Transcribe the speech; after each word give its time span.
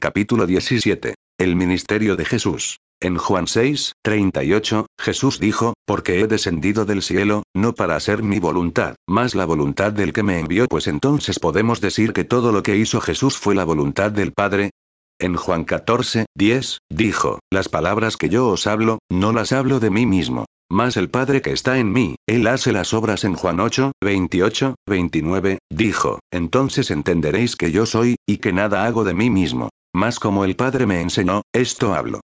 Capítulo 0.00 0.46
17. 0.46 1.12
El 1.38 1.56
ministerio 1.56 2.16
de 2.16 2.24
Jesús. 2.24 2.78
En 3.02 3.18
Juan 3.18 3.46
6, 3.46 3.92
38, 4.02 4.86
Jesús 4.98 5.38
dijo, 5.38 5.74
porque 5.84 6.20
he 6.20 6.26
descendido 6.26 6.86
del 6.86 7.02
cielo, 7.02 7.42
no 7.54 7.74
para 7.74 7.96
hacer 7.96 8.22
mi 8.22 8.38
voluntad, 8.38 8.94
más 9.06 9.34
la 9.34 9.44
voluntad 9.44 9.92
del 9.92 10.14
que 10.14 10.22
me 10.22 10.38
envió, 10.38 10.66
pues 10.68 10.86
entonces 10.86 11.38
podemos 11.38 11.82
decir 11.82 12.14
que 12.14 12.24
todo 12.24 12.50
lo 12.50 12.62
que 12.62 12.78
hizo 12.78 13.02
Jesús 13.02 13.36
fue 13.36 13.54
la 13.54 13.64
voluntad 13.64 14.10
del 14.10 14.32
Padre. 14.32 14.70
En 15.18 15.36
Juan 15.36 15.64
14, 15.64 16.24
10, 16.34 16.78
dijo, 16.88 17.38
las 17.52 17.68
palabras 17.68 18.16
que 18.16 18.30
yo 18.30 18.48
os 18.48 18.66
hablo, 18.66 19.00
no 19.10 19.34
las 19.34 19.52
hablo 19.52 19.80
de 19.80 19.90
mí 19.90 20.06
mismo. 20.06 20.46
Mas 20.70 20.96
el 20.96 21.10
Padre 21.10 21.42
que 21.42 21.52
está 21.52 21.78
en 21.78 21.92
mí, 21.92 22.16
Él 22.26 22.46
hace 22.46 22.72
las 22.72 22.94
obras 22.94 23.24
en 23.24 23.34
Juan 23.34 23.60
8, 23.60 23.92
28, 24.02 24.76
29, 24.88 25.58
dijo, 25.68 26.20
entonces 26.32 26.90
entenderéis 26.90 27.54
que 27.54 27.70
yo 27.70 27.84
soy, 27.84 28.16
y 28.26 28.38
que 28.38 28.54
nada 28.54 28.86
hago 28.86 29.04
de 29.04 29.12
mí 29.12 29.28
mismo. 29.28 29.68
Mas 29.94 30.18
como 30.18 30.44
el 30.44 30.56
Padre 30.56 30.86
me 30.86 31.00
enseñó, 31.00 31.42
esto 31.52 31.94
hablo. 31.94 32.20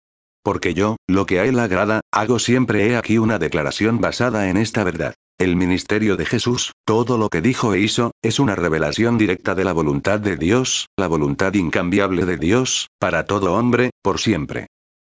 Porque 0.43 0.75
yo, 0.75 0.97
lo 1.09 1.27
que 1.27 1.39
a 1.39 1.45
Él 1.45 1.59
agrada, 1.59 2.01
hago 2.13 2.39
siempre 2.39 2.89
he 2.89 2.97
aquí 2.97 3.19
una 3.19 3.39
declaración 3.39 4.01
basada 4.01 4.49
en 4.49 4.57
esta 4.57 4.83
verdad. 4.83 5.15
El 5.39 5.57
ministerio 5.57 6.17
de 6.17 6.27
Jesús, 6.27 6.73
todo 6.85 7.19
lo 7.19 7.29
que 7.29 7.41
dijo 7.41 7.75
e 7.75 7.81
hizo, 7.81 8.13
es 8.23 8.39
una 8.39 8.55
revelación 8.55 9.19
directa 9.19 9.55
de 9.55 9.65
la 9.65 9.73
voluntad 9.73 10.21
de 10.21 10.37
Dios, 10.37 10.87
la 10.97 11.09
voluntad 11.09 11.55
incambiable 11.55 12.25
de 12.27 12.37
Dios, 12.37 12.89
para 12.99 13.25
todo 13.25 13.55
hombre, 13.55 13.91
por 14.03 14.21
siempre. 14.21 14.67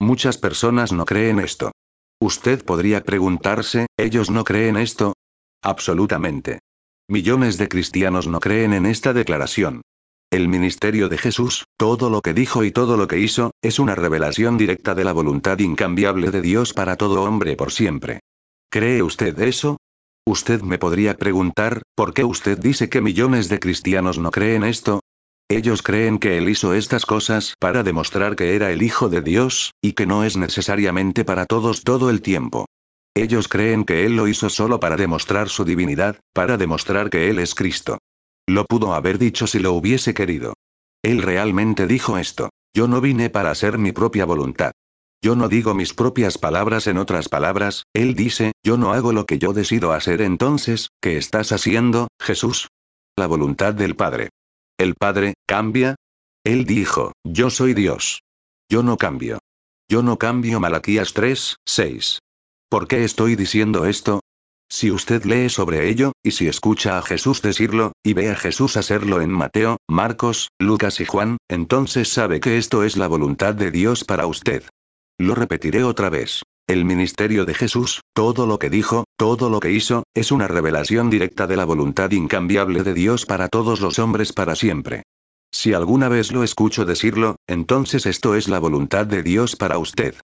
Muchas 0.01 0.39
personas 0.39 0.93
no 0.93 1.05
creen 1.05 1.39
esto. 1.39 1.73
Usted 2.21 2.65
podría 2.65 3.03
preguntarse, 3.03 3.87
¿ellos 3.97 4.31
no 4.31 4.45
creen 4.45 4.77
esto? 4.77 5.15
Absolutamente. 5.63 6.61
Millones 7.09 7.57
de 7.59 7.69
cristianos 7.69 8.27
no 8.27 8.41
creen 8.41 8.73
en 8.73 8.87
esta 8.87 9.13
declaración. 9.13 9.83
El 10.31 10.49
ministerio 10.49 11.09
de 11.09 11.19
Jesús, 11.19 11.66
todo 11.77 12.09
lo 12.09 12.23
que 12.23 12.33
dijo 12.33 12.65
y 12.65 12.71
todo 12.71 12.97
lo 12.97 13.07
que 13.07 13.19
hizo, 13.19 13.51
es 13.63 13.79
una 13.79 13.95
revelación 13.95 14.57
directa 14.57 14.95
de 14.95 15.05
la 15.05 15.13
voluntad 15.13 15.59
incambiable 15.59 16.31
de 16.31 16.41
Dios 16.41 16.73
para 16.73 16.97
todo 16.97 17.23
hombre 17.23 17.57
por 17.57 17.71
siempre. 17.71 18.21
¿Cree 18.71 19.03
usted 19.03 19.39
eso? 19.41 19.77
Usted 20.27 20.63
me 20.63 20.79
podría 20.79 21.17
preguntar, 21.17 21.83
¿por 21.95 22.15
qué 22.15 22.25
usted 22.25 22.59
dice 22.59 22.89
que 22.89 23.01
millones 23.01 23.49
de 23.49 23.61
cristianos 23.61 24.19
no 24.19 24.31
creen 24.31 24.65
esto? 24.65 25.01
Ellos 25.49 25.83
creen 25.83 26.19
que 26.19 26.39
Él 26.39 26.49
hizo 26.49 26.75
estas 26.75 27.07
cosas 27.07 27.55
para 27.61 27.85
demostrar 27.85 28.35
que 28.35 28.57
era 28.57 28.73
el 28.73 28.83
Hijo 28.83 29.09
de 29.09 29.21
Dios, 29.21 29.71
y 29.81 29.93
que 29.93 30.05
no 30.05 30.25
es 30.25 30.37
necesariamente 30.37 31.25
para 31.25 31.47
todos 31.47 31.85
todo 31.85 32.11
el 32.11 32.23
tiempo. 32.23 32.67
Ellos 33.15 33.47
creen 33.47 33.85
que 33.85 34.05
Él 34.05 34.17
lo 34.17 34.27
hizo 34.27 34.51
solo 34.51 34.81
para 34.81 34.97
demostrar 34.97 35.49
su 35.49 35.65
divinidad, 35.65 36.19
para 36.35 36.57
demostrar 36.57 37.11
que 37.11 37.31
Él 37.31 37.39
es 37.39 37.55
Cristo. 37.55 37.99
Lo 38.49 38.65
pudo 38.65 38.95
haber 38.95 39.19
dicho 39.19 39.47
si 39.47 39.61
lo 39.61 39.73
hubiese 39.75 40.13
querido. 40.13 40.55
Él 41.07 41.23
realmente 41.23 41.87
dijo 41.87 42.19
esto. 42.19 42.51
Yo 42.75 42.89
no 42.89 43.01
vine 43.01 43.31
para 43.31 43.53
hacer 43.53 43.79
mi 43.79 43.93
propia 43.93 44.25
voluntad. 44.25 44.73
Yo 45.23 45.37
no 45.37 45.49
digo 45.49 45.73
mis 45.73 45.95
propias 45.95 46.37
palabras 46.37 46.89
en 46.89 46.99
otras 46.99 47.29
palabras, 47.29 47.85
Él 47.95 48.17
dice, 48.17 48.51
yo 48.65 48.77
no 48.77 48.93
hago 48.93 49.13
lo 49.13 49.25
que 49.25 49.39
yo 49.39 49.53
decido 49.53 49.93
hacer 49.93 50.21
entonces, 50.21 50.89
¿qué 51.01 51.17
estás 51.17 51.53
haciendo, 51.53 52.09
Jesús? 52.21 52.71
La 53.17 53.29
voluntad 53.29 53.73
del 53.73 53.95
Padre. 53.95 54.31
¿El 54.79 54.97
Padre, 54.97 55.35
cambia? 55.47 55.95
Él 56.45 56.65
dijo, 56.65 57.13
yo 57.23 57.51
soy 57.51 57.73
Dios. 57.73 58.23
Yo 58.69 58.83
no 58.83 58.97
cambio. 58.97 59.39
Yo 59.89 60.03
no 60.03 60.19
cambio 60.19 60.59
Malaquías 60.59 61.13
3, 61.13 61.55
6. 61.69 62.19
¿Por 62.69 62.89
qué 62.89 63.05
estoy 63.05 63.37
diciendo 63.37 63.87
esto? 63.87 64.23
Si 64.69 64.91
usted 64.91 65.25
lee 65.25 65.49
sobre 65.49 65.89
ello, 65.89 66.13
y 66.23 66.33
si 66.33 66.49
escucha 66.49 66.99
a 66.99 67.03
Jesús 67.03 67.41
decirlo, 67.41 67.93
y 68.03 68.15
ve 68.15 68.31
a 68.31 68.37
Jesús 68.37 68.77
hacerlo 68.77 69.21
en 69.21 69.31
Mateo, 69.31 69.77
Marcos, 69.89 70.49
Lucas 70.59 71.01
y 71.01 71.05
Juan, 71.05 71.39
entonces 71.49 72.09
sabe 72.09 72.41
que 72.41 72.59
esto 72.59 72.83
es 72.83 72.97
la 72.97 73.07
voluntad 73.07 73.55
de 73.55 73.71
Dios 73.71 74.05
para 74.05 74.27
usted. 74.27 74.65
Lo 75.19 75.35
repetiré 75.35 75.85
otra 75.85 76.11
vez. 76.11 76.43
El 76.69 76.85
ministerio 76.85 77.45
de 77.45 77.55
Jesús, 77.55 78.01
todo 78.13 78.45
lo 78.45 78.59
que 78.59 78.69
dijo, 78.69 79.05
todo 79.17 79.51
lo 79.51 79.61
que 79.61 79.71
hizo, 79.71 80.03
es 80.15 80.33
una 80.33 80.49
revelación 80.49 81.11
directa 81.11 81.47
de 81.47 81.57
la 81.57 81.65
voluntad 81.65 82.11
incambiable 82.11 82.83
de 82.83 82.93
Dios 82.93 83.25
para 83.25 83.49
todos 83.49 83.81
los 83.81 84.01
hombres 84.01 84.33
para 84.33 84.57
siempre. 84.57 85.05
Si 85.53 85.75
alguna 85.75 86.09
vez 86.09 86.33
lo 86.33 86.43
escucho 86.43 86.85
decirlo, 86.85 87.37
entonces 87.47 88.05
esto 88.05 88.35
es 88.35 88.49
la 88.49 88.59
voluntad 88.59 89.07
de 89.07 89.23
Dios 89.23 89.55
para 89.55 89.79
usted. 89.79 90.17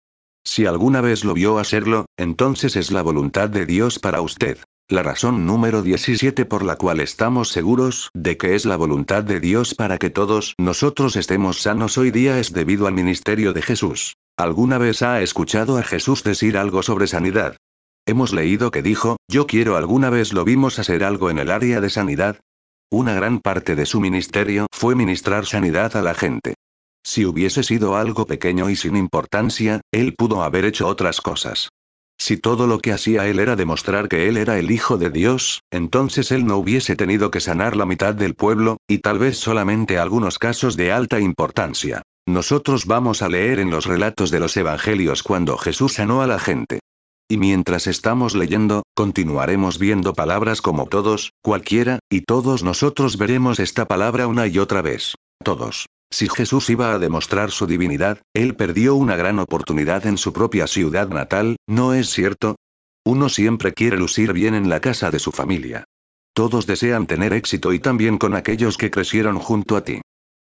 Si 0.45 0.67
alguna 0.67 1.01
vez 1.01 1.25
lo 1.25 1.35
vio 1.35 1.59
hacerlo, 1.59 2.07
entonces 2.17 2.77
es 2.77 2.91
la 2.91 3.03
voluntad 3.03 3.49
de 3.49 3.67
Dios 3.67 3.99
para 3.99 4.21
usted. 4.21 4.59
La 4.89 5.05
razón 5.05 5.47
número 5.47 5.83
17 5.83 6.47
por 6.47 6.65
la 6.65 6.75
cual 6.75 6.99
estamos 6.99 7.51
seguros 7.51 8.11
de 8.13 8.37
que 8.37 8.57
es 8.57 8.65
la 8.65 8.77
voluntad 8.77 9.23
de 9.23 9.39
Dios 9.39 9.75
para 9.75 9.99
que 9.99 10.11
todos 10.11 10.55
nosotros 10.59 11.15
estemos 11.15 11.61
sanos 11.61 11.97
hoy 11.97 12.11
día 12.11 12.41
es 12.41 12.53
debido 12.53 12.89
al 12.89 12.95
ministerio 12.95 13.53
de 13.53 13.63
Jesús. 13.63 14.15
¿Alguna 14.37 14.79
vez 14.79 15.03
ha 15.03 15.23
escuchado 15.23 15.79
a 15.79 15.85
Jesús 15.85 16.25
decir 16.25 16.57
algo 16.57 16.83
sobre 16.83 17.07
sanidad? 17.07 17.57
Hemos 18.05 18.33
leído 18.33 18.73
que 18.73 18.83
dijo, 18.83 19.17
yo 19.31 19.47
quiero 19.47 19.77
alguna 19.77 20.11
vez 20.11 20.33
lo 20.33 20.45
vimos 20.45 20.81
hacer 20.81 21.05
algo 21.05 21.31
en 21.31 21.39
el 21.39 21.53
área 21.53 21.81
de 21.81 21.91
sanidad. 21.91 22.41
Una 22.91 23.15
gran 23.15 23.39
parte 23.39 23.77
de 23.77 23.87
su 23.87 24.01
ministerio 24.01 24.67
fue 24.73 24.97
ministrar 24.97 25.47
sanidad 25.47 25.97
a 25.97 26.03
la 26.03 26.15
gente. 26.15 26.55
Si 27.05 27.25
hubiese 27.25 27.63
sido 27.63 27.97
algo 27.97 28.27
pequeño 28.27 28.71
y 28.71 28.77
sin 28.77 28.97
importancia, 28.97 29.81
él 29.93 30.15
pudo 30.15 30.43
haber 30.43 30.65
hecho 30.65 30.87
otras 30.87 31.21
cosas. 31.21 31.71
Si 32.19 32.37
todo 32.37 32.67
lo 32.67 32.81
que 32.81 32.93
hacía 32.93 33.27
él 33.29 33.39
era 33.39 33.57
demostrar 33.57 34.07
que 34.07 34.29
él 34.29 34.37
era 34.37 34.59
el 34.59 34.71
Hijo 34.71 34.99
de 34.99 35.09
Dios, 35.09 35.63
entonces 35.71 36.31
él 36.31 36.45
no 36.45 36.59
hubiese 36.59 36.95
tenido 36.95 37.31
que 37.31 37.41
sanar 37.41 37.77
la 37.77 37.87
mitad 37.87 38.15
del 38.15 38.35
pueblo, 38.35 38.77
y 38.87 38.99
tal 38.99 39.19
vez 39.19 39.39
solamente 39.39 39.99
algunos 39.99 40.39
casos 40.39 40.77
de 40.77 40.93
alta 40.93 41.19
importancia. 41.19 42.03
Nosotros 42.29 42.85
vamos 42.85 43.23
a 43.23 43.31
leer 43.31 43.59
en 43.59 43.71
los 43.71 43.87
relatos 43.87 44.31
de 44.31 44.39
los 44.39 44.55
Evangelios 44.59 45.23
cuando 45.23 45.57
Jesús 45.57 45.95
sanó 45.95 46.21
a 46.21 46.27
la 46.27 46.39
gente. 46.39 46.81
Y 47.27 47.39
mientras 47.39 47.87
estamos 47.87 48.35
leyendo, 48.35 48.83
continuaremos 48.95 49.79
viendo 49.79 50.13
palabras 50.13 50.61
como 50.61 50.87
todos, 50.87 51.33
cualquiera, 51.43 52.01
y 52.11 52.21
todos 52.21 52.63
nosotros 52.63 53.17
veremos 53.17 53.61
esta 53.61 53.87
palabra 53.87 54.27
una 54.27 54.47
y 54.47 54.59
otra 54.59 54.83
vez. 54.83 55.15
Todos. 55.43 55.87
Si 56.13 56.29
Jesús 56.29 56.69
iba 56.71 56.93
a 56.93 56.99
demostrar 56.99 57.51
su 57.51 57.67
divinidad, 57.67 58.21
él 58.35 58.57
perdió 58.57 58.97
una 58.97 59.17
gran 59.17 59.39
oportunidad 59.39 60.07
en 60.07 60.19
su 60.19 60.33
propia 60.33 60.67
ciudad 60.67 61.09
natal, 61.09 61.57
¿no 61.69 61.95
es 61.95 62.11
cierto? 62.11 62.57
Uno 63.05 63.29
siempre 63.29 63.73
quiere 63.73 63.97
lucir 63.97 64.33
bien 64.33 64.55
en 64.55 64.69
la 64.69 64.81
casa 64.81 65.11
de 65.11 65.21
su 65.21 65.31
familia. 65.33 65.85
Todos 66.35 66.67
desean 66.67 67.07
tener 67.07 67.33
éxito 67.33 67.73
y 67.73 67.79
también 67.79 68.19
con 68.19 68.35
aquellos 68.35 68.77
que 68.77 68.91
crecieron 68.91 69.39
junto 69.39 69.77
a 69.77 69.85
ti. 69.85 70.01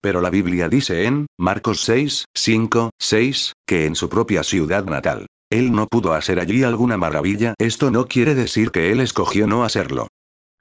Pero 0.02 0.22
la 0.22 0.30
Biblia 0.30 0.70
dice 0.70 1.06
en 1.06 1.28
Marcos 1.38 1.82
6, 1.82 2.26
5, 2.34 2.92
6, 2.98 3.54
que 3.68 3.86
en 3.86 3.96
su 3.96 4.08
propia 4.08 4.44
ciudad 4.44 4.86
natal, 4.86 5.28
él 5.52 5.72
no 5.72 5.88
pudo 5.88 6.14
hacer 6.14 6.40
allí 6.40 6.64
alguna 6.64 6.96
maravilla. 6.98 7.54
Esto 7.58 7.92
no 7.92 8.08
quiere 8.08 8.34
decir 8.36 8.72
que 8.72 8.92
él 8.92 9.02
escogió 9.02 9.46
no 9.46 9.64
hacerlo. 9.64 10.08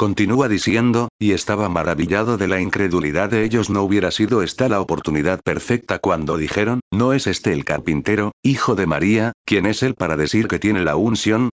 Continúa 0.00 0.46
diciendo, 0.46 1.08
y 1.18 1.32
estaba 1.32 1.68
maravillado 1.68 2.36
de 2.36 2.46
la 2.46 2.60
incredulidad 2.60 3.30
de 3.30 3.42
ellos. 3.42 3.68
No 3.68 3.82
hubiera 3.82 4.12
sido 4.12 4.44
esta 4.44 4.68
la 4.68 4.80
oportunidad 4.80 5.40
perfecta 5.42 5.98
cuando 5.98 6.36
dijeron, 6.36 6.78
¿no 6.92 7.14
es 7.14 7.26
este 7.26 7.52
el 7.52 7.64
carpintero, 7.64 8.30
hijo 8.44 8.76
de 8.76 8.86
María, 8.86 9.32
quien 9.44 9.66
es 9.66 9.82
él 9.82 9.96
para 9.96 10.16
decir 10.16 10.46
que 10.46 10.60
tiene 10.60 10.84
la 10.84 10.94
unción? 10.94 11.50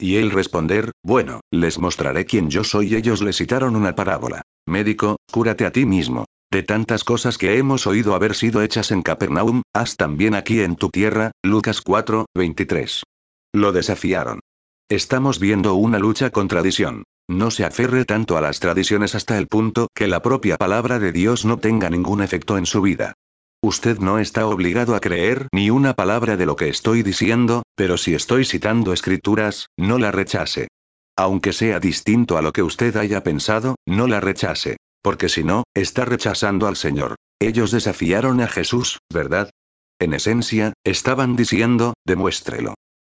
Y 0.00 0.14
él 0.14 0.30
responder, 0.30 0.92
bueno, 1.02 1.40
les 1.50 1.80
mostraré 1.80 2.24
quién 2.24 2.50
yo 2.50 2.62
soy. 2.62 2.94
Ellos 2.94 3.20
le 3.20 3.32
citaron 3.32 3.74
una 3.74 3.96
parábola. 3.96 4.42
Médico, 4.64 5.16
cúrate 5.32 5.66
a 5.66 5.72
ti 5.72 5.84
mismo. 5.84 6.24
De 6.52 6.62
tantas 6.62 7.02
cosas 7.02 7.36
que 7.36 7.58
hemos 7.58 7.88
oído 7.88 8.14
haber 8.14 8.36
sido 8.36 8.62
hechas 8.62 8.92
en 8.92 9.02
Capernaum, 9.02 9.62
haz 9.74 9.96
también 9.96 10.36
aquí 10.36 10.60
en 10.60 10.76
tu 10.76 10.90
tierra, 10.90 11.32
Lucas 11.42 11.80
4, 11.80 12.26
23. 12.36 13.02
Lo 13.52 13.72
desafiaron. 13.72 14.38
Estamos 14.88 15.40
viendo 15.40 15.74
una 15.74 15.98
lucha 15.98 16.30
con 16.30 16.46
tradición. 16.46 17.02
No 17.30 17.50
se 17.50 17.64
aferre 17.64 18.06
tanto 18.06 18.38
a 18.38 18.40
las 18.40 18.58
tradiciones 18.58 19.14
hasta 19.14 19.36
el 19.36 19.48
punto 19.48 19.88
que 19.94 20.08
la 20.08 20.22
propia 20.22 20.56
palabra 20.56 20.98
de 20.98 21.12
Dios 21.12 21.44
no 21.44 21.58
tenga 21.58 21.90
ningún 21.90 22.22
efecto 22.22 22.56
en 22.56 22.64
su 22.64 22.80
vida. 22.80 23.14
Usted 23.62 23.98
no 23.98 24.18
está 24.18 24.46
obligado 24.46 24.94
a 24.94 25.00
creer 25.00 25.48
ni 25.52 25.68
una 25.68 25.92
palabra 25.94 26.36
de 26.36 26.46
lo 26.46 26.56
que 26.56 26.68
estoy 26.68 27.02
diciendo, 27.02 27.64
pero 27.74 27.98
si 27.98 28.14
estoy 28.14 28.44
citando 28.44 28.92
escrituras, 28.92 29.66
no 29.76 29.98
la 29.98 30.10
rechace. 30.10 30.68
Aunque 31.16 31.52
sea 31.52 31.80
distinto 31.80 32.38
a 32.38 32.42
lo 32.42 32.52
que 32.52 32.62
usted 32.62 32.96
haya 32.96 33.22
pensado, 33.22 33.74
no 33.84 34.06
la 34.06 34.20
rechace. 34.20 34.76
Porque 35.02 35.28
si 35.28 35.44
no, 35.44 35.64
está 35.74 36.04
rechazando 36.04 36.66
al 36.66 36.76
Señor. 36.76 37.16
Ellos 37.40 37.72
desafiaron 37.72 38.40
a 38.40 38.48
Jesús, 38.48 39.00
¿verdad? 39.12 39.50
En 40.00 40.14
esencia, 40.14 40.72
estaban 40.84 41.36
diciendo, 41.36 41.94
demuéstrelo. 42.06 42.74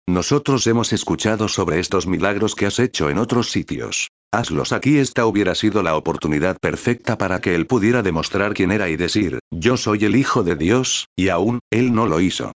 Nosotros 0.07 0.67
hemos 0.67 0.93
escuchado 0.93 1.47
sobre 1.47 1.79
estos 1.79 2.07
milagros 2.07 2.55
que 2.55 2.65
has 2.65 2.79
hecho 2.79 3.09
en 3.09 3.17
otros 3.17 3.51
sitios. 3.51 4.09
Hazlos 4.33 4.71
aquí. 4.71 4.97
Esta 4.97 5.25
hubiera 5.25 5.55
sido 5.55 5.83
la 5.83 5.95
oportunidad 5.95 6.57
perfecta 6.57 7.17
para 7.17 7.41
que 7.41 7.53
él 7.53 7.67
pudiera 7.67 8.01
demostrar 8.01 8.53
quién 8.53 8.71
era 8.71 8.89
y 8.89 8.95
decir, 8.95 9.39
yo 9.51 9.77
soy 9.77 10.05
el 10.05 10.15
Hijo 10.15 10.43
de 10.43 10.55
Dios, 10.55 11.07
y 11.17 11.29
aún, 11.29 11.59
él 11.69 11.93
no 11.93 12.07
lo 12.07 12.21
hizo. 12.21 12.53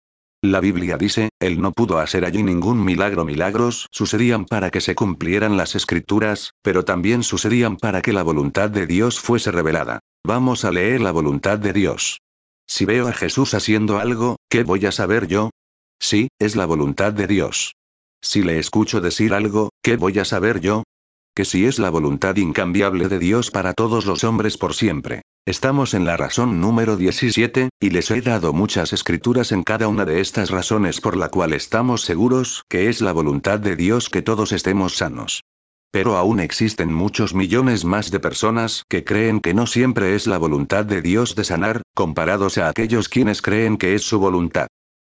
La 0.45 0.61
Biblia 0.61 0.99
dice, 0.99 1.29
él 1.41 1.61
no 1.61 1.73
pudo 1.73 1.99
hacer 1.99 2.25
allí 2.25 2.43
ningún 2.43 2.85
milagro. 2.85 3.25
Milagros 3.25 3.87
sucedían 3.93 4.45
para 4.45 4.71
que 4.71 4.81
se 4.81 4.95
cumplieran 4.95 5.57
las 5.57 5.75
escrituras, 5.75 6.51
pero 6.63 6.85
también 6.85 7.23
sucedían 7.23 7.77
para 7.77 8.03
que 8.03 8.13
la 8.13 8.23
voluntad 8.23 8.69
de 8.69 8.87
Dios 8.87 9.21
fuese 9.21 9.53
revelada. 9.53 10.01
Vamos 10.27 10.65
a 10.65 10.73
leer 10.73 11.01
la 11.01 11.13
voluntad 11.13 11.59
de 11.59 11.73
Dios. 11.73 12.19
Si 12.67 12.85
veo 12.85 13.09
a 13.09 13.13
Jesús 13.13 13.55
haciendo 13.55 13.99
algo, 13.99 14.37
¿qué 14.51 14.65
voy 14.65 14.85
a 14.87 14.93
saber 14.93 15.29
yo? 15.29 15.51
Sí, 16.03 16.27
es 16.41 16.57
la 16.57 16.67
voluntad 16.67 17.13
de 17.13 17.29
Dios. 17.29 17.77
Si 18.21 18.43
le 18.43 18.59
escucho 18.59 19.01
decir 19.01 19.33
algo, 19.33 19.71
¿qué 19.85 19.97
voy 19.97 20.19
a 20.19 20.25
saber 20.25 20.61
yo? 20.61 20.83
Que 21.33 21.45
si 21.45 21.65
es 21.65 21.79
la 21.79 21.91
voluntad 21.91 22.37
incambiable 22.37 23.07
de 23.09 23.21
Dios 23.21 23.53
para 23.53 23.73
todos 23.73 24.05
los 24.05 24.25
hombres 24.25 24.59
por 24.59 24.75
siempre. 24.75 25.23
Estamos 25.47 25.95
en 25.95 26.05
la 26.05 26.17
razón 26.17 26.61
número 26.61 26.97
17, 26.97 27.69
y 27.81 27.91
les 27.91 28.11
he 28.11 28.21
dado 28.21 28.53
muchas 28.53 28.93
escrituras 28.93 29.53
en 29.53 29.63
cada 29.63 29.87
una 29.87 30.05
de 30.05 30.21
estas 30.21 30.51
razones 30.51 31.01
por 31.01 31.17
la 31.17 31.29
cual 31.29 31.53
estamos 31.53 32.03
seguros 32.03 32.65
que 32.69 32.89
es 32.89 33.01
la 33.01 33.13
voluntad 33.13 33.61
de 33.61 33.77
Dios 33.77 34.09
que 34.11 34.23
todos 34.23 34.51
estemos 34.51 34.97
sanos. 34.97 35.45
Pero 35.93 36.17
aún 36.17 36.41
existen 36.41 36.93
muchos 36.93 37.33
millones 37.33 37.85
más 37.85 38.11
de 38.11 38.19
personas 38.19 38.83
que 38.89 39.05
creen 39.05 39.39
que 39.41 39.55
no 39.55 39.69
siempre 39.69 40.17
es 40.17 40.27
la 40.27 40.39
voluntad 40.39 40.85
de 40.85 41.01
Dios 41.01 41.37
de 41.37 41.45
sanar, 41.45 41.83
comparados 41.95 42.59
a 42.59 42.69
aquellos 42.69 43.09
quienes 43.09 43.41
creen 43.41 43.77
que 43.77 43.95
es 43.95 44.03
su 44.03 44.19
voluntad. 44.19 44.67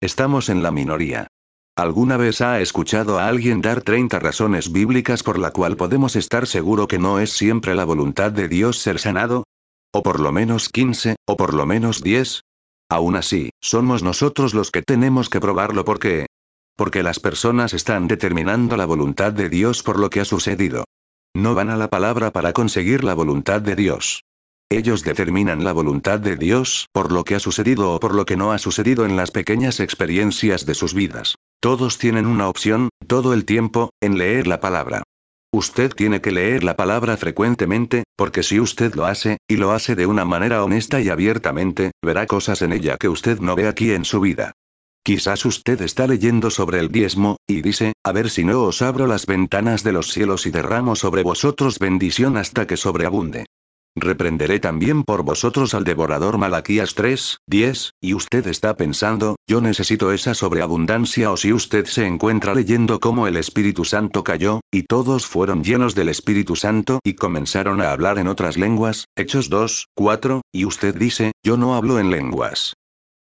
Estamos 0.03 0.51
en 0.51 0.63
la 0.63 0.71
minoría. 0.71 1.29
¿Alguna 1.75 2.19
vez 2.19 2.43
ha 2.43 2.61
escuchado 2.61 3.19
a 3.19 3.29
alguien 3.29 3.63
dar 3.63 3.81
30 3.81 4.19
razones 4.19 4.71
bíblicas 4.71 5.23
por 5.23 5.39
la 5.39 5.53
cual 5.53 5.79
podemos 5.79 6.17
estar 6.17 6.47
seguro 6.47 6.87
que 6.87 6.99
no 6.99 7.19
es 7.19 7.33
siempre 7.33 7.75
la 7.75 7.87
voluntad 7.87 8.31
de 8.31 8.47
Dios 8.47 8.79
ser 8.79 8.99
sanado? 8.99 9.45
¿O 9.95 10.03
por 10.03 10.21
lo 10.21 10.33
menos 10.33 10.69
15, 10.69 11.17
o 11.27 11.37
por 11.39 11.55
lo 11.55 11.65
menos 11.65 12.03
10? 12.03 12.43
Aún 12.91 13.17
así, 13.17 13.51
somos 13.63 14.03
nosotros 14.03 14.53
los 14.53 14.71
que 14.71 14.83
tenemos 14.83 15.31
que 15.31 15.41
probarlo 15.41 15.87
porque... 15.87 16.27
Porque 16.77 17.03
las 17.03 17.19
personas 17.19 17.73
están 17.73 18.07
determinando 18.07 18.77
la 18.77 18.85
voluntad 18.85 19.33
de 19.33 19.49
Dios 19.49 19.83
por 19.83 19.99
lo 19.99 20.11
que 20.11 20.21
ha 20.21 20.27
sucedido. 20.27 20.85
No 21.35 21.55
van 21.55 21.71
a 21.71 21.77
la 21.79 21.89
palabra 21.89 22.33
para 22.33 22.53
conseguir 22.53 23.03
la 23.03 23.15
voluntad 23.15 23.63
de 23.63 23.77
Dios. 23.77 24.21
Ellos 24.69 25.05
determinan 25.05 25.63
la 25.63 25.73
voluntad 25.73 26.19
de 26.19 26.37
Dios 26.37 26.89
por 26.93 27.13
lo 27.13 27.23
que 27.23 27.37
ha 27.37 27.41
sucedido 27.41 27.93
o 27.93 28.01
por 28.01 28.15
lo 28.15 28.27
que 28.27 28.37
no 28.37 28.51
ha 28.51 28.59
sucedido 28.59 29.05
en 29.05 29.15
las 29.15 29.31
pequeñas 29.31 29.79
experiencias 29.79 30.67
de 30.67 30.75
sus 30.75 30.93
vidas. 30.93 31.37
Todos 31.61 31.99
tienen 31.99 32.27
una 32.27 32.49
opción, 32.49 32.89
todo 33.07 33.33
el 33.33 33.45
tiempo, 33.45 33.91
en 34.01 34.19
leer 34.19 34.49
la 34.49 34.59
palabra. 34.59 35.05
Usted 35.53 35.93
tiene 35.93 36.21
que 36.21 36.33
leer 36.33 36.65
la 36.65 36.77
palabra 36.77 37.17
frecuentemente, 37.17 38.03
porque 38.17 38.43
si 38.43 38.59
usted 38.59 38.95
lo 38.97 39.07
hace, 39.07 39.39
y 39.49 39.57
lo 39.57 39.71
hace 39.71 39.95
de 39.95 40.07
una 40.07 40.25
manera 40.25 40.65
honesta 40.65 41.01
y 41.01 41.11
abiertamente, 41.11 41.93
verá 42.05 42.27
cosas 42.27 42.61
en 42.61 42.73
ella 42.73 42.97
que 42.99 43.09
usted 43.09 43.39
no 43.39 43.55
ve 43.55 43.69
aquí 43.69 43.93
en 43.93 44.05
su 44.05 44.21
vida. 44.21 44.53
Quizás 45.05 45.45
usted 45.45 45.81
está 45.83 46.09
leyendo 46.09 46.51
sobre 46.51 46.81
el 46.81 46.91
diezmo, 46.91 47.37
y 47.47 47.63
dice, 47.63 47.93
a 48.05 48.11
ver 48.11 48.31
si 48.31 48.45
no 48.45 48.65
os 48.65 48.83
abro 48.83 49.07
las 49.07 49.27
ventanas 49.27 49.85
de 49.85 49.93
los 49.93 50.13
cielos 50.13 50.45
y 50.47 50.51
derramo 50.51 50.97
sobre 50.97 51.23
vosotros 51.23 51.79
bendición 51.79 52.37
hasta 52.37 52.67
que 52.67 52.77
sobreabunde. 52.77 53.47
Reprenderé 53.99 54.61
también 54.61 55.05
por 55.05 55.23
vosotros 55.23 55.73
al 55.73 55.85
devorador 55.85 56.37
Malaquías 56.37 56.95
3, 56.95 57.39
10, 57.47 57.93
y 58.03 58.13
usted 58.13 58.47
está 58.47 58.77
pensando, 58.77 59.37
yo 59.49 59.63
necesito 59.63 60.13
esa 60.13 60.35
sobreabundancia 60.35 61.33
o 61.33 61.39
si 61.39 61.55
usted 61.55 61.87
se 61.87 62.07
encuentra 62.07 62.55
leyendo 62.55 63.01
cómo 63.01 63.27
el 63.27 63.39
Espíritu 63.39 63.87
Santo 63.87 64.23
cayó, 64.23 64.61
y 64.71 64.83
todos 64.83 65.27
fueron 65.27 65.65
llenos 65.65 65.95
del 65.95 66.11
Espíritu 66.11 66.57
Santo 66.57 67.01
y 67.05 67.15
comenzaron 67.15 67.81
a 67.81 67.91
hablar 67.91 68.19
en 68.19 68.29
otras 68.29 68.59
lenguas, 68.59 69.07
Hechos 69.17 69.49
2, 69.49 69.87
4, 69.95 70.43
y 70.53 70.67
usted 70.67 70.95
dice, 70.95 71.33
yo 71.43 71.57
no 71.57 71.75
hablo 71.75 71.99
en 71.99 72.11
lenguas. 72.11 72.75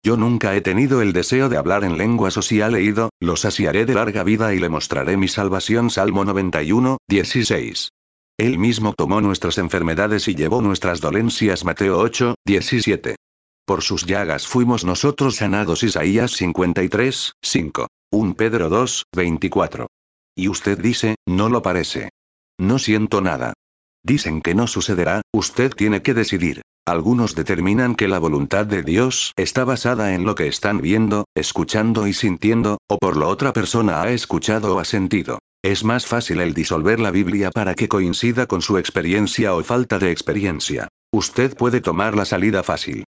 Yo 0.04 0.18
nunca 0.18 0.54
he 0.54 0.60
tenido 0.60 1.00
el 1.00 1.14
deseo 1.14 1.48
de 1.48 1.56
hablar 1.56 1.84
en 1.84 1.96
lenguas 1.96 2.36
o 2.36 2.42
si 2.42 2.60
ha 2.60 2.68
leído, 2.68 3.08
lo 3.18 3.36
saciaré 3.36 3.86
de 3.86 3.94
larga 3.94 4.24
vida 4.24 4.52
y 4.52 4.58
le 4.58 4.68
mostraré 4.68 5.16
mi 5.16 5.26
salvación 5.26 5.88
Salmo 5.88 6.24
91, 6.26 6.98
16. 7.08 7.88
Él 8.38 8.58
mismo 8.58 8.92
tomó 8.92 9.22
nuestras 9.22 9.56
enfermedades 9.56 10.28
y 10.28 10.34
llevó 10.34 10.60
nuestras 10.60 11.00
dolencias 11.00 11.64
Mateo 11.64 11.98
8, 11.98 12.34
17. 12.44 13.16
Por 13.64 13.82
sus 13.82 14.04
llagas 14.04 14.46
fuimos 14.46 14.84
nosotros 14.84 15.36
sanados 15.36 15.82
Isaías 15.82 16.32
53, 16.32 17.32
5. 17.42 17.86
1 18.12 18.34
Pedro 18.34 18.68
2, 18.68 19.04
24. 19.14 19.86
Y 20.36 20.48
usted 20.48 20.78
dice, 20.78 21.14
no 21.26 21.48
lo 21.48 21.62
parece. 21.62 22.10
No 22.58 22.78
siento 22.78 23.22
nada. 23.22 23.54
Dicen 24.04 24.42
que 24.42 24.54
no 24.54 24.66
sucederá, 24.66 25.22
usted 25.32 25.72
tiene 25.72 26.02
que 26.02 26.12
decidir. 26.12 26.60
Algunos 26.86 27.34
determinan 27.34 27.94
que 27.96 28.06
la 28.06 28.18
voluntad 28.18 28.66
de 28.66 28.82
Dios 28.82 29.32
está 29.36 29.64
basada 29.64 30.14
en 30.14 30.24
lo 30.24 30.34
que 30.34 30.46
están 30.46 30.82
viendo, 30.82 31.24
escuchando 31.34 32.06
y 32.06 32.12
sintiendo, 32.12 32.78
o 32.86 32.98
por 32.98 33.16
lo 33.16 33.28
otra 33.28 33.54
persona 33.54 34.02
ha 34.02 34.10
escuchado 34.10 34.76
o 34.76 34.78
ha 34.78 34.84
sentido. 34.84 35.38
Es 35.66 35.82
más 35.82 36.06
fácil 36.06 36.40
el 36.40 36.54
disolver 36.54 37.00
la 37.00 37.10
Biblia 37.10 37.50
para 37.50 37.74
que 37.74 37.88
coincida 37.88 38.46
con 38.46 38.62
su 38.62 38.78
experiencia 38.78 39.52
o 39.52 39.64
falta 39.64 39.98
de 39.98 40.12
experiencia. 40.12 40.86
Usted 41.12 41.56
puede 41.56 41.80
tomar 41.80 42.16
la 42.16 42.24
salida 42.24 42.62
fácil. 42.62 43.02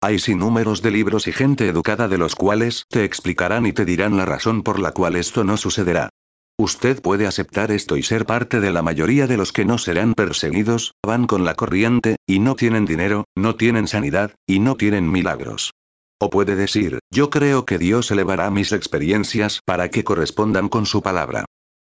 Hay 0.00 0.20
sin 0.20 0.38
números 0.38 0.80
de 0.80 0.92
libros 0.92 1.26
y 1.26 1.32
gente 1.32 1.66
educada 1.66 2.06
de 2.06 2.16
los 2.16 2.36
cuales 2.36 2.84
te 2.88 3.02
explicarán 3.02 3.66
y 3.66 3.72
te 3.72 3.84
dirán 3.84 4.16
la 4.16 4.26
razón 4.26 4.62
por 4.62 4.78
la 4.78 4.92
cual 4.92 5.16
esto 5.16 5.42
no 5.42 5.56
sucederá. 5.56 6.10
Usted 6.56 7.02
puede 7.02 7.26
aceptar 7.26 7.72
esto 7.72 7.96
y 7.96 8.04
ser 8.04 8.26
parte 8.26 8.60
de 8.60 8.70
la 8.70 8.82
mayoría 8.82 9.26
de 9.26 9.36
los 9.36 9.50
que 9.50 9.64
no 9.64 9.76
serán 9.76 10.14
perseguidos, 10.14 10.94
van 11.04 11.26
con 11.26 11.44
la 11.44 11.56
corriente, 11.56 12.14
y 12.28 12.38
no 12.38 12.54
tienen 12.54 12.84
dinero, 12.84 13.24
no 13.34 13.56
tienen 13.56 13.88
sanidad, 13.88 14.36
y 14.46 14.60
no 14.60 14.76
tienen 14.76 15.10
milagros. 15.10 15.72
O 16.20 16.30
puede 16.30 16.54
decir, 16.54 17.00
yo 17.10 17.28
creo 17.28 17.64
que 17.64 17.78
Dios 17.78 18.08
elevará 18.12 18.52
mis 18.52 18.70
experiencias 18.70 19.58
para 19.66 19.90
que 19.90 20.04
correspondan 20.04 20.68
con 20.68 20.86
su 20.86 21.02
palabra. 21.02 21.44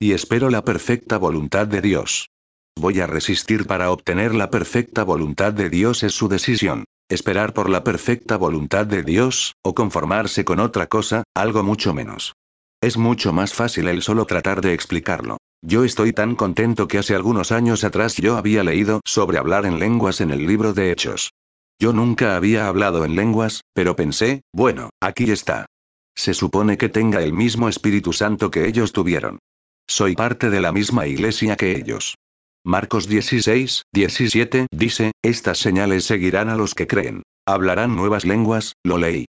Y 0.02 0.14
espero 0.14 0.50
la 0.50 0.64
perfecta 0.64 1.18
voluntad 1.18 1.68
de 1.68 1.82
Dios. 1.82 2.30
Voy 2.80 3.02
a 3.02 3.08
resistir 3.08 3.68
para 3.68 3.92
obtener 3.92 4.34
la 4.34 4.50
perfecta 4.50 5.04
voluntad 5.04 5.52
de 5.52 5.70
Dios 5.70 6.04
es 6.04 6.14
su 6.14 6.30
decisión. 6.30 6.86
Esperar 7.10 7.54
por 7.54 7.70
la 7.70 7.84
perfecta 7.84 8.38
voluntad 8.38 8.86
de 8.86 9.04
Dios, 9.04 9.56
o 9.62 9.76
conformarse 9.76 10.46
con 10.46 10.62
otra 10.62 10.88
cosa, 10.88 11.24
algo 11.36 11.64
mucho 11.64 11.94
menos. 11.94 12.32
Es 12.82 12.96
mucho 12.98 13.34
más 13.34 13.54
fácil 13.54 13.90
el 13.90 14.02
solo 14.02 14.26
tratar 14.26 14.62
de 14.62 14.74
explicarlo. 14.74 15.36
Yo 15.62 15.84
estoy 15.84 16.14
tan 16.14 16.36
contento 16.36 16.88
que 16.88 17.00
hace 17.00 17.14
algunos 17.14 17.52
años 17.52 17.84
atrás 17.84 18.16
yo 18.16 18.38
había 18.38 18.64
leído 18.64 19.02
sobre 19.06 19.38
hablar 19.38 19.66
en 19.66 19.80
lenguas 19.80 20.22
en 20.22 20.32
el 20.32 20.48
libro 20.48 20.72
de 20.72 20.94
Hechos. 20.94 21.32
Yo 21.78 21.92
nunca 21.92 22.38
había 22.38 22.70
hablado 22.70 23.04
en 23.04 23.18
lenguas, 23.18 23.64
pero 23.74 23.98
pensé, 23.98 24.44
bueno, 24.54 24.92
aquí 25.02 25.30
está. 25.30 25.66
Se 26.16 26.34
supone 26.34 26.78
que 26.78 26.88
tenga 26.88 27.22
el 27.22 27.34
mismo 27.34 27.68
Espíritu 27.68 28.14
Santo 28.14 28.50
que 28.50 28.66
ellos 28.66 28.94
tuvieron. 28.94 29.40
Soy 29.90 30.14
parte 30.14 30.52
de 30.52 30.62
la 30.62 30.72
misma 30.72 31.08
iglesia 31.08 31.56
que 31.56 31.76
ellos. 31.76 32.14
Marcos 32.64 33.08
16, 33.08 33.82
17 33.92 34.68
dice, 34.72 35.14
estas 35.24 35.58
señales 35.58 36.06
seguirán 36.06 36.48
a 36.50 36.56
los 36.56 36.76
que 36.76 36.86
creen. 36.86 37.24
Hablarán 37.48 37.96
nuevas 37.96 38.24
lenguas, 38.24 38.74
lo 38.86 39.00
leí. 39.00 39.26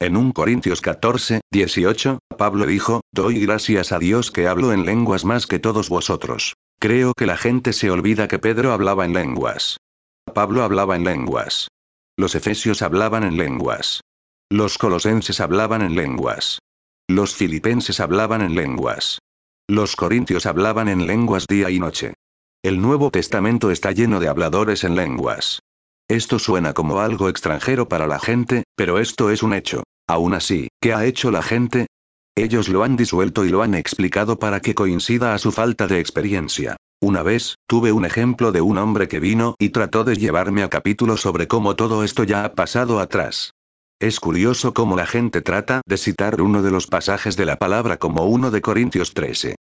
En 0.00 0.16
1 0.16 0.32
Corintios 0.32 0.80
14, 0.80 1.40
18, 1.52 2.20
Pablo 2.38 2.64
dijo, 2.66 3.00
doy 3.12 3.40
gracias 3.40 3.90
a 3.90 3.98
Dios 3.98 4.30
que 4.30 4.46
hablo 4.46 4.72
en 4.72 4.86
lenguas 4.86 5.24
más 5.24 5.48
que 5.48 5.58
todos 5.58 5.88
vosotros. 5.88 6.54
Creo 6.78 7.12
que 7.14 7.26
la 7.26 7.36
gente 7.36 7.72
se 7.72 7.90
olvida 7.90 8.28
que 8.28 8.38
Pedro 8.38 8.72
hablaba 8.72 9.04
en 9.04 9.14
lenguas. 9.14 9.78
Pablo 10.32 10.62
hablaba 10.62 10.94
en 10.94 11.02
lenguas. 11.02 11.66
Los 12.16 12.36
efesios 12.36 12.82
hablaban 12.82 13.24
en 13.24 13.36
lenguas. 13.36 14.00
Los 14.48 14.78
colosenses 14.78 15.40
hablaban 15.40 15.82
en 15.82 15.96
lenguas. 15.96 16.60
Los 17.08 17.34
filipenses 17.34 17.98
hablaban 17.98 18.42
en 18.42 18.54
lenguas. 18.54 19.18
Los 19.68 19.96
corintios 19.96 20.44
hablaban 20.44 20.88
en 20.88 21.06
lenguas 21.06 21.46
día 21.46 21.70
y 21.70 21.78
noche. 21.78 22.12
El 22.62 22.82
Nuevo 22.82 23.10
Testamento 23.10 23.70
está 23.70 23.92
lleno 23.92 24.20
de 24.20 24.28
habladores 24.28 24.84
en 24.84 24.94
lenguas. 24.94 25.60
Esto 26.06 26.38
suena 26.38 26.74
como 26.74 27.00
algo 27.00 27.30
extranjero 27.30 27.88
para 27.88 28.06
la 28.06 28.18
gente, 28.18 28.64
pero 28.76 28.98
esto 28.98 29.30
es 29.30 29.42
un 29.42 29.54
hecho. 29.54 29.82
Aún 30.06 30.34
así, 30.34 30.68
¿qué 30.82 30.92
ha 30.92 31.06
hecho 31.06 31.30
la 31.30 31.42
gente? 31.42 31.86
Ellos 32.36 32.68
lo 32.68 32.84
han 32.84 32.96
disuelto 32.96 33.46
y 33.46 33.48
lo 33.48 33.62
han 33.62 33.74
explicado 33.74 34.38
para 34.38 34.60
que 34.60 34.74
coincida 34.74 35.32
a 35.32 35.38
su 35.38 35.50
falta 35.50 35.86
de 35.86 35.98
experiencia. 35.98 36.76
Una 37.00 37.22
vez, 37.22 37.54
tuve 37.66 37.90
un 37.90 38.04
ejemplo 38.04 38.52
de 38.52 38.60
un 38.60 38.76
hombre 38.76 39.08
que 39.08 39.18
vino 39.18 39.54
y 39.58 39.70
trató 39.70 40.04
de 40.04 40.16
llevarme 40.16 40.62
a 40.62 40.68
capítulo 40.68 41.16
sobre 41.16 41.48
cómo 41.48 41.74
todo 41.74 42.04
esto 42.04 42.24
ya 42.24 42.44
ha 42.44 42.52
pasado 42.52 43.00
atrás. 43.00 43.53
Es 44.00 44.18
curioso 44.18 44.74
cómo 44.74 44.96
la 44.96 45.06
gente 45.06 45.40
trata 45.40 45.80
de 45.86 45.96
citar 45.96 46.40
uno 46.40 46.62
de 46.62 46.70
los 46.70 46.86
pasajes 46.88 47.36
de 47.36 47.46
la 47.46 47.56
palabra 47.56 47.96
como 47.96 48.24
uno 48.24 48.50
de 48.50 48.60
Corintios 48.60 49.14
13. 49.14 49.54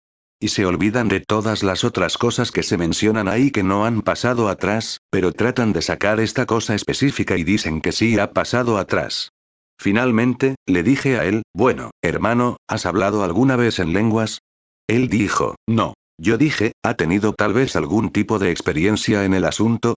Y 0.40 0.48
se 0.48 0.64
olvidan 0.64 1.08
de 1.08 1.20
todas 1.20 1.62
las 1.62 1.84
otras 1.84 2.16
cosas 2.16 2.50
que 2.50 2.62
se 2.62 2.78
mencionan 2.78 3.28
ahí 3.28 3.50
que 3.50 3.62
no 3.62 3.84
han 3.84 4.02
pasado 4.02 4.48
atrás, 4.48 4.98
pero 5.10 5.32
tratan 5.32 5.72
de 5.72 5.82
sacar 5.82 6.20
esta 6.20 6.46
cosa 6.46 6.74
específica 6.74 7.36
y 7.36 7.44
dicen 7.44 7.80
que 7.80 7.92
sí 7.92 8.18
ha 8.18 8.32
pasado 8.32 8.78
atrás. 8.78 9.30
Finalmente, 9.78 10.54
le 10.66 10.82
dije 10.82 11.18
a 11.18 11.24
él, 11.24 11.42
bueno, 11.54 11.90
hermano, 12.00 12.56
¿has 12.68 12.86
hablado 12.86 13.24
alguna 13.24 13.56
vez 13.56 13.78
en 13.80 13.92
lenguas? 13.92 14.38
Él 14.86 15.08
dijo, 15.08 15.56
no. 15.68 15.94
Yo 16.18 16.38
dije, 16.38 16.72
¿ha 16.82 16.94
tenido 16.94 17.32
tal 17.32 17.52
vez 17.52 17.76
algún 17.76 18.10
tipo 18.10 18.38
de 18.38 18.50
experiencia 18.50 19.24
en 19.24 19.34
el 19.34 19.44
asunto? 19.44 19.94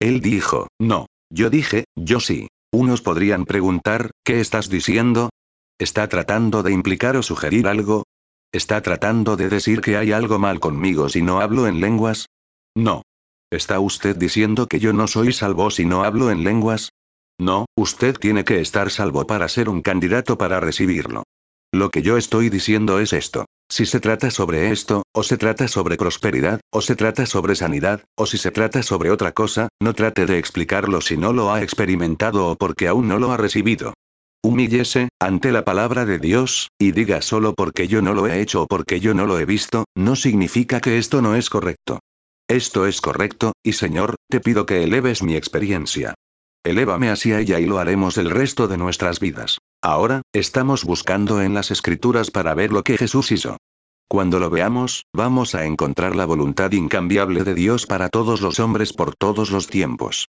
Él 0.00 0.20
dijo, 0.20 0.68
no. 0.80 1.06
Yo 1.30 1.50
dije, 1.50 1.84
yo 1.94 2.20
sí. 2.20 2.48
Unos 2.72 3.02
podrían 3.02 3.44
preguntar, 3.44 4.10
¿qué 4.24 4.40
estás 4.40 4.68
diciendo? 4.68 5.30
¿Está 5.78 6.08
tratando 6.08 6.62
de 6.62 6.72
implicar 6.72 7.16
o 7.16 7.22
sugerir 7.22 7.66
algo? 7.68 8.04
¿Está 8.52 8.80
tratando 8.80 9.36
de 9.36 9.48
decir 9.48 9.80
que 9.80 9.96
hay 9.96 10.12
algo 10.12 10.38
mal 10.38 10.60
conmigo 10.60 11.08
si 11.08 11.22
no 11.22 11.40
hablo 11.40 11.66
en 11.66 11.80
lenguas? 11.80 12.26
No. 12.74 13.02
¿Está 13.50 13.78
usted 13.80 14.16
diciendo 14.16 14.66
que 14.66 14.80
yo 14.80 14.92
no 14.92 15.06
soy 15.06 15.32
salvo 15.32 15.70
si 15.70 15.84
no 15.84 16.04
hablo 16.04 16.30
en 16.30 16.42
lenguas? 16.42 16.90
No, 17.38 17.66
usted 17.76 18.16
tiene 18.16 18.44
que 18.44 18.60
estar 18.60 18.90
salvo 18.90 19.26
para 19.26 19.48
ser 19.48 19.68
un 19.68 19.82
candidato 19.82 20.38
para 20.38 20.58
recibirlo. 20.58 21.24
Lo 21.72 21.90
que 21.90 22.02
yo 22.02 22.16
estoy 22.16 22.48
diciendo 22.48 22.98
es 22.98 23.12
esto. 23.12 23.44
Si 23.68 23.84
se 23.84 23.98
trata 23.98 24.30
sobre 24.30 24.70
esto, 24.70 25.02
o 25.12 25.22
se 25.22 25.36
trata 25.36 25.66
sobre 25.66 25.96
prosperidad, 25.96 26.60
o 26.72 26.80
se 26.80 26.94
trata 26.94 27.26
sobre 27.26 27.56
sanidad, 27.56 28.04
o 28.16 28.24
si 28.26 28.38
se 28.38 28.52
trata 28.52 28.82
sobre 28.82 29.10
otra 29.10 29.32
cosa, 29.32 29.68
no 29.82 29.92
trate 29.92 30.24
de 30.24 30.38
explicarlo 30.38 31.00
si 31.00 31.16
no 31.16 31.32
lo 31.32 31.52
ha 31.52 31.62
experimentado 31.62 32.46
o 32.46 32.56
porque 32.56 32.86
aún 32.86 33.08
no 33.08 33.18
lo 33.18 33.32
ha 33.32 33.36
recibido. 33.36 33.94
Humíllese, 34.42 35.08
ante 35.20 35.50
la 35.50 35.64
palabra 35.64 36.04
de 36.04 36.20
Dios, 36.20 36.68
y 36.78 36.92
diga 36.92 37.20
solo 37.22 37.54
porque 37.54 37.88
yo 37.88 38.02
no 38.02 38.14
lo 38.14 38.28
he 38.28 38.40
hecho 38.40 38.62
o 38.62 38.66
porque 38.68 39.00
yo 39.00 39.14
no 39.14 39.26
lo 39.26 39.40
he 39.40 39.44
visto, 39.44 39.84
no 39.96 40.14
significa 40.14 40.80
que 40.80 40.98
esto 40.98 41.20
no 41.20 41.34
es 41.34 41.50
correcto. 41.50 41.98
Esto 42.48 42.86
es 42.86 43.00
correcto, 43.00 43.54
y 43.64 43.72
Señor, 43.72 44.14
te 44.30 44.38
pido 44.38 44.66
que 44.66 44.84
eleves 44.84 45.24
mi 45.24 45.34
experiencia. 45.34 46.14
Elévame 46.64 47.10
hacia 47.10 47.40
ella 47.40 47.58
y 47.58 47.66
lo 47.66 47.78
haremos 47.78 48.18
el 48.18 48.30
resto 48.30 48.68
de 48.68 48.76
nuestras 48.76 49.18
vidas. 49.18 49.58
Ahora, 49.82 50.22
estamos 50.32 50.84
buscando 50.84 51.42
en 51.42 51.54
las 51.54 51.70
escrituras 51.70 52.30
para 52.30 52.54
ver 52.54 52.72
lo 52.72 52.82
que 52.82 52.96
Jesús 52.96 53.30
hizo. 53.32 53.56
Cuando 54.08 54.38
lo 54.38 54.50
veamos, 54.50 55.04
vamos 55.12 55.54
a 55.54 55.64
encontrar 55.64 56.14
la 56.14 56.26
voluntad 56.26 56.72
incambiable 56.72 57.44
de 57.44 57.54
Dios 57.54 57.86
para 57.86 58.08
todos 58.08 58.40
los 58.40 58.60
hombres 58.60 58.92
por 58.92 59.14
todos 59.16 59.50
los 59.50 59.66
tiempos. 59.66 60.26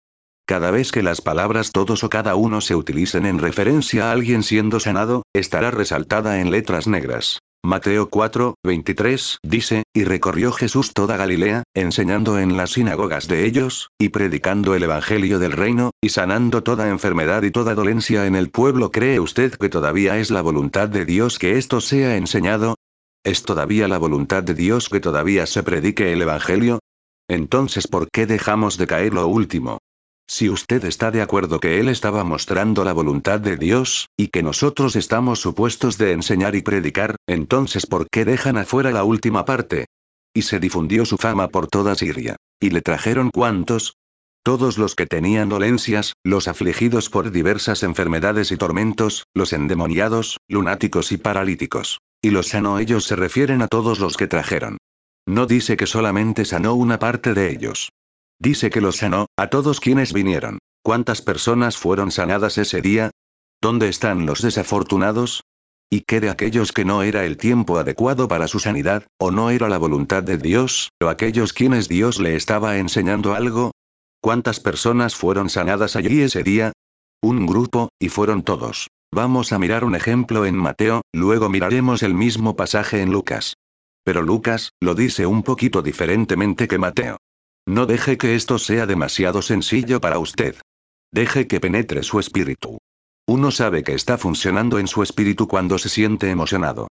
Cada 0.48 0.72
vez 0.72 0.92
que 0.92 1.04
las 1.04 1.22
palabras 1.22 1.72
todos 1.72 2.04
o 2.04 2.10
cada 2.10 2.36
uno 2.36 2.62
se 2.62 2.76
utilicen 2.76 3.26
en 3.26 3.40
referencia 3.40 4.10
a 4.10 4.12
alguien 4.12 4.44
siendo 4.44 4.80
sanado, 4.80 5.24
estará 5.34 5.72
resaltada 5.72 6.40
en 6.40 6.52
letras 6.52 6.88
negras. 6.88 7.40
Mateo 7.66 8.10
4, 8.12 8.60
23, 8.64 9.40
dice, 9.42 9.84
y 9.92 10.04
recorrió 10.04 10.52
Jesús 10.52 10.94
toda 10.94 11.18
Galilea, 11.18 11.64
enseñando 11.74 12.38
en 12.38 12.58
las 12.58 12.74
sinagogas 12.74 13.28
de 13.28 13.44
ellos, 13.44 13.90
y 14.00 14.10
predicando 14.10 14.76
el 14.76 14.84
Evangelio 14.84 15.40
del 15.40 15.52
reino, 15.52 15.90
y 16.00 16.10
sanando 16.10 16.62
toda 16.62 16.90
enfermedad 16.90 17.42
y 17.42 17.50
toda 17.50 17.74
dolencia 17.74 18.28
en 18.28 18.36
el 18.36 18.52
pueblo. 18.52 18.92
¿Cree 18.92 19.20
usted 19.20 19.56
que 19.56 19.68
todavía 19.68 20.20
es 20.20 20.30
la 20.30 20.44
voluntad 20.44 20.90
de 20.90 21.06
Dios 21.06 21.40
que 21.40 21.58
esto 21.58 21.82
sea 21.82 22.18
enseñado? 22.18 22.76
¿Es 23.24 23.42
todavía 23.42 23.88
la 23.88 23.98
voluntad 23.98 24.44
de 24.44 24.54
Dios 24.54 24.88
que 24.88 25.00
todavía 25.00 25.48
se 25.48 25.64
predique 25.64 26.14
el 26.14 26.22
Evangelio? 26.22 26.78
Entonces, 27.28 27.88
¿por 27.88 28.10
qué 28.12 28.28
dejamos 28.28 28.78
de 28.78 28.86
caer 28.86 29.16
lo 29.16 29.26
último? 29.26 29.80
Si 30.28 30.50
usted 30.50 30.84
está 30.86 31.12
de 31.12 31.22
acuerdo 31.22 31.60
que 31.60 31.80
Él 31.80 31.88
estaba 31.88 32.24
mostrando 32.24 32.84
la 32.84 32.94
voluntad 32.94 33.40
de 33.40 33.58
Dios, 33.58 34.10
y 34.18 34.28
que 34.30 34.42
nosotros 34.42 34.96
estamos 34.96 35.40
supuestos 35.40 35.98
de 35.98 36.14
enseñar 36.14 36.56
y 36.56 36.62
predicar, 36.62 37.16
entonces 37.28 37.86
¿por 37.86 38.08
qué 38.10 38.26
dejan 38.26 38.58
afuera 38.58 38.92
la 38.92 39.04
última 39.04 39.46
parte? 39.46 39.86
Y 40.34 40.42
se 40.42 40.60
difundió 40.60 41.06
su 41.06 41.18
fama 41.18 41.48
por 41.50 41.68
toda 41.68 41.96
Siria. 41.96 42.36
¿Y 42.60 42.72
le 42.72 42.82
trajeron 42.82 43.30
cuántos? 43.30 43.96
Todos 44.44 44.78
los 44.78 44.96
que 44.96 45.06
tenían 45.06 45.50
dolencias, 45.50 46.14
los 46.24 46.48
afligidos 46.48 47.10
por 47.10 47.32
diversas 47.32 47.84
enfermedades 47.84 48.52
y 48.52 48.58
tormentos, 48.58 49.26
los 49.34 49.54
endemoniados, 49.54 50.38
lunáticos 50.48 51.12
y 51.12 51.18
paralíticos. 51.18 52.00
Y 52.22 52.32
los 52.32 52.50
sanó 52.50 52.80
ellos 52.80 53.06
se 53.06 53.16
refieren 53.16 53.62
a 53.62 53.68
todos 53.68 54.00
los 54.00 54.18
que 54.18 54.28
trajeron. 54.28 54.78
No 55.28 55.46
dice 55.46 55.78
que 55.78 55.88
solamente 55.88 56.46
sanó 56.46 56.76
una 56.76 57.00
parte 57.00 57.34
de 57.34 57.52
ellos. 57.52 57.90
Dice 58.40 58.70
que 58.70 58.82
los 58.82 58.98
sanó, 58.98 59.28
a 59.38 59.50
todos 59.50 59.80
quienes 59.80 60.14
vinieron. 60.14 60.60
¿Cuántas 60.84 61.22
personas 61.22 61.78
fueron 61.78 62.12
sanadas 62.12 62.58
ese 62.58 62.82
día? 62.82 63.12
¿Dónde 63.62 63.88
están 63.90 64.26
los 64.26 64.42
desafortunados? 64.42 65.42
¿Y 65.90 66.02
qué 66.02 66.20
de 66.20 66.30
aquellos 66.30 66.72
que 66.72 66.84
no 66.84 67.04
era 67.04 67.26
el 67.26 67.38
tiempo 67.38 67.78
adecuado 67.78 68.28
para 68.28 68.48
su 68.48 68.60
sanidad, 68.60 69.06
o 69.20 69.32
no 69.32 69.50
era 69.50 69.70
la 69.70 69.78
voluntad 69.78 70.24
de 70.24 70.38
Dios, 70.38 70.90
o 71.02 71.08
aquellos 71.08 71.54
quienes 71.54 71.88
Dios 71.88 72.20
le 72.20 72.36
estaba 72.36 72.78
enseñando 72.78 73.34
algo? 73.34 73.72
¿Cuántas 74.22 74.60
personas 74.60 75.16
fueron 75.16 75.50
sanadas 75.50 75.96
allí 75.96 76.22
ese 76.22 76.44
día? 76.44 76.74
Un 77.22 77.46
grupo, 77.46 77.90
y 78.00 78.10
fueron 78.10 78.44
todos. 78.44 78.88
Vamos 79.14 79.54
a 79.54 79.60
mirar 79.60 79.86
un 79.86 79.96
ejemplo 79.96 80.46
en 80.46 80.56
Mateo, 80.58 81.02
luego 81.14 81.50
miraremos 81.50 82.04
el 82.04 82.14
mismo 82.14 82.56
pasaje 82.56 83.02
en 83.02 83.12
Lucas. 83.12 83.54
Pero 84.04 84.22
Lucas, 84.22 84.72
lo 84.82 84.94
dice 84.94 85.26
un 85.26 85.44
poquito 85.44 85.82
diferentemente 85.82 86.68
que 86.68 86.78
Mateo. 86.78 87.18
No 87.68 87.88
deje 87.88 88.18
que 88.18 88.36
esto 88.36 88.60
sea 88.60 88.86
demasiado 88.86 89.42
sencillo 89.42 90.00
para 90.00 90.20
usted. 90.20 90.56
Deje 91.12 91.48
que 91.48 91.60
penetre 91.60 92.04
su 92.04 92.20
espíritu. 92.20 92.78
Uno 93.28 93.50
sabe 93.50 93.84
que 93.84 93.94
está 93.94 94.20
funcionando 94.20 94.78
en 94.78 94.88
su 94.88 95.02
espíritu 95.02 95.48
cuando 95.48 95.80
se 95.80 95.90
siente 95.90 96.30
emocionado. 96.30 96.88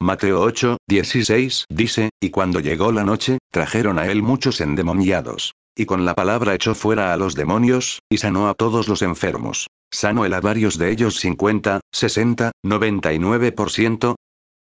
Mateo 0.00 0.42
8, 0.42 0.76
16 0.86 1.64
dice, 1.70 2.10
y 2.20 2.30
cuando 2.30 2.60
llegó 2.60 2.92
la 2.92 3.04
noche, 3.04 3.38
trajeron 3.50 3.98
a 3.98 4.06
él 4.06 4.22
muchos 4.22 4.60
endemoniados. 4.60 5.54
Y 5.74 5.86
con 5.86 6.04
la 6.04 6.14
palabra 6.14 6.54
echó 6.54 6.74
fuera 6.74 7.14
a 7.14 7.16
los 7.16 7.34
demonios, 7.34 8.00
y 8.10 8.18
sanó 8.18 8.48
a 8.48 8.54
todos 8.54 8.86
los 8.86 9.00
enfermos. 9.00 9.68
¿Sanó 9.90 10.26
él 10.26 10.34
a 10.34 10.40
varios 10.40 10.76
de 10.76 10.90
ellos 10.90 11.18
50, 11.20 11.80
60, 11.90 12.52
99%? 12.64 14.14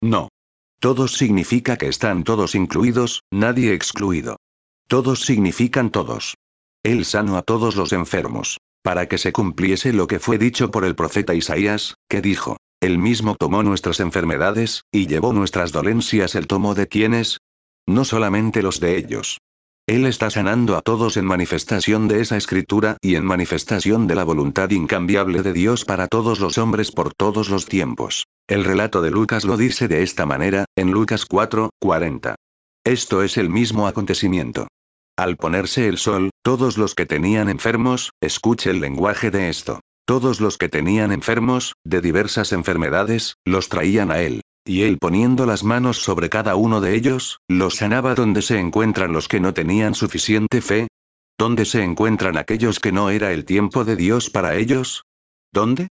No. 0.04 0.30
Todos 0.80 1.14
significa 1.14 1.78
que 1.78 1.88
están 1.88 2.24
todos 2.24 2.54
incluidos, 2.54 3.22
nadie 3.32 3.74
excluido. 3.74 4.38
Todos 4.88 5.26
significan 5.26 5.90
todos. 5.90 6.36
Él 6.84 7.06
sanó 7.06 7.38
a 7.38 7.42
todos 7.42 7.76
los 7.76 7.92
enfermos. 7.92 8.60
Para 8.84 9.08
que 9.08 9.18
se 9.18 9.34
cumpliese 9.34 9.94
lo 9.94 10.06
que 10.06 10.20
fue 10.20 10.38
dicho 10.38 10.70
por 10.70 10.86
el 10.86 10.96
profeta 10.96 11.34
Isaías, 11.34 11.96
que 12.08 12.22
dijo, 12.22 12.58
Él 12.82 13.00
mismo 13.00 13.36
tomó 13.36 13.64
nuestras 13.64 14.00
enfermedades, 14.00 14.84
y 14.92 15.08
llevó 15.08 15.34
nuestras 15.34 15.72
dolencias. 15.72 16.36
¿El 16.36 16.46
tomó 16.46 16.76
de 16.76 16.88
quienes? 16.88 17.40
No 17.88 18.06
solamente 18.06 18.62
los 18.62 18.80
de 18.80 18.98
ellos. 18.98 19.40
Él 19.88 20.06
está 20.06 20.30
sanando 20.30 20.78
a 20.78 20.82
todos 20.82 21.18
en 21.18 21.26
manifestación 21.26 22.08
de 22.08 22.22
esa 22.22 22.38
escritura 22.38 22.98
y 23.02 23.16
en 23.16 23.26
manifestación 23.26 24.06
de 24.06 24.16
la 24.16 24.24
voluntad 24.24 24.70
incambiable 24.70 25.42
de 25.42 25.54
Dios 25.54 25.84
para 25.84 26.08
todos 26.08 26.40
los 26.40 26.60
hombres 26.60 26.92
por 26.92 27.14
todos 27.14 27.50
los 27.50 27.66
tiempos. 27.66 28.26
El 28.48 28.64
relato 28.64 29.02
de 29.02 29.10
Lucas 29.10 29.46
lo 29.46 29.58
dice 29.58 29.88
de 29.88 30.04
esta 30.04 30.28
manera, 30.28 30.66
en 30.76 30.92
Lucas 30.92 31.26
4, 31.26 31.72
40. 31.80 32.36
Esto 32.84 33.24
es 33.24 33.38
el 33.38 33.50
mismo 33.50 33.88
acontecimiento. 33.88 34.68
Al 35.18 35.38
ponerse 35.38 35.88
el 35.88 35.98
sol, 35.98 36.30
todos 36.44 36.78
los 36.78 36.94
que 36.94 37.06
tenían 37.06 37.48
enfermos, 37.48 38.12
escuche 38.22 38.70
el 38.70 38.82
lenguaje 38.82 39.32
de 39.32 39.48
esto. 39.48 39.80
Todos 40.06 40.42
los 40.42 40.58
que 40.58 40.68
tenían 40.68 41.14
enfermos, 41.14 41.74
de 41.86 42.02
diversas 42.02 42.52
enfermedades, 42.52 43.36
los 43.46 43.70
traían 43.70 44.12
a 44.12 44.20
él. 44.20 44.42
Y 44.66 44.82
él 44.82 44.98
poniendo 45.00 45.46
las 45.46 45.64
manos 45.64 46.00
sobre 46.00 46.30
cada 46.30 46.56
uno 46.56 46.82
de 46.82 46.96
ellos, 46.96 47.40
los 47.48 47.76
sanaba 47.76 48.14
donde 48.14 48.42
se 48.42 48.60
encuentran 48.60 49.14
los 49.14 49.30
que 49.30 49.40
no 49.40 49.54
tenían 49.54 49.96
suficiente 49.96 50.60
fe. 50.60 50.88
¿Dónde 51.38 51.64
se 51.64 51.82
encuentran 51.82 52.38
aquellos 52.38 52.80
que 52.82 52.92
no 52.92 53.10
era 53.10 53.32
el 53.32 53.46
tiempo 53.46 53.86
de 53.86 53.96
Dios 53.96 54.30
para 54.30 54.56
ellos? 54.56 55.04
¿Dónde? 55.54 55.88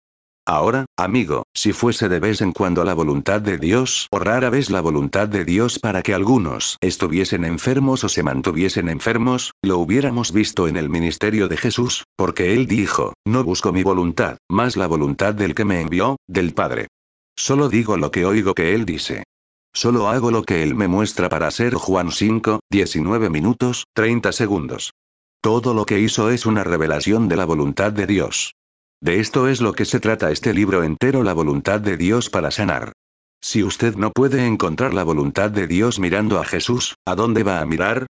Ahora, 0.46 0.84
amigo, 0.98 1.44
si 1.54 1.72
fuese 1.72 2.10
de 2.10 2.20
vez 2.20 2.42
en 2.42 2.52
cuando 2.52 2.84
la 2.84 2.92
voluntad 2.92 3.40
de 3.40 3.56
Dios 3.56 4.08
o 4.10 4.18
rara 4.18 4.50
vez 4.50 4.68
la 4.68 4.82
voluntad 4.82 5.26
de 5.26 5.46
Dios 5.46 5.78
para 5.78 6.02
que 6.02 6.12
algunos 6.12 6.76
estuviesen 6.82 7.46
enfermos 7.46 8.04
o 8.04 8.10
se 8.10 8.22
mantuviesen 8.22 8.90
enfermos, 8.90 9.52
lo 9.62 9.78
hubiéramos 9.78 10.32
visto 10.32 10.68
en 10.68 10.76
el 10.76 10.90
ministerio 10.90 11.48
de 11.48 11.56
Jesús, 11.56 12.04
porque 12.14 12.52
él 12.52 12.66
dijo, 12.66 13.14
no 13.26 13.42
busco 13.42 13.72
mi 13.72 13.82
voluntad, 13.82 14.36
más 14.50 14.76
la 14.76 14.86
voluntad 14.86 15.32
del 15.32 15.54
que 15.54 15.64
me 15.64 15.80
envió, 15.80 16.16
del 16.28 16.52
Padre. 16.52 16.88
Solo 17.36 17.70
digo 17.70 17.96
lo 17.96 18.10
que 18.10 18.26
oigo 18.26 18.52
que 18.52 18.74
él 18.74 18.84
dice. 18.84 19.24
Solo 19.72 20.08
hago 20.08 20.30
lo 20.30 20.42
que 20.42 20.62
él 20.62 20.74
me 20.74 20.88
muestra 20.88 21.30
para 21.30 21.50
ser 21.50 21.72
Juan 21.72 22.12
5, 22.12 22.60
19 22.70 23.30
minutos, 23.30 23.86
30 23.94 24.30
segundos. 24.32 24.92
Todo 25.40 25.72
lo 25.72 25.86
que 25.86 26.00
hizo 26.00 26.30
es 26.30 26.44
una 26.44 26.64
revelación 26.64 27.28
de 27.28 27.36
la 27.36 27.46
voluntad 27.46 27.92
de 27.92 28.06
Dios. 28.06 28.54
De 29.04 29.20
esto 29.20 29.48
es 29.48 29.60
lo 29.60 29.74
que 29.74 29.84
se 29.84 30.00
trata 30.00 30.30
este 30.30 30.54
libro 30.54 30.82
entero, 30.82 31.24
la 31.24 31.34
voluntad 31.34 31.78
de 31.78 31.98
Dios 31.98 32.30
para 32.30 32.50
sanar. 32.50 32.94
Si 33.42 33.62
usted 33.62 33.96
no 33.96 34.10
puede 34.10 34.46
encontrar 34.46 34.94
la 34.94 35.04
voluntad 35.04 35.50
de 35.50 35.66
Dios 35.66 35.98
mirando 35.98 36.40
a 36.40 36.46
Jesús, 36.46 36.94
¿a 37.04 37.14
dónde 37.14 37.42
va 37.42 37.60
a 37.60 37.66
mirar? 37.66 38.06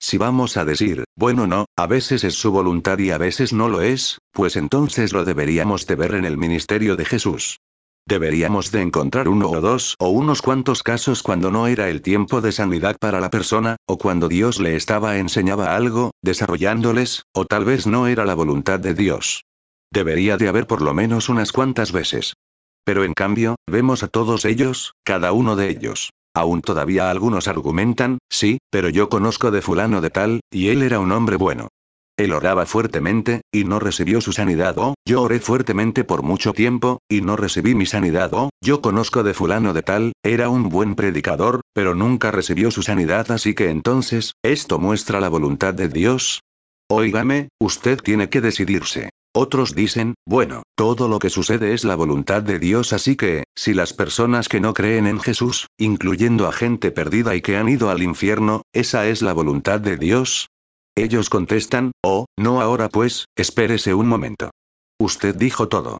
Si 0.00 0.16
vamos 0.16 0.56
a 0.56 0.64
decir, 0.64 1.04
bueno 1.18 1.46
no, 1.46 1.66
a 1.76 1.86
veces 1.86 2.24
es 2.24 2.32
su 2.32 2.50
voluntad 2.50 2.98
y 2.98 3.10
a 3.10 3.18
veces 3.18 3.52
no 3.52 3.68
lo 3.68 3.82
es, 3.82 4.20
pues 4.32 4.56
entonces 4.56 5.12
lo 5.12 5.26
deberíamos 5.26 5.86
de 5.86 5.96
ver 5.96 6.14
en 6.14 6.24
el 6.24 6.38
ministerio 6.38 6.96
de 6.96 7.04
Jesús. 7.04 7.58
Deberíamos 8.06 8.72
de 8.72 8.80
encontrar 8.80 9.28
uno 9.28 9.50
o 9.50 9.60
dos 9.60 9.96
o 9.98 10.08
unos 10.08 10.40
cuantos 10.40 10.82
casos 10.82 11.22
cuando 11.22 11.50
no 11.50 11.66
era 11.66 11.90
el 11.90 12.00
tiempo 12.00 12.40
de 12.40 12.52
sanidad 12.52 12.96
para 12.98 13.20
la 13.20 13.28
persona, 13.28 13.76
o 13.86 13.98
cuando 13.98 14.28
Dios 14.28 14.60
le 14.60 14.76
estaba 14.76 15.18
enseñaba 15.18 15.76
algo, 15.76 16.12
desarrollándoles, 16.22 17.24
o 17.34 17.44
tal 17.44 17.66
vez 17.66 17.86
no 17.86 18.06
era 18.06 18.24
la 18.24 18.34
voluntad 18.34 18.80
de 18.80 18.94
Dios. 18.94 19.44
Debería 19.92 20.36
de 20.36 20.48
haber 20.48 20.66
por 20.66 20.82
lo 20.82 20.94
menos 20.94 21.28
unas 21.28 21.52
cuantas 21.52 21.92
veces. 21.92 22.34
Pero 22.84 23.04
en 23.04 23.14
cambio, 23.14 23.56
vemos 23.66 24.02
a 24.02 24.08
todos 24.08 24.44
ellos, 24.44 24.92
cada 25.04 25.32
uno 25.32 25.56
de 25.56 25.70
ellos. 25.70 26.10
Aún 26.34 26.62
todavía 26.62 27.10
algunos 27.10 27.48
argumentan, 27.48 28.18
sí, 28.30 28.58
pero 28.70 28.88
yo 28.88 29.08
conozco 29.08 29.50
de 29.50 29.62
fulano 29.62 30.00
de 30.00 30.10
tal, 30.10 30.40
y 30.52 30.68
él 30.68 30.82
era 30.82 31.00
un 31.00 31.12
hombre 31.12 31.36
bueno. 31.36 31.68
Él 32.18 32.32
oraba 32.32 32.66
fuertemente, 32.66 33.42
y 33.52 33.64
no 33.64 33.78
recibió 33.78 34.20
su 34.20 34.32
sanidad. 34.32 34.76
O, 34.78 34.94
yo 35.06 35.22
oré 35.22 35.38
fuertemente 35.38 36.02
por 36.02 36.22
mucho 36.22 36.52
tiempo, 36.52 36.98
y 37.08 37.20
no 37.20 37.36
recibí 37.36 37.74
mi 37.74 37.86
sanidad. 37.86 38.34
O, 38.34 38.50
yo 38.60 38.80
conozco 38.82 39.22
de 39.22 39.34
fulano 39.34 39.72
de 39.72 39.82
tal, 39.82 40.12
era 40.24 40.48
un 40.48 40.68
buen 40.68 40.96
predicador, 40.96 41.60
pero 41.74 41.94
nunca 41.94 42.30
recibió 42.30 42.70
su 42.70 42.82
sanidad. 42.82 43.30
Así 43.30 43.54
que 43.54 43.70
entonces, 43.70 44.32
¿esto 44.42 44.78
muestra 44.78 45.20
la 45.20 45.28
voluntad 45.28 45.74
de 45.74 45.88
Dios? 45.88 46.40
Óigame, 46.90 47.48
usted 47.60 47.98
tiene 47.98 48.28
que 48.28 48.40
decidirse. 48.40 49.10
Otros 49.40 49.76
dicen, 49.76 50.16
bueno, 50.26 50.64
todo 50.76 51.06
lo 51.06 51.20
que 51.20 51.30
sucede 51.30 51.72
es 51.72 51.84
la 51.84 51.94
voluntad 51.94 52.42
de 52.42 52.58
Dios 52.58 52.92
así 52.92 53.14
que, 53.14 53.44
si 53.56 53.72
las 53.72 53.92
personas 53.92 54.48
que 54.48 54.58
no 54.58 54.74
creen 54.74 55.06
en 55.06 55.20
Jesús, 55.20 55.68
incluyendo 55.78 56.48
a 56.48 56.52
gente 56.52 56.90
perdida 56.90 57.36
y 57.36 57.40
que 57.40 57.56
han 57.56 57.68
ido 57.68 57.88
al 57.88 58.02
infierno, 58.02 58.62
esa 58.72 59.06
es 59.06 59.22
la 59.22 59.32
voluntad 59.32 59.78
de 59.78 59.96
Dios. 59.96 60.48
Ellos 60.96 61.30
contestan, 61.30 61.92
oh, 62.02 62.26
no 62.36 62.60
ahora 62.60 62.88
pues, 62.88 63.26
espérese 63.36 63.94
un 63.94 64.08
momento. 64.08 64.50
Usted 64.98 65.36
dijo 65.36 65.68
todo. 65.68 65.98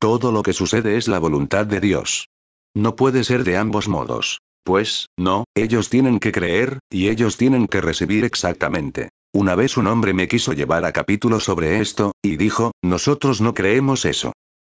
Todo 0.00 0.32
lo 0.32 0.42
que 0.42 0.54
sucede 0.54 0.96
es 0.96 1.08
la 1.08 1.18
voluntad 1.18 1.66
de 1.66 1.80
Dios. 1.80 2.28
No 2.74 2.96
puede 2.96 3.22
ser 3.22 3.44
de 3.44 3.58
ambos 3.58 3.86
modos. 3.86 4.38
Pues, 4.64 5.08
no, 5.18 5.44
ellos 5.54 5.90
tienen 5.90 6.20
que 6.20 6.32
creer, 6.32 6.78
y 6.90 7.10
ellos 7.10 7.36
tienen 7.36 7.68
que 7.68 7.82
recibir 7.82 8.24
exactamente. 8.24 9.10
Una 9.34 9.54
vez 9.54 9.76
un 9.76 9.86
hombre 9.86 10.14
me 10.14 10.26
quiso 10.26 10.52
llevar 10.52 10.84
a 10.84 10.92
capítulo 10.92 11.38
sobre 11.38 11.80
esto, 11.80 12.12
y 12.22 12.36
dijo, 12.36 12.72
nosotros 12.82 13.40
no 13.40 13.52
creemos 13.52 14.04
eso. 14.04 14.32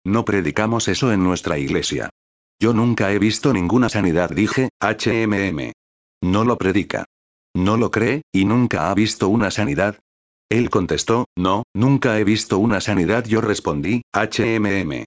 No 0.06 0.26
predicamos 0.26 0.88
eso 0.88 1.12
en 1.14 1.24
nuestra 1.24 1.58
iglesia. 1.58 2.10
Yo 2.60 2.74
nunca 2.74 3.12
he 3.12 3.20
visto 3.20 3.54
ninguna 3.54 3.90
sanidad, 3.90 4.30
dije, 4.30 4.70
HMM. 4.80 5.72
No 6.22 6.44
lo 6.44 6.58
predica. 6.58 7.06
No 7.56 7.78
lo 7.78 7.92
cree, 7.92 8.22
y 8.34 8.46
nunca 8.46 8.90
ha 8.90 8.94
visto 8.94 9.30
una 9.30 9.52
sanidad. 9.52 10.00
Él 10.50 10.70
contestó, 10.70 11.26
no, 11.38 11.64
nunca 11.74 12.20
he 12.20 12.24
visto 12.24 12.58
una 12.58 12.82
sanidad. 12.82 13.26
Yo 13.26 13.40
respondí, 13.42 14.02
HMM. 14.14 15.06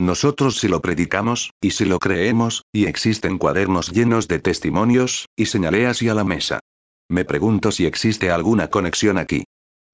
Nosotros 0.00 0.58
si 0.58 0.68
lo 0.68 0.80
predicamos, 0.80 1.50
y 1.60 1.72
si 1.72 1.84
lo 1.84 1.98
creemos, 1.98 2.62
y 2.72 2.86
existen 2.86 3.38
cuadernos 3.38 3.92
llenos 3.92 4.26
de 4.26 4.38
testimonios, 4.38 5.26
y 5.36 5.46
señalé 5.46 5.86
así 5.86 6.08
a 6.08 6.14
la 6.14 6.24
mesa. 6.24 6.60
Me 7.08 7.24
pregunto 7.24 7.70
si 7.70 7.86
existe 7.86 8.30
alguna 8.30 8.68
conexión 8.68 9.18
aquí. 9.18 9.44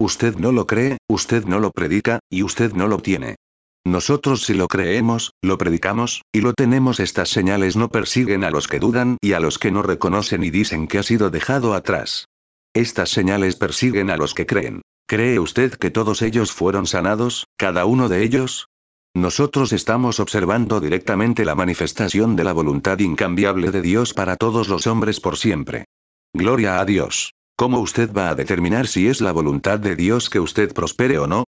Usted 0.00 0.36
no 0.36 0.50
lo 0.52 0.66
cree, 0.66 0.98
usted 1.08 1.44
no 1.44 1.60
lo 1.60 1.70
predica, 1.70 2.20
y 2.30 2.42
usted 2.42 2.72
no 2.72 2.88
lo 2.88 2.98
tiene. 2.98 3.36
Nosotros 3.84 4.44
si 4.44 4.54
lo 4.54 4.68
creemos, 4.68 5.32
lo 5.42 5.58
predicamos, 5.58 6.22
y 6.32 6.40
lo 6.40 6.54
tenemos 6.54 7.00
estas 7.00 7.28
señales 7.28 7.76
no 7.76 7.88
persiguen 7.88 8.44
a 8.44 8.50
los 8.50 8.68
que 8.68 8.78
dudan 8.78 9.16
y 9.20 9.32
a 9.32 9.40
los 9.40 9.58
que 9.58 9.72
no 9.72 9.82
reconocen 9.82 10.44
y 10.44 10.50
dicen 10.50 10.86
que 10.86 10.98
ha 10.98 11.02
sido 11.02 11.30
dejado 11.30 11.74
atrás. 11.74 12.26
Estas 12.74 13.10
señales 13.10 13.56
persiguen 13.56 14.08
a 14.10 14.16
los 14.16 14.34
que 14.34 14.46
creen. 14.46 14.82
¿Cree 15.06 15.38
usted 15.38 15.74
que 15.74 15.90
todos 15.90 16.22
ellos 16.22 16.52
fueron 16.52 16.86
sanados, 16.86 17.46
cada 17.56 17.84
uno 17.84 18.08
de 18.08 18.22
ellos? 18.22 18.68
Nosotros 19.14 19.72
estamos 19.72 20.20
observando 20.20 20.80
directamente 20.80 21.44
la 21.44 21.54
manifestación 21.54 22.34
de 22.34 22.44
la 22.44 22.54
voluntad 22.54 22.98
incambiable 23.00 23.70
de 23.70 23.82
Dios 23.82 24.14
para 24.14 24.36
todos 24.36 24.68
los 24.68 24.86
hombres 24.86 25.20
por 25.20 25.36
siempre. 25.36 25.84
Gloria 26.34 26.80
a 26.80 26.86
Dios. 26.86 27.34
¿Cómo 27.58 27.80
usted 27.80 28.10
va 28.10 28.30
a 28.30 28.34
determinar 28.34 28.86
si 28.86 29.06
es 29.06 29.20
la 29.20 29.32
voluntad 29.32 29.78
de 29.78 29.96
Dios 29.96 30.30
que 30.30 30.40
usted 30.40 30.72
prospere 30.72 31.18
o 31.18 31.26
no? 31.26 31.44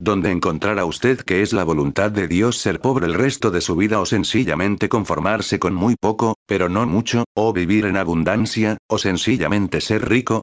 ¿Dónde 0.00 0.30
encontrará 0.30 0.84
usted 0.84 1.18
que 1.22 1.42
es 1.42 1.52
la 1.52 1.64
voluntad 1.64 2.12
de 2.12 2.28
Dios 2.28 2.56
ser 2.58 2.78
pobre 2.80 3.06
el 3.06 3.14
resto 3.14 3.50
de 3.50 3.60
su 3.60 3.74
vida 3.74 4.00
o 4.00 4.06
sencillamente 4.06 4.88
conformarse 4.88 5.58
con 5.58 5.74
muy 5.74 5.96
poco, 5.96 6.36
pero 6.46 6.68
no 6.68 6.86
mucho, 6.86 7.24
o 7.34 7.52
vivir 7.52 7.84
en 7.84 7.96
abundancia, 7.96 8.78
o 8.88 8.98
sencillamente 8.98 9.80
ser 9.80 10.08
rico? 10.08 10.42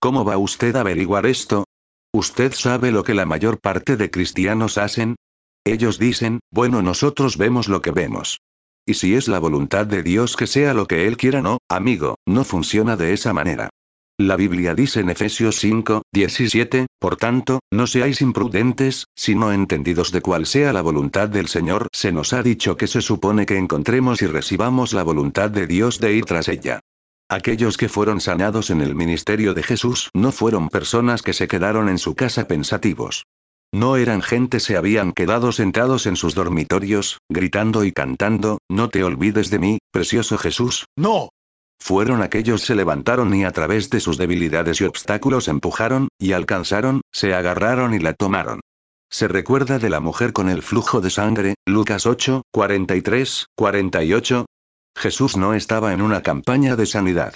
¿Cómo 0.00 0.24
va 0.24 0.38
usted 0.38 0.74
a 0.74 0.80
averiguar 0.80 1.24
esto? 1.24 1.66
¿Usted 2.12 2.52
sabe 2.52 2.90
lo 2.90 3.04
que 3.04 3.14
la 3.14 3.26
mayor 3.26 3.60
parte 3.60 3.96
de 3.96 4.10
cristianos 4.10 4.76
hacen? 4.76 5.14
Ellos 5.64 6.00
dicen, 6.00 6.40
bueno 6.50 6.82
nosotros 6.82 7.36
vemos 7.38 7.68
lo 7.68 7.80
que 7.80 7.92
vemos. 7.92 8.40
Y 8.88 8.94
si 8.94 9.16
es 9.16 9.26
la 9.26 9.40
voluntad 9.40 9.84
de 9.84 10.04
Dios 10.04 10.36
que 10.36 10.46
sea 10.46 10.72
lo 10.72 10.86
que 10.86 11.08
Él 11.08 11.16
quiera, 11.16 11.42
no, 11.42 11.58
amigo, 11.68 12.14
no 12.24 12.44
funciona 12.44 12.96
de 12.96 13.12
esa 13.12 13.32
manera. 13.32 13.68
La 14.18 14.36
Biblia 14.36 14.74
dice 14.74 15.00
en 15.00 15.10
Efesios 15.10 15.56
5, 15.56 16.02
17, 16.10 16.86
por 16.98 17.16
tanto, 17.16 17.60
no 17.70 17.86
seáis 17.86 18.22
imprudentes, 18.22 19.04
sino 19.14 19.52
entendidos 19.52 20.10
de 20.12 20.22
cuál 20.22 20.46
sea 20.46 20.72
la 20.72 20.80
voluntad 20.80 21.28
del 21.28 21.48
Señor. 21.48 21.88
Se 21.92 22.12
nos 22.12 22.32
ha 22.32 22.42
dicho 22.42 22.76
que 22.76 22.86
se 22.86 23.02
supone 23.02 23.44
que 23.44 23.58
encontremos 23.58 24.22
y 24.22 24.26
recibamos 24.26 24.94
la 24.94 25.02
voluntad 25.02 25.50
de 25.50 25.66
Dios 25.66 26.00
de 26.00 26.14
ir 26.14 26.24
tras 26.24 26.48
ella. 26.48 26.80
Aquellos 27.28 27.76
que 27.76 27.88
fueron 27.88 28.20
sanados 28.20 28.70
en 28.70 28.80
el 28.80 28.94
ministerio 28.94 29.52
de 29.52 29.64
Jesús 29.64 30.10
no 30.14 30.30
fueron 30.30 30.68
personas 30.68 31.22
que 31.22 31.32
se 31.32 31.48
quedaron 31.48 31.88
en 31.88 31.98
su 31.98 32.14
casa 32.14 32.46
pensativos. 32.46 33.24
No 33.76 33.96
eran 33.96 34.22
gente, 34.22 34.58
se 34.58 34.78
habían 34.78 35.12
quedado 35.12 35.52
sentados 35.52 36.06
en 36.06 36.16
sus 36.16 36.34
dormitorios, 36.34 37.18
gritando 37.28 37.84
y 37.84 37.92
cantando, 37.92 38.56
no 38.70 38.88
te 38.88 39.04
olvides 39.04 39.50
de 39.50 39.58
mí, 39.58 39.78
precioso 39.92 40.38
Jesús. 40.38 40.86
No. 40.96 41.28
Fueron 41.78 42.22
aquellos 42.22 42.62
se 42.62 42.74
levantaron 42.74 43.34
y 43.34 43.44
a 43.44 43.50
través 43.50 43.90
de 43.90 44.00
sus 44.00 44.16
debilidades 44.16 44.80
y 44.80 44.84
obstáculos 44.84 45.46
empujaron, 45.48 46.08
y 46.18 46.32
alcanzaron, 46.32 47.02
se 47.12 47.34
agarraron 47.34 47.92
y 47.92 47.98
la 47.98 48.14
tomaron. 48.14 48.60
Se 49.10 49.28
recuerda 49.28 49.78
de 49.78 49.90
la 49.90 50.00
mujer 50.00 50.32
con 50.32 50.48
el 50.48 50.62
flujo 50.62 51.02
de 51.02 51.10
sangre, 51.10 51.54
Lucas 51.66 52.06
8, 52.06 52.44
43, 52.50 53.44
48. 53.58 54.46
Jesús 54.96 55.36
no 55.36 55.52
estaba 55.52 55.92
en 55.92 56.00
una 56.00 56.22
campaña 56.22 56.76
de 56.76 56.86
sanidad. 56.86 57.34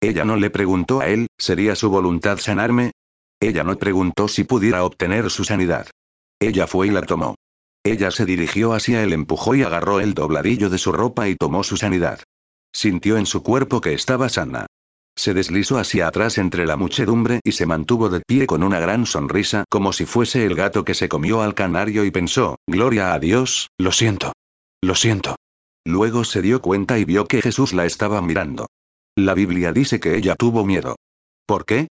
Ella 0.00 0.24
no 0.24 0.36
le 0.36 0.50
preguntó 0.50 1.00
a 1.00 1.08
él, 1.08 1.26
¿sería 1.36 1.74
su 1.74 1.90
voluntad 1.90 2.38
sanarme? 2.38 2.92
Ella 3.40 3.64
no 3.64 3.76
preguntó 3.78 4.28
si 4.28 4.44
pudiera 4.44 4.84
obtener 4.84 5.30
su 5.30 5.44
sanidad. 5.44 5.88
Ella 6.38 6.66
fue 6.66 6.88
y 6.88 6.90
la 6.90 7.02
tomó. 7.02 7.36
Ella 7.82 8.10
se 8.10 8.26
dirigió 8.26 8.74
hacia 8.74 9.02
él, 9.02 9.14
empujó 9.14 9.54
y 9.54 9.62
agarró 9.62 10.00
el 10.00 10.12
dobladillo 10.12 10.68
de 10.68 10.76
su 10.78 10.92
ropa 10.92 11.28
y 11.28 11.36
tomó 11.36 11.64
su 11.64 11.78
sanidad. 11.78 12.20
Sintió 12.72 13.16
en 13.16 13.26
su 13.26 13.42
cuerpo 13.42 13.80
que 13.80 13.94
estaba 13.94 14.28
sana. 14.28 14.66
Se 15.16 15.34
deslizó 15.34 15.78
hacia 15.78 16.06
atrás 16.06 16.38
entre 16.38 16.66
la 16.66 16.76
muchedumbre 16.76 17.40
y 17.42 17.52
se 17.52 17.66
mantuvo 17.66 18.08
de 18.08 18.20
pie 18.26 18.46
con 18.46 18.62
una 18.62 18.78
gran 18.78 19.06
sonrisa 19.06 19.64
como 19.68 19.92
si 19.92 20.06
fuese 20.06 20.44
el 20.44 20.54
gato 20.54 20.84
que 20.84 20.94
se 20.94 21.08
comió 21.08 21.42
al 21.42 21.54
canario 21.54 22.04
y 22.04 22.10
pensó, 22.10 22.56
Gloria 22.66 23.12
a 23.14 23.18
Dios, 23.18 23.68
lo 23.78 23.92
siento. 23.92 24.32
Lo 24.82 24.94
siento. 24.94 25.36
Luego 25.86 26.24
se 26.24 26.42
dio 26.42 26.60
cuenta 26.60 26.98
y 26.98 27.04
vio 27.04 27.26
que 27.26 27.42
Jesús 27.42 27.72
la 27.72 27.86
estaba 27.86 28.20
mirando. 28.22 28.66
La 29.16 29.34
Biblia 29.34 29.72
dice 29.72 30.00
que 30.00 30.16
ella 30.16 30.36
tuvo 30.36 30.64
miedo. 30.64 30.96
¿Por 31.46 31.64
qué? 31.64 31.88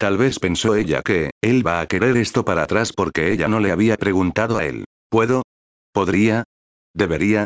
Tal 0.00 0.16
vez 0.16 0.38
pensó 0.38 0.76
ella 0.76 1.02
que, 1.02 1.28
él 1.42 1.64
va 1.64 1.82
a 1.82 1.86
querer 1.86 2.16
esto 2.16 2.42
para 2.42 2.62
atrás 2.62 2.94
porque 2.94 3.34
ella 3.34 3.48
no 3.48 3.60
le 3.60 3.70
había 3.70 3.98
preguntado 3.98 4.56
a 4.56 4.64
él. 4.64 4.86
¿Puedo? 5.10 5.42
¿Podría? 5.92 6.44
¿Debería? 6.94 7.44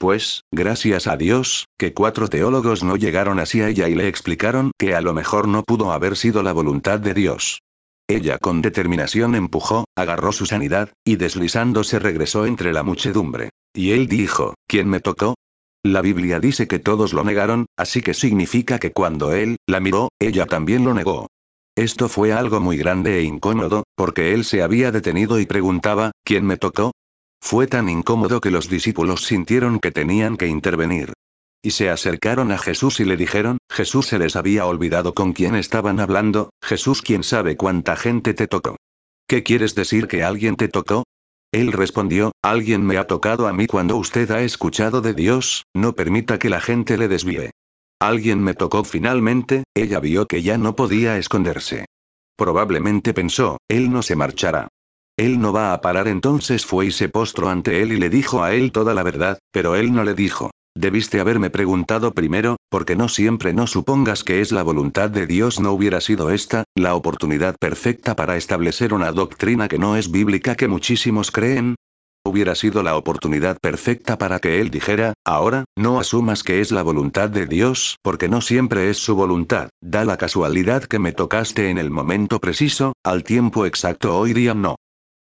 Pues, 0.00 0.40
gracias 0.52 1.06
a 1.06 1.16
Dios, 1.16 1.66
que 1.78 1.94
cuatro 1.94 2.26
teólogos 2.26 2.82
no 2.82 2.96
llegaron 2.96 3.38
hacia 3.38 3.68
ella 3.68 3.88
y 3.88 3.94
le 3.94 4.08
explicaron 4.08 4.72
que 4.76 4.96
a 4.96 5.00
lo 5.00 5.14
mejor 5.14 5.46
no 5.46 5.62
pudo 5.62 5.92
haber 5.92 6.16
sido 6.16 6.42
la 6.42 6.52
voluntad 6.52 6.98
de 6.98 7.14
Dios. 7.14 7.60
Ella 8.08 8.36
con 8.38 8.62
determinación 8.62 9.36
empujó, 9.36 9.84
agarró 9.96 10.32
su 10.32 10.44
sanidad, 10.44 10.92
y 11.06 11.14
deslizándose 11.14 12.00
regresó 12.00 12.46
entre 12.46 12.72
la 12.72 12.82
muchedumbre. 12.82 13.50
Y 13.72 13.92
él 13.92 14.08
dijo, 14.08 14.54
¿quién 14.66 14.88
me 14.88 14.98
tocó? 14.98 15.36
La 15.84 16.02
Biblia 16.02 16.40
dice 16.40 16.66
que 16.66 16.80
todos 16.80 17.12
lo 17.12 17.22
negaron, 17.22 17.66
así 17.78 18.02
que 18.02 18.12
significa 18.12 18.80
que 18.80 18.90
cuando 18.90 19.32
él 19.32 19.56
la 19.68 19.78
miró, 19.78 20.08
ella 20.18 20.46
también 20.46 20.84
lo 20.84 20.94
negó. 20.94 21.28
Esto 21.76 22.10
fue 22.10 22.32
algo 22.32 22.60
muy 22.60 22.76
grande 22.76 23.18
e 23.18 23.22
incómodo, 23.22 23.84
porque 23.96 24.34
él 24.34 24.44
se 24.44 24.62
había 24.62 24.92
detenido 24.92 25.40
y 25.40 25.46
preguntaba, 25.46 26.12
¿quién 26.22 26.44
me 26.44 26.58
tocó? 26.58 26.92
Fue 27.40 27.66
tan 27.66 27.88
incómodo 27.88 28.40
que 28.40 28.50
los 28.50 28.68
discípulos 28.68 29.24
sintieron 29.24 29.80
que 29.80 29.90
tenían 29.90 30.36
que 30.36 30.48
intervenir. 30.48 31.14
Y 31.64 31.70
se 31.70 31.88
acercaron 31.88 32.52
a 32.52 32.58
Jesús 32.58 33.00
y 33.00 33.04
le 33.04 33.16
dijeron, 33.16 33.58
Jesús 33.70 34.06
se 34.06 34.18
les 34.18 34.36
había 34.36 34.66
olvidado 34.66 35.14
con 35.14 35.32
quién 35.32 35.54
estaban 35.54 35.98
hablando, 35.98 36.50
Jesús 36.62 37.00
quién 37.00 37.22
sabe 37.22 37.56
cuánta 37.56 37.96
gente 37.96 38.34
te 38.34 38.48
tocó. 38.48 38.76
¿Qué 39.26 39.42
quieres 39.42 39.74
decir 39.74 40.08
que 40.08 40.24
alguien 40.24 40.56
te 40.56 40.68
tocó? 40.68 41.04
Él 41.52 41.72
respondió, 41.72 42.32
alguien 42.42 42.84
me 42.84 42.98
ha 42.98 43.06
tocado 43.06 43.46
a 43.46 43.52
mí 43.52 43.66
cuando 43.66 43.96
usted 43.96 44.30
ha 44.30 44.42
escuchado 44.42 45.00
de 45.00 45.14
Dios, 45.14 45.64
no 45.74 45.94
permita 45.94 46.38
que 46.38 46.50
la 46.50 46.60
gente 46.60 46.98
le 46.98 47.08
desvíe. 47.08 47.50
Alguien 48.02 48.42
me 48.42 48.54
tocó 48.54 48.82
finalmente, 48.82 49.62
ella 49.76 50.00
vio 50.00 50.26
que 50.26 50.42
ya 50.42 50.58
no 50.58 50.74
podía 50.74 51.18
esconderse. 51.18 51.84
Probablemente 52.36 53.14
pensó, 53.14 53.58
él 53.68 53.92
no 53.92 54.02
se 54.02 54.16
marchará. 54.16 54.66
Él 55.16 55.40
no 55.40 55.52
va 55.52 55.72
a 55.72 55.80
parar 55.80 56.08
entonces 56.08 56.66
fue 56.66 56.86
y 56.86 56.90
se 56.90 57.08
postró 57.08 57.48
ante 57.48 57.80
él 57.80 57.92
y 57.92 57.98
le 57.98 58.10
dijo 58.10 58.42
a 58.42 58.54
él 58.54 58.72
toda 58.72 58.92
la 58.92 59.04
verdad, 59.04 59.38
pero 59.52 59.76
él 59.76 59.92
no 59.92 60.02
le 60.02 60.14
dijo. 60.14 60.50
Debiste 60.74 61.20
haberme 61.20 61.50
preguntado 61.50 62.12
primero, 62.12 62.56
porque 62.70 62.96
no 62.96 63.08
siempre 63.08 63.52
no 63.52 63.68
supongas 63.68 64.24
que 64.24 64.40
es 64.40 64.50
la 64.50 64.64
voluntad 64.64 65.08
de 65.08 65.28
Dios 65.28 65.60
no 65.60 65.70
hubiera 65.70 66.00
sido 66.00 66.30
esta, 66.30 66.64
la 66.74 66.96
oportunidad 66.96 67.54
perfecta 67.56 68.16
para 68.16 68.36
establecer 68.36 68.94
una 68.94 69.12
doctrina 69.12 69.68
que 69.68 69.78
no 69.78 69.94
es 69.94 70.10
bíblica 70.10 70.56
que 70.56 70.66
muchísimos 70.66 71.30
creen, 71.30 71.76
Hubiera 72.24 72.54
sido 72.54 72.84
la 72.84 72.96
oportunidad 72.96 73.58
perfecta 73.60 74.16
para 74.16 74.38
que 74.38 74.60
él 74.60 74.70
dijera, 74.70 75.14
ahora, 75.24 75.64
no 75.76 75.98
asumas 75.98 76.44
que 76.44 76.60
es 76.60 76.70
la 76.70 76.84
voluntad 76.84 77.28
de 77.28 77.46
Dios, 77.46 77.96
porque 78.00 78.28
no 78.28 78.40
siempre 78.40 78.90
es 78.90 78.98
su 78.98 79.16
voluntad, 79.16 79.70
da 79.80 80.04
la 80.04 80.16
casualidad 80.16 80.84
que 80.84 81.00
me 81.00 81.12
tocaste 81.12 81.68
en 81.68 81.78
el 81.78 81.90
momento 81.90 82.38
preciso, 82.38 82.92
al 83.04 83.24
tiempo 83.24 83.66
exacto 83.66 84.16
hoy 84.16 84.34
día 84.34 84.54
no. 84.54 84.76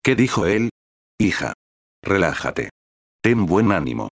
¿Qué 0.03 0.17
dijo 0.17 0.47
él? 0.47 0.71
Hija. 1.19 1.53
Relájate. 2.03 2.71
Ten 3.23 3.47
buen 3.47 3.71
ánimo. 3.71 4.09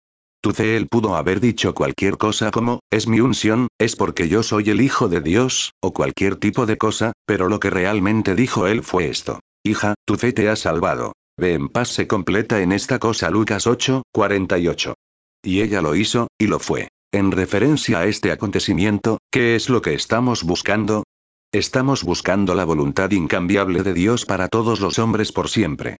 Tu 0.43 0.53
él 0.59 0.89
pudo 0.89 1.15
haber 1.15 1.39
dicho 1.39 1.75
cualquier 1.75 2.19
cosa 2.19 2.51
como, 2.51 2.81
es 2.91 3.07
mi 3.07 3.21
unción, 3.21 3.69
es 3.79 3.95
porque 3.95 4.29
yo 4.29 4.43
soy 4.43 4.71
el 4.71 4.81
Hijo 4.81 5.09
de 5.09 5.21
Dios, 5.21 5.71
o 5.81 5.93
cualquier 5.93 6.35
tipo 6.35 6.67
de 6.67 6.79
cosa, 6.79 7.13
pero 7.27 7.49
lo 7.49 7.61
que 7.61 7.71
realmente 7.71 8.35
dijo 8.35 8.67
él 8.67 8.83
fue 8.83 9.09
esto. 9.09 9.39
Hija, 9.65 9.95
tu 10.05 10.17
fe 10.17 10.33
te 10.33 10.49
ha 10.49 10.57
salvado. 10.57 11.13
Ve 11.39 11.55
en 11.55 11.69
paz 11.69 11.89
se 11.89 12.07
completa 12.07 12.61
en 12.61 12.73
esta 12.73 12.99
cosa 12.99 13.31
Lucas 13.31 13.67
8, 13.67 14.03
48. 14.13 14.95
Y 15.43 15.63
ella 15.63 15.83
lo 15.83 15.95
hizo, 15.95 16.29
y 16.39 16.47
lo 16.47 16.59
fue. 16.59 16.89
En 17.13 17.31
referencia 17.31 18.01
a 18.01 18.07
este 18.07 18.33
acontecimiento, 18.33 19.19
¿qué 19.31 19.55
es 19.55 19.69
lo 19.69 19.83
que 19.83 19.95
estamos 19.95 20.45
buscando? 20.45 21.05
Estamos 21.53 22.05
buscando 22.05 22.55
la 22.55 22.65
voluntad 22.65 23.11
incambiable 23.11 23.83
de 23.83 23.93
Dios 23.93 24.25
para 24.25 24.49
todos 24.49 24.81
los 24.81 24.99
hombres 24.99 25.33
por 25.33 25.49
siempre. 25.49 25.97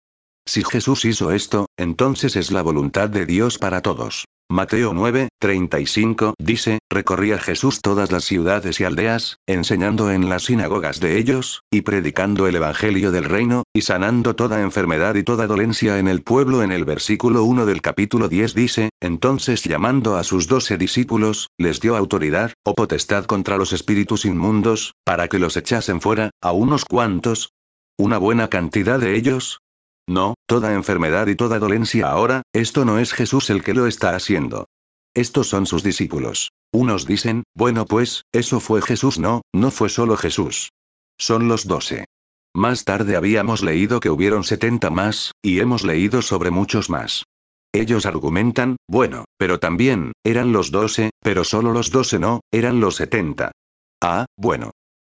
Si 0.47 0.65
Jesús 0.65 1.05
hizo 1.05 1.31
esto, 1.31 1.67
entonces 1.77 2.37
es 2.37 2.51
la 2.51 2.63
voluntad 2.63 3.09
de 3.09 3.27
Dios 3.27 3.59
para 3.59 3.83
todos. 3.83 4.25
Mateo 4.53 4.93
9, 4.93 5.29
35 5.41 6.35
dice, 6.39 6.81
recorría 6.91 7.39
Jesús 7.39 7.81
todas 7.81 8.13
las 8.13 8.25
ciudades 8.25 8.81
y 8.81 8.85
aldeas, 8.85 9.39
enseñando 9.47 10.11
en 10.11 10.29
las 10.29 10.43
sinagogas 10.43 11.01
de 11.01 11.17
ellos, 11.17 11.63
y 11.71 11.81
predicando 11.81 12.47
el 12.47 12.57
Evangelio 12.57 13.13
del 13.13 13.25
reino, 13.25 13.63
y 13.73 13.81
sanando 13.81 14.37
toda 14.37 14.61
enfermedad 14.61 15.15
y 15.15 15.23
toda 15.23 15.47
dolencia 15.47 15.99
en 15.99 16.07
el 16.07 16.21
pueblo. 16.21 16.63
En 16.63 16.71
el 16.71 16.85
versículo 16.85 17.45
1 17.45 17.65
del 17.65 17.81
capítulo 17.81 18.29
10 18.29 18.53
dice, 18.53 18.91
entonces 19.01 19.65
llamando 19.65 20.19
a 20.19 20.23
sus 20.23 20.49
doce 20.49 20.77
discípulos, 20.77 21.49
les 21.57 21.81
dio 21.81 21.97
autoridad, 21.97 22.53
o 22.63 22.75
potestad 22.75 23.25
contra 23.25 23.57
los 23.57 23.73
espíritus 23.73 24.27
inmundos, 24.27 24.93
para 25.03 25.29
que 25.29 25.39
los 25.39 25.57
echasen 25.57 26.03
fuera, 26.03 26.29
a 26.43 26.53
unos 26.53 26.85
cuantos, 26.85 27.55
una 27.97 28.19
buena 28.19 28.49
cantidad 28.49 28.99
de 28.99 29.17
ellos, 29.17 29.63
no, 30.09 30.35
toda 30.47 30.75
enfermedad 30.75 31.27
y 31.29 31.37
toda 31.37 31.59
dolencia 31.59 32.09
ahora, 32.09 32.43
esto 32.53 32.85
no 32.85 32.99
es 32.99 33.13
Jesús 33.13 33.51
el 33.51 33.63
que 33.63 33.75
lo 33.75 33.87
está 33.87 34.15
haciendo. 34.15 34.67
Estos 35.15 35.49
son 35.49 35.67
sus 35.67 35.83
discípulos. 35.83 36.51
Unos 36.73 37.07
dicen, 37.07 37.45
bueno 37.55 37.85
pues, 37.85 38.23
eso 38.33 38.61
fue 38.61 38.81
Jesús. 38.81 39.19
No, 39.19 39.43
no 39.53 39.71
fue 39.71 39.89
solo 39.89 40.17
Jesús. 40.17 40.71
Son 41.19 41.49
los 41.49 41.67
doce. 41.67 42.07
Más 42.55 42.85
tarde 42.85 43.17
habíamos 43.17 43.63
leído 43.63 44.01
que 44.01 44.11
hubieron 44.11 44.45
setenta 44.45 44.91
más, 44.91 45.33
y 45.43 45.61
hemos 45.61 45.85
leído 45.85 46.23
sobre 46.23 46.51
muchos 46.51 46.91
más. 46.91 47.25
Ellos 47.73 48.05
argumentan, 48.05 48.77
bueno, 48.87 49.25
pero 49.39 49.59
también, 49.59 50.13
eran 50.25 50.53
los 50.53 50.71
doce, 50.71 51.11
pero 51.21 51.45
solo 51.45 51.73
los 51.73 51.91
doce 51.91 52.19
no, 52.19 52.41
eran 52.51 52.81
los 52.81 52.97
setenta. 52.97 53.53
Ah, 54.03 54.27
bueno. 54.37 54.73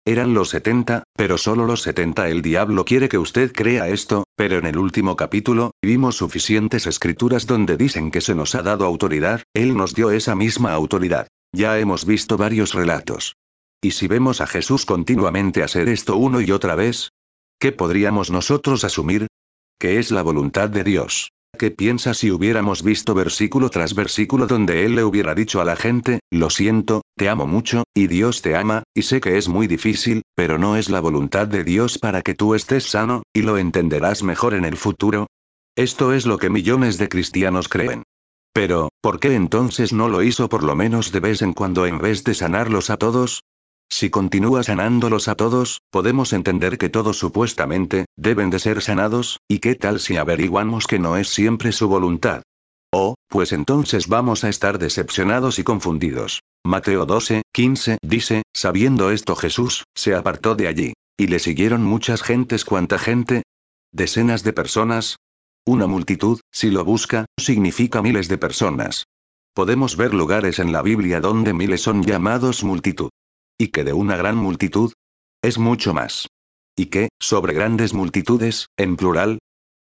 Eran 0.07 0.33
los 0.33 0.51
70, 0.51 1.03
pero 1.17 1.37
solo 1.37 1.65
los 1.65 1.81
70. 1.81 2.29
El 2.29 2.41
diablo 2.41 2.85
quiere 2.85 3.09
que 3.09 3.17
usted 3.17 3.51
crea 3.51 3.89
esto, 3.89 4.23
pero 4.37 4.57
en 4.57 4.65
el 4.65 4.77
último 4.77 5.17
capítulo, 5.17 5.71
vimos 5.83 6.15
suficientes 6.15 6.87
escrituras 6.87 7.45
donde 7.45 7.75
dicen 7.75 8.09
que 8.09 8.21
se 8.21 8.33
nos 8.33 8.55
ha 8.55 8.61
dado 8.61 8.85
autoridad, 8.85 9.43
Él 9.53 9.75
nos 9.75 9.93
dio 9.93 10.11
esa 10.11 10.33
misma 10.33 10.71
autoridad. 10.71 11.27
Ya 11.53 11.77
hemos 11.77 12.05
visto 12.05 12.37
varios 12.37 12.73
relatos. 12.73 13.35
¿Y 13.81 13.91
si 13.91 14.07
vemos 14.07 14.39
a 14.39 14.47
Jesús 14.47 14.85
continuamente 14.85 15.61
hacer 15.61 15.89
esto 15.89 16.15
uno 16.15 16.39
y 16.39 16.51
otra 16.51 16.75
vez? 16.75 17.09
¿Qué 17.59 17.73
podríamos 17.73 18.31
nosotros 18.31 18.85
asumir? 18.85 19.27
Que 19.77 19.99
es 19.99 20.11
la 20.11 20.21
voluntad 20.21 20.69
de 20.69 20.85
Dios. 20.85 21.31
¿Qué 21.57 21.71
piensa 21.71 22.13
si 22.13 22.29
hubiéramos 22.29 22.83
visto 22.83 23.15
versículo 23.15 23.71
tras 23.71 23.95
versículo 23.95 24.45
donde 24.45 24.85
él 24.85 24.93
le 24.93 25.03
hubiera 25.03 25.33
dicho 25.33 25.59
a 25.59 25.65
la 25.65 25.75
gente, 25.75 26.19
lo 26.31 26.51
siento, 26.51 27.01
te 27.15 27.29
amo 27.29 27.47
mucho, 27.47 27.83
y 27.95 28.05
Dios 28.05 28.43
te 28.43 28.55
ama, 28.55 28.83
y 28.93 29.01
sé 29.01 29.19
que 29.19 29.39
es 29.39 29.47
muy 29.47 29.65
difícil, 29.65 30.21
pero 30.35 30.59
no 30.59 30.75
es 30.75 30.89
la 30.89 30.99
voluntad 30.99 31.47
de 31.47 31.63
Dios 31.63 31.97
para 31.97 32.21
que 32.21 32.35
tú 32.35 32.53
estés 32.53 32.83
sano, 32.83 33.23
y 33.33 33.41
lo 33.41 33.57
entenderás 33.57 34.21
mejor 34.21 34.53
en 34.53 34.65
el 34.65 34.77
futuro? 34.77 35.25
Esto 35.75 36.13
es 36.13 36.27
lo 36.27 36.37
que 36.37 36.51
millones 36.51 36.99
de 36.99 37.09
cristianos 37.09 37.69
creen. 37.69 38.03
Pero, 38.53 38.89
¿por 39.01 39.19
qué 39.19 39.33
entonces 39.33 39.93
no 39.93 40.09
lo 40.09 40.21
hizo 40.21 40.49
por 40.49 40.61
lo 40.61 40.75
menos 40.75 41.11
de 41.11 41.21
vez 41.21 41.41
en 41.41 41.53
cuando 41.53 41.87
en 41.87 41.97
vez 41.97 42.23
de 42.23 42.35
sanarlos 42.35 42.91
a 42.91 42.97
todos? 42.97 43.41
Si 43.89 44.09
continúa 44.09 44.63
sanándolos 44.63 45.27
a 45.27 45.35
todos, 45.35 45.81
podemos 45.89 46.33
entender 46.33 46.77
que 46.77 46.89
todos 46.89 47.17
supuestamente, 47.17 48.05
deben 48.15 48.49
de 48.49 48.59
ser 48.59 48.81
sanados, 48.81 49.39
¿y 49.47 49.59
qué 49.59 49.75
tal 49.75 49.99
si 49.99 50.17
averiguamos 50.17 50.87
que 50.87 50.99
no 50.99 51.17
es 51.17 51.29
siempre 51.29 51.71
su 51.71 51.87
voluntad? 51.87 52.43
Oh, 52.93 53.15
pues 53.27 53.51
entonces 53.51 54.07
vamos 54.07 54.43
a 54.43 54.49
estar 54.49 54.79
decepcionados 54.79 55.59
y 55.59 55.63
confundidos. 55.63 56.41
Mateo 56.65 57.05
12, 57.05 57.43
15 57.53 57.97
dice, 58.01 58.43
sabiendo 58.53 59.11
esto 59.11 59.35
Jesús, 59.35 59.83
se 59.95 60.15
apartó 60.15 60.55
de 60.55 60.67
allí. 60.67 60.93
Y 61.17 61.27
le 61.27 61.39
siguieron 61.39 61.83
muchas 61.83 62.21
gentes. 62.21 62.63
¿Cuánta 62.63 62.99
gente? 62.99 63.43
Decenas 63.91 64.43
de 64.43 64.53
personas. 64.53 65.17
Una 65.65 65.87
multitud, 65.87 66.39
si 66.51 66.69
lo 66.69 66.85
busca, 66.85 67.25
significa 67.39 68.01
miles 68.01 68.27
de 68.27 68.37
personas. 68.37 69.05
Podemos 69.53 69.97
ver 69.97 70.13
lugares 70.13 70.59
en 70.59 70.71
la 70.71 70.81
Biblia 70.81 71.19
donde 71.19 71.53
miles 71.53 71.81
son 71.81 72.03
llamados 72.03 72.63
multitud. 72.63 73.09
¿Y 73.59 73.69
que 73.69 73.83
de 73.83 73.93
una 73.93 74.15
gran 74.17 74.35
multitud? 74.35 74.93
Es 75.41 75.57
mucho 75.57 75.93
más. 75.93 76.27
¿Y 76.75 76.87
qué, 76.87 77.09
sobre 77.19 77.53
grandes 77.53 77.93
multitudes, 77.93 78.67
en 78.77 78.95
plural? 78.95 79.39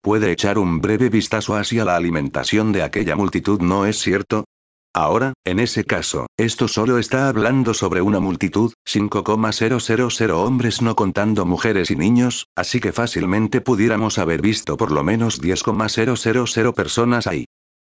Puede 0.03 0.33
echar 0.33 0.59
un 0.59 0.81
breve 0.81 1.09
vistazo 1.09 1.55
hacia 1.55 1.85
la 1.85 1.95
alimentación 1.95 2.73
de 2.73 2.83
aquella 2.83 3.15
multitud, 3.15 3.61
¿no 3.61 3.87
es 3.87 3.99
cierto? 3.99 4.45
Ahora, 4.93 5.35
en 5.45 5.61
ese 5.61 5.85
caso, 5.85 6.27
esto 6.37 6.67
solo 6.67 6.99
está 6.99 7.29
hablando 7.29 7.75
sobre 7.75 8.03
una 8.03 8.19
multitud, 8.19 8.73
5,000 8.89 10.31
hombres 10.33 10.83
no 10.83 10.97
contando 10.97 11.47
mujeres 11.47 11.93
y 11.93 11.97
niños, 11.97 12.47
así 12.57 12.81
que 12.81 12.91
fácilmente 12.93 13.61
pudiéramos 13.61 14.19
haber 14.19 14.43
visto 14.43 14.77
por 14.77 14.91
lo 14.91 15.05
menos 15.05 15.41
10,000 15.41 16.73
personas 16.75 17.29
ahí. 17.29 17.45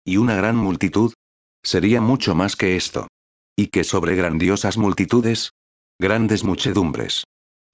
¿Y 0.06 0.18
una 0.18 0.36
gran 0.36 0.58
multitud? 0.58 1.14
Sería 1.64 2.02
mucho 2.02 2.36
más 2.36 2.56
que 2.56 2.76
esto. 2.76 3.08
¿Y 3.56 3.68
que 3.68 3.84
sobre 3.84 4.16
grandiosas 4.16 4.78
multitudes? 4.78 5.54
Grandes 6.02 6.44
muchedumbres. 6.44 7.26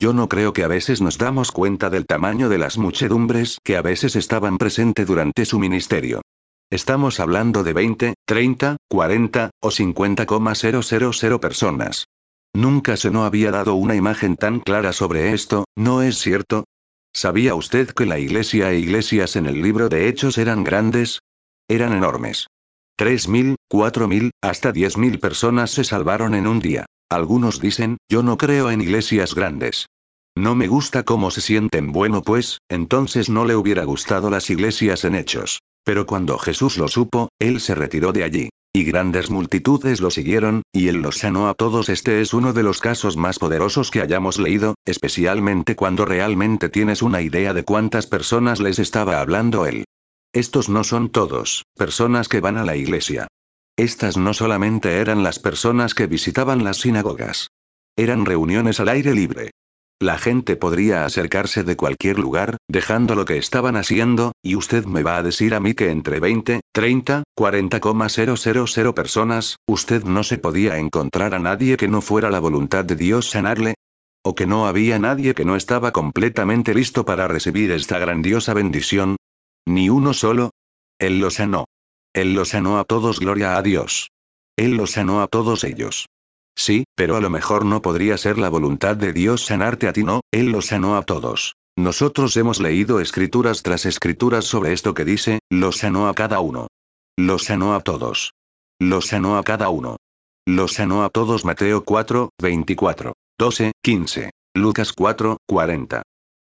Yo 0.02 0.12
no 0.12 0.28
creo 0.28 0.52
que 0.52 0.66
a 0.66 0.68
veces 0.68 1.00
nos 1.00 1.18
damos 1.18 1.54
cuenta 1.54 1.90
del 1.90 2.06
tamaño 2.06 2.50
de 2.50 2.58
las 2.58 2.78
muchedumbres 2.78 3.58
que 3.64 3.78
a 3.78 3.82
veces 3.82 4.18
estaban 4.18 4.58
presentes 4.58 5.08
durante 5.08 5.46
su 5.46 5.60
ministerio. 5.60 6.22
Estamos 6.70 7.22
hablando 7.22 7.64
de 7.64 7.72
20, 7.72 8.16
30, 8.26 8.76
40 8.90 9.52
o 9.62 9.72
50,000 9.72 11.40
personas. 11.40 12.08
Nunca 12.54 12.98
se 12.98 13.12
no 13.12 13.24
había 13.24 13.50
dado 13.52 13.76
una 13.76 13.96
imagen 13.96 14.36
tan 14.36 14.60
clara 14.60 14.92
sobre 14.92 15.32
esto, 15.32 15.64
¿no 15.78 16.02
es 16.02 16.18
cierto? 16.18 16.66
¿Sabía 17.14 17.56
usted 17.56 17.92
que 17.92 18.06
la 18.06 18.20
iglesia 18.20 18.72
e 18.72 18.80
iglesias 18.80 19.38
en 19.38 19.46
el 19.46 19.62
libro 19.62 19.88
de 19.88 20.10
Hechos 20.10 20.38
eran 20.38 20.66
grandes? 20.66 21.22
Eran 21.70 21.94
enormes. 21.94 22.48
3.000, 23.00 23.56
4.000, 23.72 24.32
hasta 24.42 24.74
10.000 24.74 25.18
personas 25.22 25.72
se 25.72 25.86
salvaron 25.86 26.36
en 26.36 26.46
un 26.46 26.60
día. 26.60 26.86
Algunos 27.10 27.62
dicen, 27.62 27.98
yo 28.10 28.22
no 28.22 28.38
creo 28.38 28.70
en 28.70 28.82
iglesias 28.82 29.34
grandes. 29.34 29.86
No 30.38 30.56
me 30.56 30.68
gusta 30.68 31.04
cómo 31.04 31.32
se 31.32 31.42
sienten 31.42 31.92
bueno 31.92 32.22
pues, 32.22 32.60
entonces 32.70 33.30
no 33.30 33.46
le 33.46 33.56
hubiera 33.56 33.86
gustado 33.86 34.30
las 34.30 34.50
iglesias 34.50 35.06
en 35.06 35.16
hechos. 35.16 35.60
Pero 35.86 36.06
cuando 36.06 36.38
Jesús 36.38 36.78
lo 36.78 36.90
supo, 36.90 37.30
él 37.40 37.62
se 37.62 37.76
retiró 37.76 38.12
de 38.12 38.24
allí. 38.24 38.50
Y 38.74 38.84
grandes 38.84 39.32
multitudes 39.32 40.02
lo 40.02 40.12
siguieron, 40.12 40.62
y 40.72 40.90
él 40.90 40.98
los 40.98 41.18
sanó 41.18 41.48
a 41.48 41.54
todos. 41.54 41.90
Este 41.90 42.22
es 42.22 42.34
uno 42.34 42.54
de 42.54 42.62
los 42.62 42.82
casos 42.82 43.16
más 43.18 43.40
poderosos 43.40 43.90
que 43.90 44.02
hayamos 44.02 44.38
leído, 44.38 44.76
especialmente 44.86 45.76
cuando 45.76 46.06
realmente 46.06 46.70
tienes 46.70 47.02
una 47.02 47.22
idea 47.22 47.54
de 47.54 47.64
cuántas 47.64 48.06
personas 48.06 48.60
les 48.60 48.80
estaba 48.80 49.22
hablando 49.22 49.66
él. 49.66 49.86
Estos 50.34 50.70
no 50.70 50.84
son 50.84 51.10
todos, 51.10 51.64
personas 51.76 52.28
que 52.28 52.42
van 52.42 52.58
a 52.58 52.66
la 52.66 52.76
iglesia. 52.76 53.28
Estas 53.78 54.18
no 54.18 54.34
solamente 54.34 54.98
eran 54.98 55.22
las 55.22 55.38
personas 55.38 55.94
que 55.94 56.08
visitaban 56.08 56.64
las 56.64 56.78
sinagogas. 56.78 57.52
Eran 57.96 58.26
reuniones 58.26 58.80
al 58.80 58.90
aire 58.90 59.14
libre. 59.14 59.52
La 60.00 60.18
gente 60.18 60.56
podría 60.56 61.06
acercarse 61.06 61.64
de 61.64 61.76
cualquier 61.76 62.18
lugar, 62.18 62.58
dejando 62.68 63.14
lo 63.14 63.26
que 63.26 63.38
estaban 63.38 63.76
haciendo, 63.76 64.32
y 64.44 64.56
usted 64.56 64.86
me 64.86 65.04
va 65.04 65.18
a 65.18 65.24
decir 65.24 65.54
a 65.54 65.60
mí 65.60 65.76
que 65.76 65.92
entre 65.92 66.20
20, 66.20 66.62
30, 66.72 67.24
40,000 67.36 68.94
personas, 68.94 69.58
usted 69.68 70.04
no 70.04 70.24
se 70.24 70.40
podía 70.40 70.80
encontrar 70.80 71.36
a 71.36 71.40
nadie 71.40 71.78
que 71.78 71.88
no 71.88 72.02
fuera 72.02 72.32
la 72.32 72.40
voluntad 72.40 72.84
de 72.84 72.96
Dios 72.96 73.30
sanarle. 73.30 73.76
O 74.24 74.34
que 74.34 74.48
no 74.48 74.66
había 74.68 74.98
nadie 74.98 75.36
que 75.36 75.46
no 75.46 75.56
estaba 75.56 75.92
completamente 75.92 76.74
listo 76.74 77.06
para 77.06 77.28
recibir 77.28 77.72
esta 77.72 78.00
grandiosa 78.00 78.56
bendición. 78.56 79.18
Ni 79.68 79.90
uno 79.90 80.14
solo. 80.14 80.50
Él 81.00 81.20
lo 81.20 81.30
sanó. 81.30 81.66
Él 82.14 82.34
los 82.34 82.50
sanó 82.50 82.80
a 82.80 82.84
todos, 82.84 83.20
gloria 83.20 83.58
a 83.58 83.62
Dios. 83.62 84.10
Él 84.58 84.76
los 84.76 84.92
sanó 84.92 85.22
a 85.22 85.28
todos 85.28 85.64
ellos. 85.64 86.08
Sí, 86.58 86.86
pero 86.96 87.16
a 87.16 87.22
lo 87.22 87.30
mejor 87.30 87.66
no 87.66 87.82
podría 87.82 88.18
ser 88.18 88.40
la 88.40 88.50
voluntad 88.50 88.96
de 88.96 89.14
Dios 89.14 89.46
sanarte 89.46 89.88
a 89.88 89.94
ti, 89.94 90.04
no, 90.04 90.22
Él 90.32 90.52
los 90.52 90.68
sanó 90.68 90.98
a 90.98 91.04
todos. 91.04 91.56
Nosotros 91.78 92.36
hemos 92.38 92.60
leído 92.60 93.00
escrituras 93.00 93.62
tras 93.62 93.86
escrituras 93.86 94.46
sobre 94.46 94.74
esto 94.74 94.96
que 94.96 95.06
dice, 95.06 95.40
los 95.52 95.78
sanó 95.78 96.08
a 96.08 96.16
cada 96.16 96.40
uno. 96.40 96.68
Los 97.16 97.44
sanó 97.44 97.76
a 97.76 97.82
todos. 97.82 98.34
Los 98.80 99.06
sanó 99.06 99.38
a 99.38 99.44
cada 99.44 99.70
uno. 99.70 99.98
Los 100.48 100.74
sanó 100.74 101.04
a 101.04 101.10
todos 101.10 101.46
Mateo 101.46 101.84
4, 101.84 102.30
24, 102.42 103.14
12, 103.38 103.72
15. 103.84 104.32
Lucas 104.56 104.92
4, 104.94 105.38
40. 105.48 106.02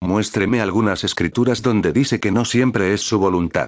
Muéstreme 0.01 0.61
algunas 0.61 1.03
escrituras 1.03 1.63
donde 1.63 1.93
dice 1.93 2.21
que 2.21 2.31
no 2.31 2.45
siempre 2.45 2.95
es 2.95 3.01
su 3.01 3.19
voluntad. 3.19 3.67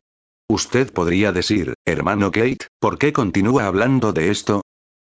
Usted 0.51 0.91
podría 0.95 1.31
decir, 1.31 1.75
hermano 1.85 2.31
Kate, 2.31 2.69
¿por 2.81 2.99
qué 2.99 3.13
continúa 3.13 3.67
hablando 3.67 4.15
de 4.15 4.31
esto? 4.31 4.63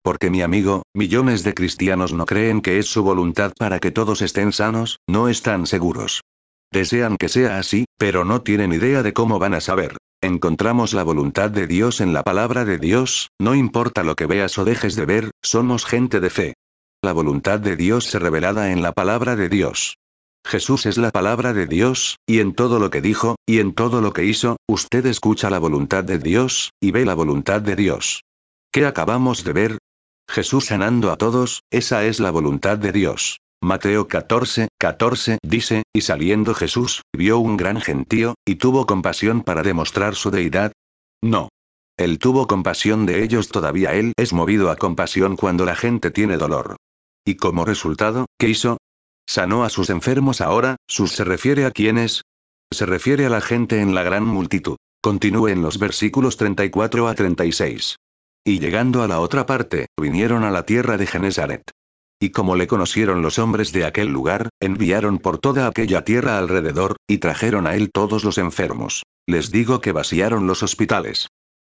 Porque 0.02 0.30
mi 0.30 0.42
amigo, 0.42 0.82
millones 0.94 1.44
de 1.44 1.54
cristianos 1.54 2.12
no 2.12 2.26
creen 2.26 2.60
que 2.60 2.80
es 2.80 2.86
su 2.86 3.04
voluntad 3.04 3.52
para 3.56 3.78
que 3.78 3.92
todos 3.92 4.20
estén 4.20 4.52
sanos, 4.52 4.98
no 5.08 5.28
están 5.28 5.66
seguros. 5.66 6.22
Desean 6.72 7.16
que 7.16 7.28
sea 7.28 7.58
así, 7.58 7.84
pero 7.96 8.24
no 8.24 8.42
tienen 8.42 8.72
idea 8.72 9.04
de 9.04 9.12
cómo 9.12 9.38
van 9.38 9.54
a 9.54 9.60
saber. 9.60 9.96
Encontramos 10.20 10.92
la 10.92 11.04
voluntad 11.04 11.50
de 11.50 11.68
Dios 11.68 12.00
en 12.00 12.12
la 12.12 12.24
palabra 12.24 12.64
de 12.64 12.78
Dios, 12.78 13.28
no 13.40 13.54
importa 13.54 14.02
lo 14.02 14.16
que 14.16 14.26
veas 14.26 14.58
o 14.58 14.64
dejes 14.64 14.96
de 14.96 15.06
ver, 15.06 15.30
somos 15.40 15.84
gente 15.84 16.18
de 16.18 16.30
fe. 16.30 16.54
La 17.00 17.12
voluntad 17.12 17.60
de 17.60 17.76
Dios 17.76 18.06
se 18.06 18.18
revelada 18.18 18.72
en 18.72 18.82
la 18.82 18.90
palabra 18.90 19.36
de 19.36 19.48
Dios. 19.48 19.98
Jesús 20.44 20.86
es 20.86 20.96
la 20.98 21.10
palabra 21.10 21.52
de 21.52 21.66
Dios, 21.66 22.16
y 22.26 22.40
en 22.40 22.54
todo 22.54 22.78
lo 22.78 22.90
que 22.90 23.00
dijo, 23.00 23.36
y 23.46 23.60
en 23.60 23.74
todo 23.74 24.00
lo 24.00 24.12
que 24.12 24.24
hizo, 24.24 24.56
usted 24.66 25.04
escucha 25.06 25.50
la 25.50 25.58
voluntad 25.58 26.04
de 26.04 26.18
Dios, 26.18 26.70
y 26.80 26.90
ve 26.90 27.04
la 27.04 27.14
voluntad 27.14 27.60
de 27.60 27.76
Dios. 27.76 28.22
¿Qué 28.72 28.86
acabamos 28.86 29.44
de 29.44 29.52
ver? 29.52 29.78
Jesús 30.28 30.66
sanando 30.66 31.10
a 31.10 31.16
todos, 31.16 31.62
esa 31.70 32.04
es 32.04 32.20
la 32.20 32.30
voluntad 32.30 32.78
de 32.78 32.92
Dios. 32.92 33.40
Mateo 33.60 34.06
14, 34.06 34.68
14 34.78 35.38
dice, 35.42 35.82
y 35.92 36.02
saliendo 36.02 36.54
Jesús, 36.54 37.02
vio 37.12 37.38
un 37.38 37.56
gran 37.56 37.80
gentío, 37.80 38.34
y 38.46 38.54
tuvo 38.56 38.86
compasión 38.86 39.42
para 39.42 39.62
demostrar 39.62 40.14
su 40.14 40.30
deidad. 40.30 40.72
No. 41.22 41.48
Él 41.96 42.20
tuvo 42.20 42.46
compasión 42.46 43.06
de 43.06 43.24
ellos 43.24 43.48
todavía 43.48 43.92
él 43.94 44.12
es 44.16 44.32
movido 44.32 44.70
a 44.70 44.76
compasión 44.76 45.36
cuando 45.36 45.64
la 45.64 45.74
gente 45.74 46.12
tiene 46.12 46.36
dolor. 46.36 46.76
Y 47.26 47.34
como 47.34 47.64
resultado, 47.64 48.26
¿qué 48.38 48.48
hizo? 48.48 48.78
Sanó 49.28 49.62
a 49.62 49.68
sus 49.68 49.90
enfermos 49.90 50.40
ahora, 50.40 50.76
sus 50.88 51.12
se 51.12 51.22
refiere 51.22 51.66
a 51.66 51.70
quiénes? 51.70 52.22
Se 52.72 52.86
refiere 52.86 53.26
a 53.26 53.28
la 53.28 53.42
gente 53.42 53.82
en 53.82 53.94
la 53.94 54.02
gran 54.02 54.24
multitud. 54.24 54.78
Continúe 55.02 55.48
en 55.48 55.60
los 55.60 55.78
versículos 55.78 56.38
34 56.38 57.06
a 57.06 57.14
36. 57.14 57.96
Y 58.46 58.58
llegando 58.58 59.02
a 59.02 59.08
la 59.08 59.20
otra 59.20 59.44
parte, 59.44 59.88
vinieron 60.00 60.44
a 60.44 60.50
la 60.50 60.64
tierra 60.64 60.96
de 60.96 61.06
Genesaret. 61.06 61.62
Y 62.18 62.30
como 62.30 62.56
le 62.56 62.66
conocieron 62.66 63.20
los 63.20 63.38
hombres 63.38 63.70
de 63.72 63.84
aquel 63.84 64.08
lugar, 64.08 64.48
enviaron 64.60 65.18
por 65.18 65.36
toda 65.36 65.66
aquella 65.66 66.04
tierra 66.04 66.38
alrededor, 66.38 66.96
y 67.06 67.18
trajeron 67.18 67.66
a 67.66 67.74
él 67.76 67.90
todos 67.92 68.24
los 68.24 68.38
enfermos. 68.38 69.02
Les 69.26 69.50
digo 69.50 69.82
que 69.82 69.92
vaciaron 69.92 70.46
los 70.46 70.62
hospitales. 70.62 71.28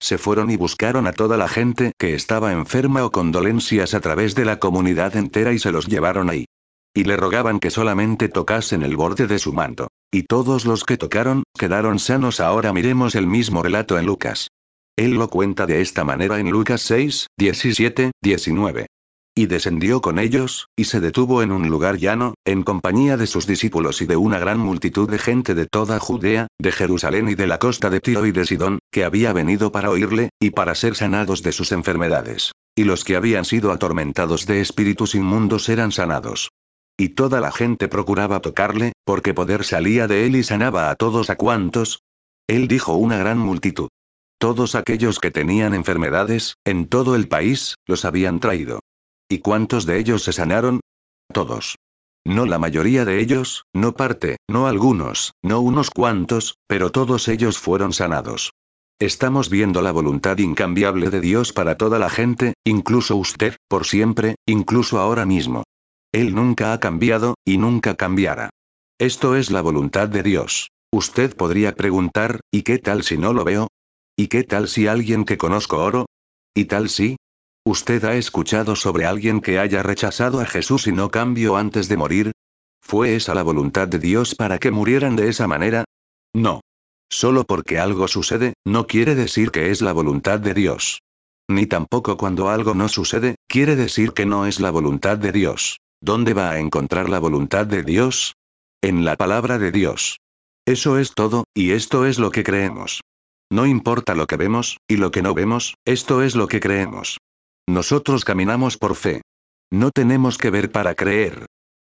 Se 0.01 0.17
fueron 0.17 0.51
y 0.51 0.55
buscaron 0.55 1.05
a 1.05 1.11
toda 1.11 1.35
la 1.35 1.49
gente 1.49 1.91
que 1.99 2.15
estaba 2.15 2.53
enferma 2.53 3.03
o 3.03 3.11
con 3.11 3.33
dolencias 3.33 3.93
a 3.93 3.99
través 3.99 4.35
de 4.35 4.45
la 4.45 4.57
comunidad 4.57 5.17
entera 5.17 5.51
y 5.51 5.59
se 5.59 5.73
los 5.73 5.87
llevaron 5.87 6.29
ahí. 6.29 6.45
Y 6.93 7.05
le 7.05 7.15
rogaban 7.15 7.59
que 7.59 7.69
solamente 7.69 8.27
tocasen 8.27 8.83
el 8.83 8.97
borde 8.97 9.27
de 9.27 9.39
su 9.39 9.53
manto. 9.53 9.87
Y 10.11 10.23
todos 10.23 10.65
los 10.65 10.83
que 10.83 10.97
tocaron, 10.97 11.43
quedaron 11.57 11.99
sanos. 11.99 12.39
Ahora 12.39 12.73
miremos 12.73 13.15
el 13.15 13.27
mismo 13.27 13.63
relato 13.63 13.97
en 13.97 14.05
Lucas. 14.05 14.49
Él 14.97 15.11
lo 15.13 15.29
cuenta 15.29 15.65
de 15.65 15.81
esta 15.81 16.03
manera 16.03 16.39
en 16.39 16.49
Lucas 16.49 16.81
6, 16.81 17.27
17, 17.37 18.11
19. 18.21 18.87
Y 19.33 19.45
descendió 19.45 20.01
con 20.01 20.19
ellos, 20.19 20.67
y 20.75 20.83
se 20.83 20.99
detuvo 20.99 21.41
en 21.41 21.53
un 21.53 21.69
lugar 21.69 21.97
llano, 21.97 22.33
en 22.45 22.63
compañía 22.63 23.15
de 23.15 23.27
sus 23.27 23.47
discípulos 23.47 24.01
y 24.01 24.05
de 24.05 24.17
una 24.17 24.37
gran 24.39 24.59
multitud 24.59 25.09
de 25.09 25.17
gente 25.17 25.55
de 25.55 25.67
toda 25.67 25.99
Judea, 25.99 26.47
de 26.59 26.71
Jerusalén 26.73 27.29
y 27.29 27.35
de 27.35 27.47
la 27.47 27.57
costa 27.57 27.89
de 27.89 28.01
Tiro 28.01 28.25
y 28.25 28.33
de 28.33 28.45
Sidón, 28.45 28.79
que 28.91 29.05
había 29.05 29.31
venido 29.31 29.71
para 29.71 29.89
oírle, 29.89 30.31
y 30.41 30.49
para 30.49 30.75
ser 30.75 30.95
sanados 30.95 31.41
de 31.43 31.53
sus 31.53 31.71
enfermedades. 31.71 32.51
Y 32.75 32.83
los 32.83 33.05
que 33.05 33.15
habían 33.15 33.45
sido 33.45 33.71
atormentados 33.71 34.45
de 34.45 34.59
espíritus 34.59 35.15
inmundos 35.15 35.69
eran 35.69 35.93
sanados. 35.93 36.50
Y 37.01 37.09
toda 37.09 37.41
la 37.41 37.51
gente 37.51 37.87
procuraba 37.87 38.41
tocarle, 38.41 38.93
porque 39.05 39.33
poder 39.33 39.63
salía 39.63 40.07
de 40.07 40.27
él 40.27 40.35
y 40.35 40.43
sanaba 40.43 40.91
a 40.91 40.95
todos 40.95 41.31
a 41.31 41.35
cuantos. 41.35 42.03
Él 42.47 42.67
dijo 42.67 42.93
una 42.93 43.17
gran 43.17 43.39
multitud. 43.39 43.89
Todos 44.37 44.75
aquellos 44.75 45.17
que 45.17 45.31
tenían 45.31 45.73
enfermedades, 45.73 46.57
en 46.63 46.85
todo 46.85 47.15
el 47.15 47.27
país, 47.27 47.73
los 47.87 48.05
habían 48.05 48.39
traído. 48.39 48.81
¿Y 49.27 49.39
cuántos 49.39 49.87
de 49.87 49.97
ellos 49.97 50.21
se 50.21 50.31
sanaron? 50.31 50.79
Todos. 51.33 51.75
No 52.23 52.45
la 52.45 52.59
mayoría 52.59 53.03
de 53.03 53.19
ellos, 53.19 53.63
no 53.73 53.93
parte, 53.95 54.37
no 54.47 54.67
algunos, 54.67 55.31
no 55.41 55.59
unos 55.59 55.89
cuantos, 55.89 56.59
pero 56.67 56.91
todos 56.91 57.27
ellos 57.29 57.57
fueron 57.57 57.93
sanados. 57.93 58.51
Estamos 58.99 59.49
viendo 59.49 59.81
la 59.81 59.91
voluntad 59.91 60.37
incambiable 60.37 61.09
de 61.09 61.19
Dios 61.19 61.51
para 61.51 61.77
toda 61.77 61.97
la 61.97 62.11
gente, 62.11 62.53
incluso 62.63 63.15
usted, 63.15 63.55
por 63.67 63.87
siempre, 63.87 64.35
incluso 64.45 64.99
ahora 64.99 65.25
mismo. 65.25 65.63
Él 66.13 66.35
nunca 66.35 66.73
ha 66.73 66.79
cambiado, 66.79 67.35
y 67.45 67.57
nunca 67.57 67.95
cambiará. 67.95 68.49
Esto 68.99 69.35
es 69.35 69.49
la 69.49 69.61
voluntad 69.61 70.09
de 70.09 70.23
Dios. 70.23 70.69
Usted 70.91 71.35
podría 71.35 71.73
preguntar, 71.73 72.41
¿y 72.51 72.63
qué 72.63 72.79
tal 72.79 73.03
si 73.03 73.17
no 73.17 73.33
lo 73.33 73.45
veo? 73.45 73.67
¿Y 74.17 74.27
qué 74.27 74.43
tal 74.43 74.67
si 74.67 74.87
alguien 74.87 75.23
que 75.23 75.37
conozco 75.37 75.77
oro? 75.77 76.05
¿Y 76.53 76.65
tal 76.65 76.89
si? 76.89 77.15
¿Usted 77.65 78.03
ha 78.03 78.15
escuchado 78.15 78.75
sobre 78.75 79.05
alguien 79.05 79.39
que 79.39 79.57
haya 79.57 79.83
rechazado 79.83 80.41
a 80.41 80.45
Jesús 80.45 80.87
y 80.87 80.91
no 80.91 81.09
cambió 81.09 81.55
antes 81.55 81.87
de 81.87 81.97
morir? 81.97 82.31
¿Fue 82.81 83.15
esa 83.15 83.33
la 83.33 83.43
voluntad 83.43 83.87
de 83.87 83.99
Dios 83.99 84.35
para 84.35 84.57
que 84.57 84.71
murieran 84.71 85.15
de 85.15 85.29
esa 85.29 85.47
manera? 85.47 85.85
No. 86.33 86.59
Solo 87.09 87.45
porque 87.45 87.79
algo 87.79 88.07
sucede, 88.07 88.53
no 88.65 88.87
quiere 88.87 89.15
decir 89.15 89.51
que 89.51 89.69
es 89.69 89.81
la 89.81 89.93
voluntad 89.93 90.39
de 90.39 90.53
Dios. 90.53 90.99
Ni 91.49 91.67
tampoco 91.67 92.17
cuando 92.17 92.49
algo 92.49 92.73
no 92.73 92.89
sucede, 92.89 93.35
quiere 93.47 93.75
decir 93.75 94.13
que 94.13 94.25
no 94.25 94.45
es 94.45 94.59
la 94.59 94.71
voluntad 94.71 95.17
de 95.17 95.31
Dios. 95.31 95.77
¿Dónde 96.03 96.33
va 96.33 96.49
a 96.49 96.59
encontrar 96.59 97.09
la 97.09 97.19
voluntad 97.19 97.67
de 97.67 97.83
Dios? 97.83 98.33
En 98.81 99.05
la 99.05 99.15
palabra 99.17 99.59
de 99.59 99.71
Dios. 99.71 100.17
Eso 100.65 100.97
es 100.97 101.13
todo, 101.13 101.43
y 101.53 101.71
esto 101.71 102.07
es 102.07 102.17
lo 102.17 102.31
que 102.31 102.43
creemos. 102.43 103.01
No 103.51 103.67
importa 103.67 104.15
lo 104.15 104.25
que 104.25 104.35
vemos, 104.35 104.77
y 104.89 104.97
lo 104.97 105.11
que 105.11 105.21
no 105.21 105.35
vemos, 105.35 105.75
esto 105.85 106.23
es 106.23 106.35
lo 106.35 106.47
que 106.47 106.59
creemos. 106.59 107.19
Nosotros 107.69 108.25
caminamos 108.25 108.79
por 108.79 108.95
fe. 108.95 109.21
No 109.71 109.91
tenemos 109.91 110.39
que 110.39 110.49
ver 110.49 110.71
para 110.71 110.95
creer. 110.95 111.45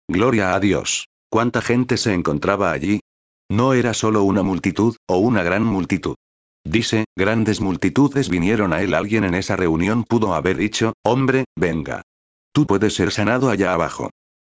Gloria 0.08 0.54
a 0.54 0.60
Dios. 0.60 1.06
¿Cuánta 1.28 1.60
gente 1.60 1.96
se 1.96 2.14
encontraba 2.14 2.70
allí? 2.70 3.00
No 3.50 3.72
era 3.72 3.94
solo 3.94 4.22
una 4.22 4.44
multitud, 4.44 4.94
o 5.08 5.18
una 5.18 5.42
gran 5.42 5.64
multitud. 5.64 6.14
Dice, 6.64 7.04
grandes 7.18 7.60
multitudes 7.60 8.28
vinieron 8.28 8.72
a 8.72 8.80
él. 8.80 8.94
Alguien 8.94 9.24
en 9.24 9.34
esa 9.34 9.56
reunión 9.56 10.04
pudo 10.04 10.34
haber 10.34 10.56
dicho, 10.56 10.92
hombre, 11.02 11.46
venga. 11.56 12.02
Tú 12.54 12.66
puedes 12.66 12.94
ser 12.94 13.10
sanado 13.10 13.50
allá 13.50 13.74
abajo. 13.74 14.10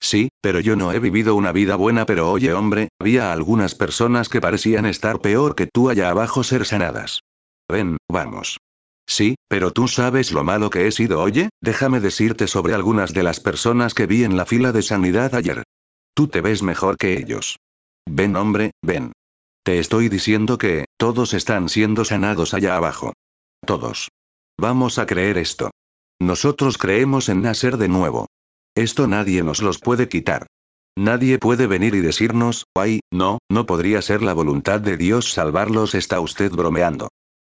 Sí, 0.02 0.28
pero 0.42 0.60
yo 0.60 0.76
no 0.76 0.92
he 0.92 1.00
vivido 1.00 1.34
una 1.34 1.54
vida 1.54 1.78
buena, 1.78 2.06
pero 2.06 2.30
oye 2.30 2.54
hombre, 2.54 2.90
había 3.00 3.32
algunas 3.32 3.74
personas 3.74 4.28
que 4.28 4.42
parecían 4.42 4.86
estar 4.86 5.22
peor 5.22 5.56
que 5.56 5.66
tú 5.66 5.90
allá 5.90 6.10
abajo 6.10 6.44
ser 6.44 6.66
sanadas. 6.66 7.22
Ven, 7.70 7.96
vamos. 8.12 8.58
Sí, 9.08 9.36
pero 9.48 9.72
tú 9.72 9.88
sabes 9.88 10.34
lo 10.34 10.44
malo 10.44 10.70
que 10.70 10.88
he 10.88 10.92
sido, 10.92 11.22
oye, 11.22 11.50
déjame 11.62 12.02
decirte 12.02 12.48
sobre 12.48 12.74
algunas 12.74 13.14
de 13.14 13.24
las 13.24 13.40
personas 13.40 13.94
que 13.94 14.08
vi 14.08 14.26
en 14.26 14.36
la 14.36 14.46
fila 14.46 14.74
de 14.74 14.82
sanidad 14.82 15.34
ayer. 15.34 15.64
Tú 16.14 16.28
te 16.28 16.42
ves 16.42 16.64
mejor 16.64 16.98
que 16.98 17.18
ellos. 17.18 17.58
Ven 18.06 18.36
hombre, 18.36 18.72
ven. 18.82 19.14
Te 19.64 19.80
estoy 19.80 20.10
diciendo 20.10 20.58
que, 20.58 20.84
todos 20.98 21.34
están 21.34 21.70
siendo 21.70 22.04
sanados 22.04 22.54
allá 22.54 22.76
abajo. 22.76 23.14
Todos. 23.66 24.10
Vamos 24.60 25.00
a 25.00 25.06
creer 25.06 25.38
esto. 25.38 25.72
Nosotros 26.22 26.78
creemos 26.78 27.30
en 27.30 27.42
nacer 27.42 27.78
de 27.78 27.88
nuevo. 27.88 28.28
Esto 28.76 29.08
nadie 29.08 29.44
nos 29.44 29.62
los 29.62 29.80
puede 29.80 30.10
quitar. 30.10 30.48
Nadie 30.98 31.40
puede 31.40 31.68
venir 31.68 31.94
y 31.94 32.00
decirnos, 32.00 32.66
ay, 32.74 33.02
no, 33.12 33.40
no 33.50 33.66
podría 33.66 34.02
ser 34.02 34.22
la 34.22 34.34
voluntad 34.34 34.80
de 34.80 34.96
Dios 34.96 35.34
salvarlos, 35.34 35.94
está 35.94 36.22
usted 36.22 36.52
bromeando. 36.52 37.10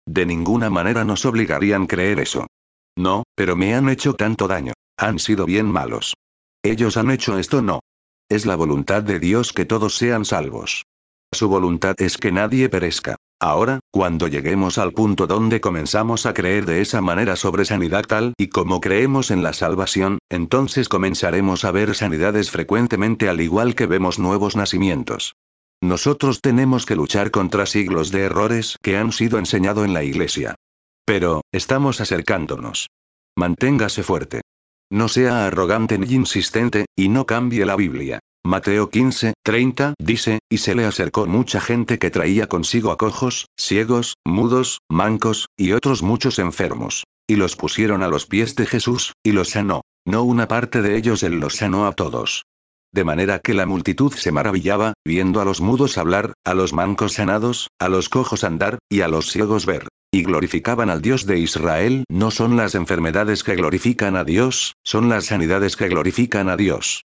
De 0.08 0.26
ninguna 0.26 0.69
manera 0.69 1.04
nos 1.04 1.26
obligarían 1.26 1.88
creer 1.88 2.19
eso. 2.19 2.47
No, 2.97 3.23
pero 3.36 3.56
me 3.56 3.76
han 3.76 3.89
hecho 3.89 4.13
tanto 4.13 4.47
daño. 4.47 4.73
Han 4.97 5.19
sido 5.19 5.45
bien 5.45 5.65
malos. 5.65 6.13
Ellos 6.63 6.95
han 6.97 7.12
hecho 7.12 7.38
esto, 7.38 7.62
no. 7.62 7.82
Es 8.30 8.45
la 8.45 8.56
voluntad 8.56 9.04
de 9.04 9.19
Dios 9.19 9.52
que 9.52 9.65
todos 9.65 9.97
sean 9.97 10.23
salvos. 10.23 10.84
Su 11.34 11.49
voluntad 11.49 11.95
es 11.97 12.17
que 12.17 12.32
nadie 12.32 12.69
perezca. 12.69 13.17
Ahora, 13.43 13.82
cuando 13.91 14.29
lleguemos 14.29 14.77
al 14.77 14.93
punto 14.93 15.27
donde 15.27 15.60
comenzamos 15.60 16.25
a 16.25 16.34
creer 16.34 16.65
de 16.65 16.79
esa 16.79 17.01
manera 17.01 17.36
sobre 17.36 17.65
sanidad 17.65 18.06
tal 18.08 18.34
y 18.38 18.47
como 18.47 18.79
creemos 18.79 19.32
en 19.32 19.43
la 19.43 19.51
salvación, 19.51 20.19
entonces 20.29 20.88
comenzaremos 20.88 21.65
a 21.65 21.71
ver 21.71 21.93
sanidades 21.93 22.51
frecuentemente 22.51 23.27
al 23.27 23.41
igual 23.41 23.75
que 23.75 23.86
vemos 23.86 24.17
nuevos 24.17 24.56
nacimientos. 24.56 25.36
Nosotros 25.82 26.39
tenemos 26.39 26.86
que 26.86 26.95
luchar 26.95 27.32
contra 27.32 27.65
siglos 27.65 28.12
de 28.12 28.21
errores 28.21 28.77
que 28.82 28.95
han 28.95 29.12
sido 29.12 29.38
enseñados 29.38 29.84
en 29.84 29.93
la 29.93 30.06
iglesia. 30.06 30.56
Pero, 31.06 31.41
estamos 31.51 31.99
acercándonos. 31.99 32.88
Manténgase 33.36 34.03
fuerte. 34.03 34.39
No 34.89 35.10
sea 35.10 35.47
arrogante 35.47 35.97
ni 35.97 36.13
insistente, 36.13 36.86
y 36.95 37.10
no 37.10 37.25
cambie 37.25 37.65
la 37.65 37.75
Biblia. 37.75 38.19
Mateo 38.45 38.89
15, 38.89 39.36
30 39.41 39.93
dice, 39.99 40.39
y 40.49 40.58
se 40.58 40.75
le 40.75 40.84
acercó 40.84 41.25
mucha 41.27 41.62
gente 41.62 41.97
que 41.97 42.12
traía 42.12 42.47
consigo 42.47 42.91
a 42.91 42.97
cojos, 42.97 43.47
ciegos, 43.58 44.15
mudos, 44.25 44.79
mancos, 44.89 45.45
y 45.58 45.71
otros 45.71 46.03
muchos 46.03 46.39
enfermos. 46.39 47.06
Y 47.25 47.38
los 47.38 47.56
pusieron 47.56 48.03
a 48.03 48.10
los 48.10 48.25
pies 48.25 48.58
de 48.58 48.65
Jesús, 48.65 49.13
y 49.23 49.32
los 49.32 49.51
sanó. 49.51 49.84
No 50.06 50.23
una 50.23 50.49
parte 50.49 50.82
de 50.82 50.97
ellos 50.97 51.23
él 51.23 51.39
los 51.39 51.56
sanó 51.56 51.88
a 51.88 51.93
todos. 51.93 52.43
De 52.93 53.06
manera 53.06 53.39
que 53.39 53.53
la 53.53 53.65
multitud 53.65 54.12
se 54.12 54.34
maravillaba, 54.34 54.91
viendo 55.06 55.39
a 55.39 55.45
los 55.45 55.62
mudos 55.62 55.97
hablar, 55.97 56.34
a 56.43 56.53
los 56.53 56.73
mancos 56.73 57.13
sanados, 57.13 57.69
a 57.79 57.88
los 57.88 58.10
cojos 58.10 58.43
andar, 58.43 58.77
y 58.89 59.01
a 59.01 59.08
los 59.08 59.32
ciegos 59.32 59.65
ver. 59.65 59.88
Y 60.12 60.23
glorificaban 60.23 60.89
al 60.89 61.01
Dios 61.01 61.25
de 61.25 61.39
Israel. 61.39 62.03
No 62.10 62.29
son 62.29 62.58
las 62.58 62.75
enfermedades 62.75 63.41
que 63.41 63.56
glorifican 63.56 64.17
a 64.17 64.25
Dios, 64.25 64.73
son 64.84 65.08
las 65.08 65.27
sanidades 65.27 65.77
que 65.77 65.88
glorifican 65.88 66.49
a 66.49 66.58
Dios. 66.58 67.03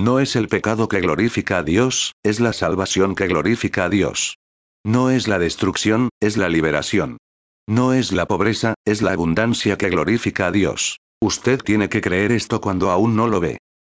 No 0.00 0.18
es 0.18 0.34
el 0.34 0.48
pecado 0.48 0.88
que 0.88 1.02
glorifica 1.02 1.58
a 1.58 1.62
Dios, 1.62 2.14
es 2.22 2.40
la 2.40 2.54
salvación 2.54 3.14
que 3.14 3.26
glorifica 3.26 3.84
a 3.84 3.88
Dios. 3.90 4.38
No 4.82 5.10
es 5.10 5.28
la 5.28 5.38
destrucción, 5.38 6.08
es 6.20 6.38
la 6.38 6.48
liberación. 6.48 7.18
No 7.68 7.92
es 7.92 8.10
la 8.10 8.24
pobreza, 8.24 8.72
es 8.86 9.02
la 9.02 9.12
abundancia 9.12 9.76
que 9.76 9.90
glorifica 9.90 10.46
a 10.46 10.52
Dios. 10.52 11.00
Usted 11.22 11.60
tiene 11.60 11.90
que 11.90 12.00
creer 12.00 12.32
esto 12.32 12.62
cuando 12.62 12.90
aún 12.90 13.14
no 13.14 13.28
lo 13.28 13.40
ve. 13.40 13.58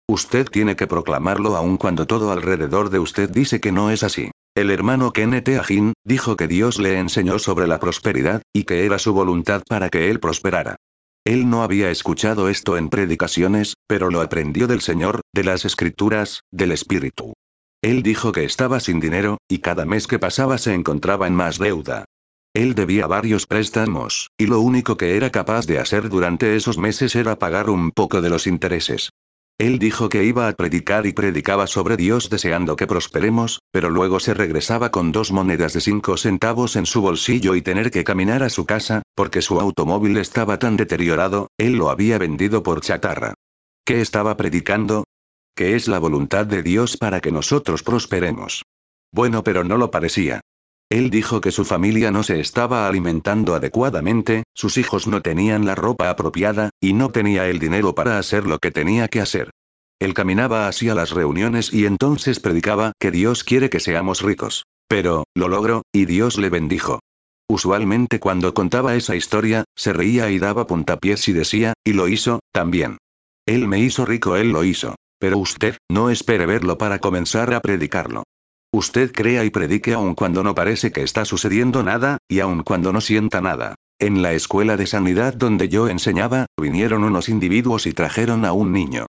Usted 0.09 0.47
tiene 0.47 0.75
que 0.75 0.87
proclamarlo 0.87 1.55
aun 1.55 1.77
cuando 1.77 2.07
todo 2.07 2.31
alrededor 2.31 2.89
de 2.89 2.97
usted 2.97 3.29
dice 3.29 3.61
que 3.61 3.71
no 3.71 3.91
es 3.91 4.01
así. 4.01 4.31
El 4.57 4.71
hermano 4.71 5.13
Kenneth 5.13 5.49
Agin, 5.49 5.93
dijo 6.03 6.35
que 6.35 6.47
Dios 6.47 6.79
le 6.79 6.97
enseñó 6.97 7.37
sobre 7.37 7.67
la 7.67 7.79
prosperidad, 7.79 8.41
y 8.51 8.63
que 8.63 8.87
era 8.87 8.97
su 8.97 9.13
voluntad 9.13 9.61
para 9.69 9.89
que 9.89 10.09
él 10.09 10.19
prosperara. 10.19 10.77
Él 11.25 11.49
no 11.49 11.61
había 11.61 11.91
escuchado 11.91 12.49
esto 12.49 12.77
en 12.77 12.89
predicaciones, 12.89 13.75
pero 13.87 14.09
lo 14.09 14.21
aprendió 14.21 14.67
del 14.67 14.81
Señor, 14.81 15.21
de 15.33 15.43
las 15.43 15.65
Escrituras, 15.65 16.41
del 16.51 16.71
Espíritu. 16.71 17.33
Él 17.83 18.01
dijo 18.01 18.31
que 18.31 18.43
estaba 18.43 18.79
sin 18.79 18.99
dinero, 18.99 19.37
y 19.47 19.59
cada 19.59 19.85
mes 19.85 20.07
que 20.07 20.19
pasaba 20.19 20.57
se 20.57 20.73
encontraba 20.73 21.27
en 21.27 21.35
más 21.35 21.59
deuda. 21.59 22.05
Él 22.53 22.75
debía 22.75 23.07
varios 23.07 23.45
préstamos, 23.45 24.29
y 24.37 24.47
lo 24.47 24.59
único 24.59 24.97
que 24.97 25.15
era 25.15 25.29
capaz 25.29 25.67
de 25.67 25.79
hacer 25.79 26.09
durante 26.09 26.55
esos 26.55 26.77
meses 26.77 27.15
era 27.15 27.37
pagar 27.37 27.69
un 27.69 27.91
poco 27.91 28.21
de 28.21 28.29
los 28.29 28.47
intereses. 28.47 29.09
Él 29.57 29.77
dijo 29.77 30.09
que 30.09 30.23
iba 30.23 30.47
a 30.47 30.53
predicar 30.53 31.05
y 31.05 31.13
predicaba 31.13 31.67
sobre 31.67 31.95
Dios 31.95 32.29
deseando 32.29 32.75
que 32.75 32.87
prosperemos, 32.87 33.59
pero 33.71 33.89
luego 33.89 34.19
se 34.19 34.33
regresaba 34.33 34.89
con 34.91 35.11
dos 35.11 35.31
monedas 35.31 35.73
de 35.73 35.81
cinco 35.81 36.17
centavos 36.17 36.75
en 36.75 36.85
su 36.85 37.01
bolsillo 37.01 37.55
y 37.55 37.61
tener 37.61 37.91
que 37.91 38.03
caminar 38.03 38.43
a 38.43 38.49
su 38.49 38.65
casa, 38.65 39.03
porque 39.15 39.41
su 39.41 39.59
automóvil 39.59 40.17
estaba 40.17 40.57
tan 40.59 40.77
deteriorado, 40.77 41.47
él 41.57 41.73
lo 41.73 41.89
había 41.89 42.17
vendido 42.17 42.63
por 42.63 42.81
chatarra. 42.81 43.35
¿Qué 43.85 44.01
estaba 44.01 44.35
predicando? 44.35 45.03
Que 45.55 45.75
es 45.75 45.87
la 45.87 45.99
voluntad 45.99 46.45
de 46.45 46.63
Dios 46.63 46.97
para 46.97 47.21
que 47.21 47.31
nosotros 47.31 47.83
prosperemos. 47.83 48.63
Bueno, 49.13 49.43
pero 49.43 49.63
no 49.63 49.77
lo 49.77 49.91
parecía. 49.91 50.40
Él 50.91 51.09
dijo 51.09 51.39
que 51.39 51.53
su 51.53 51.63
familia 51.63 52.11
no 52.11 52.21
se 52.21 52.41
estaba 52.41 52.85
alimentando 52.85 53.55
adecuadamente, 53.55 54.43
sus 54.53 54.77
hijos 54.77 55.07
no 55.07 55.21
tenían 55.21 55.65
la 55.65 55.73
ropa 55.73 56.09
apropiada, 56.09 56.71
y 56.81 56.91
no 56.91 57.11
tenía 57.11 57.47
el 57.47 57.59
dinero 57.59 57.95
para 57.95 58.19
hacer 58.19 58.45
lo 58.45 58.59
que 58.59 58.71
tenía 58.71 59.07
que 59.07 59.21
hacer. 59.21 59.51
Él 60.01 60.13
caminaba 60.13 60.67
hacia 60.67 60.93
las 60.93 61.11
reuniones 61.11 61.71
y 61.71 61.85
entonces 61.85 62.41
predicaba 62.41 62.91
que 62.99 63.09
Dios 63.09 63.45
quiere 63.45 63.69
que 63.69 63.79
seamos 63.79 64.21
ricos. 64.21 64.65
Pero, 64.89 65.23
lo 65.33 65.47
logró, 65.47 65.83
y 65.93 66.03
Dios 66.03 66.37
le 66.37 66.49
bendijo. 66.49 66.99
Usualmente 67.49 68.19
cuando 68.19 68.53
contaba 68.53 68.95
esa 68.95 69.15
historia, 69.15 69.63
se 69.77 69.93
reía 69.93 70.29
y 70.29 70.39
daba 70.39 70.67
puntapiés 70.67 71.25
y 71.29 71.31
decía, 71.31 71.71
y 71.85 71.93
lo 71.93 72.09
hizo, 72.09 72.41
también. 72.51 72.97
Él 73.45 73.65
me 73.65 73.79
hizo 73.79 74.05
rico, 74.05 74.35
él 74.35 74.51
lo 74.51 74.65
hizo. 74.65 74.95
Pero 75.19 75.37
usted, 75.37 75.77
no 75.89 76.09
espere 76.09 76.45
verlo 76.45 76.77
para 76.77 76.99
comenzar 76.99 77.53
a 77.53 77.61
predicarlo. 77.61 78.23
Usted 78.73 79.11
crea 79.11 79.43
y 79.43 79.49
predique 79.49 79.93
aun 79.93 80.15
cuando 80.15 80.43
no 80.43 80.55
parece 80.55 80.93
que 80.93 81.03
está 81.03 81.25
sucediendo 81.25 81.83
nada, 81.83 82.19
y 82.29 82.39
aun 82.39 82.63
cuando 82.63 82.93
no 82.93 83.01
sienta 83.01 83.41
nada. 83.41 83.75
En 83.99 84.21
la 84.21 84.33
escuela 84.33 84.77
de 84.77 84.87
sanidad 84.87 85.33
donde 85.33 85.67
yo 85.67 85.89
enseñaba, 85.89 86.45
vinieron 86.59 87.03
unos 87.03 87.27
individuos 87.27 87.85
y 87.85 87.91
trajeron 87.91 88.45
a 88.45 88.53
un 88.53 88.71
niño. 88.71 89.07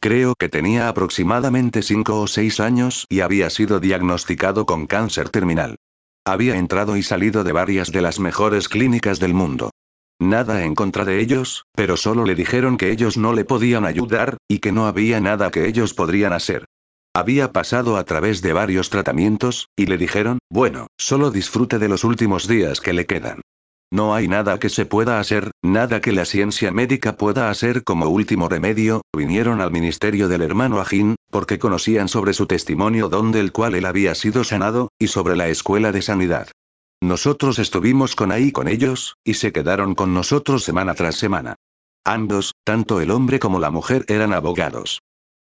Creo 0.00 0.34
que 0.36 0.48
tenía 0.48 0.88
aproximadamente 0.88 1.80
5 1.80 2.20
o 2.20 2.26
6 2.26 2.60
años 2.60 3.06
y 3.08 3.20
había 3.20 3.48
sido 3.50 3.78
diagnosticado 3.78 4.66
con 4.66 4.86
cáncer 4.86 5.30
terminal. 5.30 5.76
Había 6.26 6.56
entrado 6.56 6.96
y 6.96 7.02
salido 7.02 7.44
de 7.44 7.52
varias 7.52 7.92
de 7.92 8.02
las 8.02 8.18
mejores 8.18 8.68
clínicas 8.68 9.20
del 9.20 9.32
mundo. 9.32 9.70
Nada 10.20 10.64
en 10.64 10.74
contra 10.74 11.04
de 11.04 11.20
ellos, 11.20 11.64
pero 11.74 11.96
solo 11.96 12.24
le 12.24 12.34
dijeron 12.34 12.76
que 12.76 12.90
ellos 12.90 13.16
no 13.16 13.32
le 13.32 13.44
podían 13.44 13.84
ayudar, 13.84 14.38
y 14.48 14.58
que 14.58 14.72
no 14.72 14.86
había 14.86 15.20
nada 15.20 15.50
que 15.50 15.68
ellos 15.68 15.94
podrían 15.94 16.32
hacer. 16.32 16.66
Había 17.16 17.52
pasado 17.52 17.96
a 17.96 18.02
través 18.02 18.42
de 18.42 18.52
varios 18.52 18.90
tratamientos, 18.90 19.68
y 19.76 19.86
le 19.86 19.98
dijeron, 19.98 20.40
bueno, 20.50 20.88
solo 20.98 21.30
disfrute 21.30 21.78
de 21.78 21.88
los 21.88 22.02
últimos 22.02 22.48
días 22.48 22.80
que 22.80 22.92
le 22.92 23.06
quedan. 23.06 23.40
No 23.92 24.16
hay 24.16 24.26
nada 24.26 24.58
que 24.58 24.68
se 24.68 24.84
pueda 24.84 25.20
hacer, 25.20 25.52
nada 25.62 26.00
que 26.00 26.10
la 26.10 26.24
ciencia 26.24 26.72
médica 26.72 27.16
pueda 27.16 27.50
hacer 27.50 27.84
como 27.84 28.08
último 28.08 28.48
remedio, 28.48 29.02
vinieron 29.16 29.60
al 29.60 29.70
ministerio 29.70 30.26
del 30.26 30.42
hermano 30.42 30.80
Agin, 30.80 31.14
porque 31.30 31.60
conocían 31.60 32.08
sobre 32.08 32.32
su 32.32 32.46
testimonio 32.46 33.08
donde 33.08 33.38
el 33.38 33.52
cual 33.52 33.76
él 33.76 33.86
había 33.86 34.16
sido 34.16 34.42
sanado, 34.42 34.88
y 34.98 35.06
sobre 35.06 35.36
la 35.36 35.46
escuela 35.48 35.92
de 35.92 36.02
sanidad. 36.02 36.48
Nosotros 37.00 37.60
estuvimos 37.60 38.16
con 38.16 38.32
ahí 38.32 38.50
con 38.50 38.66
ellos, 38.66 39.14
y 39.22 39.34
se 39.34 39.52
quedaron 39.52 39.94
con 39.94 40.14
nosotros 40.14 40.64
semana 40.64 40.94
tras 40.94 41.14
semana. 41.14 41.54
Ambos, 42.04 42.54
tanto 42.64 43.00
el 43.00 43.12
hombre 43.12 43.38
como 43.38 43.60
la 43.60 43.70
mujer 43.70 44.04
eran 44.08 44.32
abogados. 44.32 44.98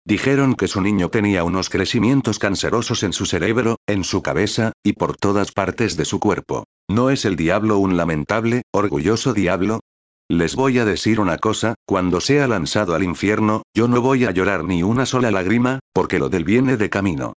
Dijeron 0.05 0.55
que 0.55 0.67
su 0.67 0.81
niño 0.81 1.09
tenía 1.09 1.43
unos 1.43 1.69
crecimientos 1.69 2.39
cancerosos 2.39 3.03
en 3.03 3.13
su 3.13 3.25
cerebro, 3.25 3.77
en 3.87 4.03
su 4.03 4.21
cabeza, 4.21 4.71
y 4.83 4.93
por 4.93 5.15
todas 5.15 5.51
partes 5.51 5.95
de 5.95 6.05
su 6.05 6.19
cuerpo. 6.19 6.65
¿No 6.89 7.09
es 7.11 7.25
el 7.25 7.35
diablo 7.35 7.77
un 7.77 7.97
lamentable, 7.97 8.63
orgulloso 8.73 9.33
diablo? 9.33 9.79
Les 10.29 10.55
voy 10.55 10.79
a 10.79 10.85
decir 10.85 11.19
una 11.19 11.37
cosa, 11.37 11.75
cuando 11.85 12.19
sea 12.21 12.47
lanzado 12.47 12.95
al 12.95 13.03
infierno, 13.03 13.63
yo 13.75 13.87
no 13.87 14.01
voy 14.01 14.25
a 14.25 14.31
llorar 14.31 14.63
ni 14.63 14.81
una 14.81 15.05
sola 15.05 15.29
lágrima, 15.29 15.79
porque 15.93 16.19
lo 16.19 16.29
del 16.29 16.45
viene 16.45 16.77
de 16.77 16.89
camino. 16.89 17.33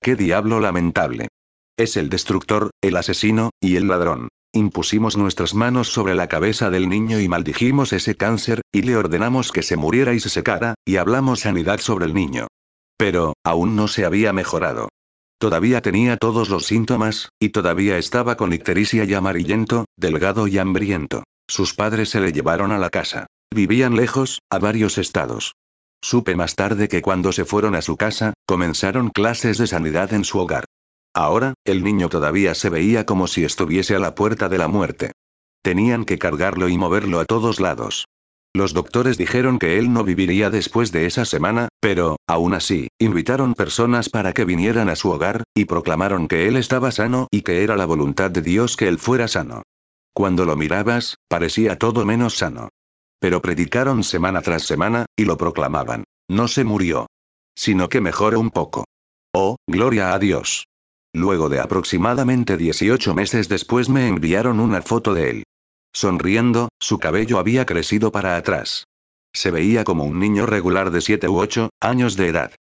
¿Qué 0.00 0.16
diablo 0.16 0.60
lamentable? 0.60 1.28
Es 1.76 1.96
el 1.96 2.08
destructor, 2.08 2.70
el 2.80 2.96
asesino, 2.96 3.50
y 3.60 3.76
el 3.76 3.88
ladrón. 3.88 4.28
Impusimos 4.56 5.18
nuestras 5.18 5.52
manos 5.52 5.92
sobre 5.92 6.14
la 6.14 6.28
cabeza 6.28 6.70
del 6.70 6.88
niño 6.88 7.20
y 7.20 7.28
maldijimos 7.28 7.92
ese 7.92 8.16
cáncer, 8.16 8.62
y 8.72 8.80
le 8.80 8.96
ordenamos 8.96 9.52
que 9.52 9.62
se 9.62 9.76
muriera 9.76 10.14
y 10.14 10.20
se 10.20 10.30
secara, 10.30 10.76
y 10.86 10.96
hablamos 10.96 11.40
sanidad 11.40 11.78
sobre 11.78 12.06
el 12.06 12.14
niño. 12.14 12.46
Pero, 12.96 13.34
aún 13.44 13.76
no 13.76 13.86
se 13.86 14.06
había 14.06 14.32
mejorado. 14.32 14.88
Todavía 15.38 15.82
tenía 15.82 16.16
todos 16.16 16.48
los 16.48 16.64
síntomas, 16.64 17.28
y 17.38 17.50
todavía 17.50 17.98
estaba 17.98 18.38
con 18.38 18.54
ictericia 18.54 19.04
y 19.04 19.12
amarillento, 19.12 19.84
delgado 19.94 20.46
y 20.46 20.56
hambriento. 20.56 21.24
Sus 21.46 21.74
padres 21.74 22.08
se 22.08 22.20
le 22.20 22.32
llevaron 22.32 22.72
a 22.72 22.78
la 22.78 22.88
casa. 22.88 23.26
Vivían 23.54 23.94
lejos, 23.94 24.40
a 24.50 24.58
varios 24.58 24.96
estados. 24.96 25.52
Supe 26.00 26.34
más 26.34 26.54
tarde 26.54 26.88
que 26.88 27.02
cuando 27.02 27.32
se 27.32 27.44
fueron 27.44 27.74
a 27.74 27.82
su 27.82 27.98
casa, 27.98 28.32
comenzaron 28.46 29.10
clases 29.10 29.58
de 29.58 29.66
sanidad 29.66 30.14
en 30.14 30.24
su 30.24 30.38
hogar. 30.38 30.64
Ahora, 31.16 31.54
el 31.64 31.82
niño 31.82 32.10
todavía 32.10 32.54
se 32.54 32.68
veía 32.68 33.06
como 33.06 33.26
si 33.26 33.42
estuviese 33.42 33.96
a 33.96 33.98
la 33.98 34.14
puerta 34.14 34.50
de 34.50 34.58
la 34.58 34.68
muerte. 34.68 35.12
Tenían 35.62 36.04
que 36.04 36.18
cargarlo 36.18 36.68
y 36.68 36.76
moverlo 36.76 37.20
a 37.20 37.24
todos 37.24 37.58
lados. 37.58 38.04
Los 38.54 38.74
doctores 38.74 39.16
dijeron 39.16 39.58
que 39.58 39.78
él 39.78 39.94
no 39.94 40.04
viviría 40.04 40.50
después 40.50 40.92
de 40.92 41.06
esa 41.06 41.24
semana, 41.24 41.68
pero, 41.80 42.16
aún 42.28 42.52
así, 42.52 42.88
invitaron 43.00 43.54
personas 43.54 44.10
para 44.10 44.34
que 44.34 44.44
vinieran 44.44 44.90
a 44.90 44.96
su 44.96 45.10
hogar, 45.10 45.44
y 45.54 45.64
proclamaron 45.64 46.28
que 46.28 46.48
él 46.48 46.56
estaba 46.56 46.90
sano 46.90 47.28
y 47.30 47.40
que 47.40 47.62
era 47.62 47.76
la 47.76 47.86
voluntad 47.86 48.30
de 48.30 48.42
Dios 48.42 48.76
que 48.76 48.86
él 48.86 48.98
fuera 48.98 49.26
sano. 49.26 49.62
Cuando 50.14 50.44
lo 50.44 50.54
mirabas, 50.54 51.14
parecía 51.28 51.78
todo 51.78 52.04
menos 52.04 52.36
sano. 52.36 52.68
Pero 53.20 53.40
predicaron 53.40 54.04
semana 54.04 54.42
tras 54.42 54.64
semana, 54.64 55.06
y 55.16 55.24
lo 55.24 55.38
proclamaban. 55.38 56.04
No 56.28 56.46
se 56.46 56.64
murió. 56.64 57.06
Sino 57.56 57.88
que 57.88 58.02
mejoró 58.02 58.38
un 58.38 58.50
poco. 58.50 58.84
Oh, 59.34 59.56
gloria 59.66 60.12
a 60.12 60.18
Dios. 60.18 60.66
Luego 61.16 61.48
de 61.48 61.60
aproximadamente 61.60 62.58
18 62.58 63.14
meses 63.14 63.48
después 63.48 63.88
me 63.88 64.06
enviaron 64.06 64.60
una 64.60 64.82
foto 64.82 65.14
de 65.14 65.30
él. 65.30 65.42
Sonriendo, 65.94 66.68
su 66.78 66.98
cabello 66.98 67.38
había 67.38 67.64
crecido 67.64 68.12
para 68.12 68.36
atrás. 68.36 68.84
Se 69.34 69.50
veía 69.50 69.82
como 69.82 70.04
un 70.04 70.20
niño 70.20 70.44
regular 70.44 70.90
de 70.90 71.00
7 71.00 71.26
u 71.28 71.38
8 71.38 71.70
años 71.80 72.16
de 72.16 72.28
edad. 72.28 72.52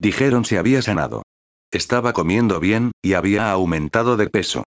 Dijeron 0.00 0.44
se 0.44 0.58
había 0.58 0.82
sanado. 0.82 1.22
Estaba 1.70 2.12
comiendo 2.12 2.58
bien, 2.58 2.90
y 3.00 3.12
había 3.12 3.52
aumentado 3.52 4.16
de 4.16 4.28
peso. 4.28 4.64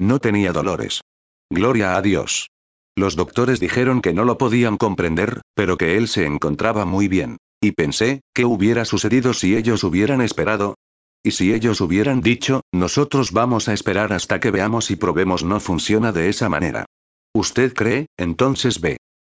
No 0.00 0.18
tenía 0.18 0.52
dolores. 0.52 1.02
Gloria 1.50 1.98
a 1.98 2.00
Dios. 2.00 2.48
Los 2.96 3.14
doctores 3.14 3.60
dijeron 3.60 4.00
que 4.00 4.14
no 4.14 4.24
lo 4.24 4.38
podían 4.38 4.78
comprender, 4.78 5.42
pero 5.54 5.76
que 5.76 5.98
él 5.98 6.08
se 6.08 6.24
encontraba 6.24 6.86
muy 6.86 7.08
bien. 7.08 7.36
Y 7.60 7.72
pensé, 7.72 8.22
¿qué 8.32 8.46
hubiera 8.46 8.86
sucedido 8.86 9.34
si 9.34 9.54
ellos 9.54 9.84
hubieran 9.84 10.22
esperado? 10.22 10.76
Y 11.24 11.32
si 11.32 11.52
ellos 11.52 11.80
hubieran 11.80 12.20
dicho, 12.20 12.60
nosotros 12.72 13.32
vamos 13.32 13.68
a 13.68 13.72
esperar 13.72 14.12
hasta 14.12 14.40
que 14.40 14.50
veamos 14.50 14.90
y 14.90 14.96
probemos 14.96 15.44
no 15.44 15.60
funciona 15.60 16.12
de 16.12 16.28
esa 16.28 16.48
manera. 16.48 16.86
Usted 17.34 17.74
cree, 17.74 18.06
entonces 18.16 18.80
ve. 18.80 18.96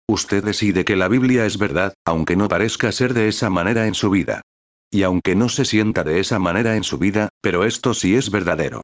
Usted 0.09 0.45
decide 0.45 0.85
que 0.85 0.97
la 0.97 1.09
Biblia 1.09 1.45
es 1.47 1.59
verdad, 1.59 1.95
aunque 2.05 2.37
no 2.37 2.49
parezca 2.49 2.93
ser 2.93 3.13
de 3.15 3.29
esa 3.29 3.51
manera 3.51 3.87
en 3.87 3.95
su 3.95 4.11
vida. 4.11 4.43
Y 4.91 5.03
aunque 5.03 5.35
no 5.35 5.49
se 5.49 5.65
sienta 5.65 6.05
de 6.05 6.21
esa 6.21 6.39
manera 6.39 6.77
en 6.77 6.85
su 6.85 6.99
vida, 6.99 7.29
pero 7.43 7.65
esto 7.65 7.93
sí 7.95 8.15
es 8.15 8.31
verdadero. 8.31 8.83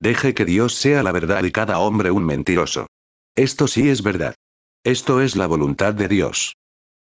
Deje 0.00 0.34
que 0.34 0.44
Dios 0.44 0.74
sea 0.74 1.02
la 1.02 1.12
verdad 1.12 1.44
y 1.44 1.52
cada 1.52 1.78
hombre 1.78 2.10
un 2.10 2.24
mentiroso. 2.24 2.86
Esto 3.34 3.66
sí 3.66 3.88
es 3.88 4.02
verdad. 4.02 4.34
Esto 4.84 5.20
es 5.20 5.36
la 5.36 5.46
voluntad 5.46 5.94
de 5.94 6.08
Dios. 6.08 6.56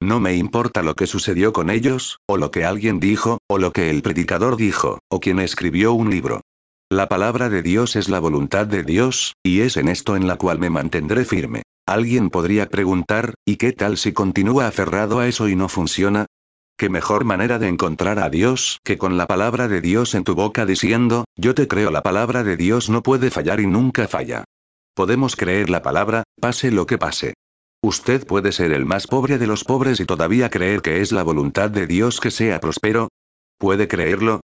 No 0.04 0.20
me 0.20 0.36
importa 0.36 0.82
lo 0.82 0.96
que 0.96 1.06
sucedió 1.06 1.54
con 1.54 1.70
ellos, 1.70 2.18
o 2.26 2.36
lo 2.36 2.50
que 2.50 2.66
alguien 2.66 3.00
dijo, 3.00 3.38
o 3.48 3.56
lo 3.56 3.72
que 3.72 3.88
el 3.88 4.02
predicador 4.02 4.58
dijo, 4.58 4.98
o 5.08 5.18
quien 5.18 5.38
escribió 5.38 5.94
un 5.94 6.10
libro. 6.10 6.42
La 6.90 7.08
palabra 7.08 7.48
de 7.48 7.62
Dios 7.62 7.96
es 7.96 8.10
la 8.10 8.20
voluntad 8.20 8.66
de 8.66 8.82
Dios, 8.82 9.32
y 9.42 9.62
es 9.62 9.78
en 9.78 9.88
esto 9.88 10.14
en 10.14 10.26
la 10.26 10.36
cual 10.36 10.58
me 10.58 10.68
mantendré 10.68 11.24
firme. 11.24 11.62
Alguien 11.86 12.28
podría 12.28 12.68
preguntar, 12.68 13.32
¿y 13.46 13.56
qué 13.56 13.72
tal 13.72 13.96
si 13.96 14.12
continúa 14.12 14.66
aferrado 14.66 15.20
a 15.20 15.26
eso 15.26 15.48
y 15.48 15.56
no 15.56 15.70
funciona? 15.70 16.26
¿Qué 16.76 16.90
mejor 16.90 17.24
manera 17.24 17.58
de 17.58 17.68
encontrar 17.68 18.18
a 18.18 18.28
Dios 18.28 18.80
que 18.84 18.98
con 18.98 19.16
la 19.16 19.26
palabra 19.26 19.68
de 19.68 19.80
Dios 19.80 20.14
en 20.14 20.24
tu 20.24 20.34
boca 20.34 20.66
diciendo, 20.66 21.24
yo 21.34 21.54
te 21.54 21.66
creo 21.66 21.90
la 21.90 22.02
palabra 22.02 22.44
de 22.44 22.58
Dios 22.58 22.90
no 22.90 23.02
puede 23.02 23.30
fallar 23.30 23.58
y 23.58 23.66
nunca 23.66 24.06
falla? 24.06 24.44
Podemos 24.94 25.34
creer 25.34 25.70
la 25.70 25.80
palabra, 25.80 26.24
pase 26.38 26.70
lo 26.70 26.84
que 26.84 26.98
pase. 26.98 27.32
Usted 27.84 28.26
puede 28.26 28.50
ser 28.52 28.72
el 28.72 28.86
más 28.86 29.06
pobre 29.06 29.36
de 29.36 29.46
los 29.46 29.62
pobres 29.62 30.00
y 30.00 30.06
todavía 30.06 30.48
creer 30.48 30.80
que 30.80 31.02
es 31.02 31.12
la 31.12 31.22
voluntad 31.22 31.68
de 31.68 31.86
Dios 31.86 32.18
que 32.18 32.30
sea 32.30 32.58
próspero. 32.58 33.08
¿Puede 33.58 33.88
creerlo? 33.88 34.40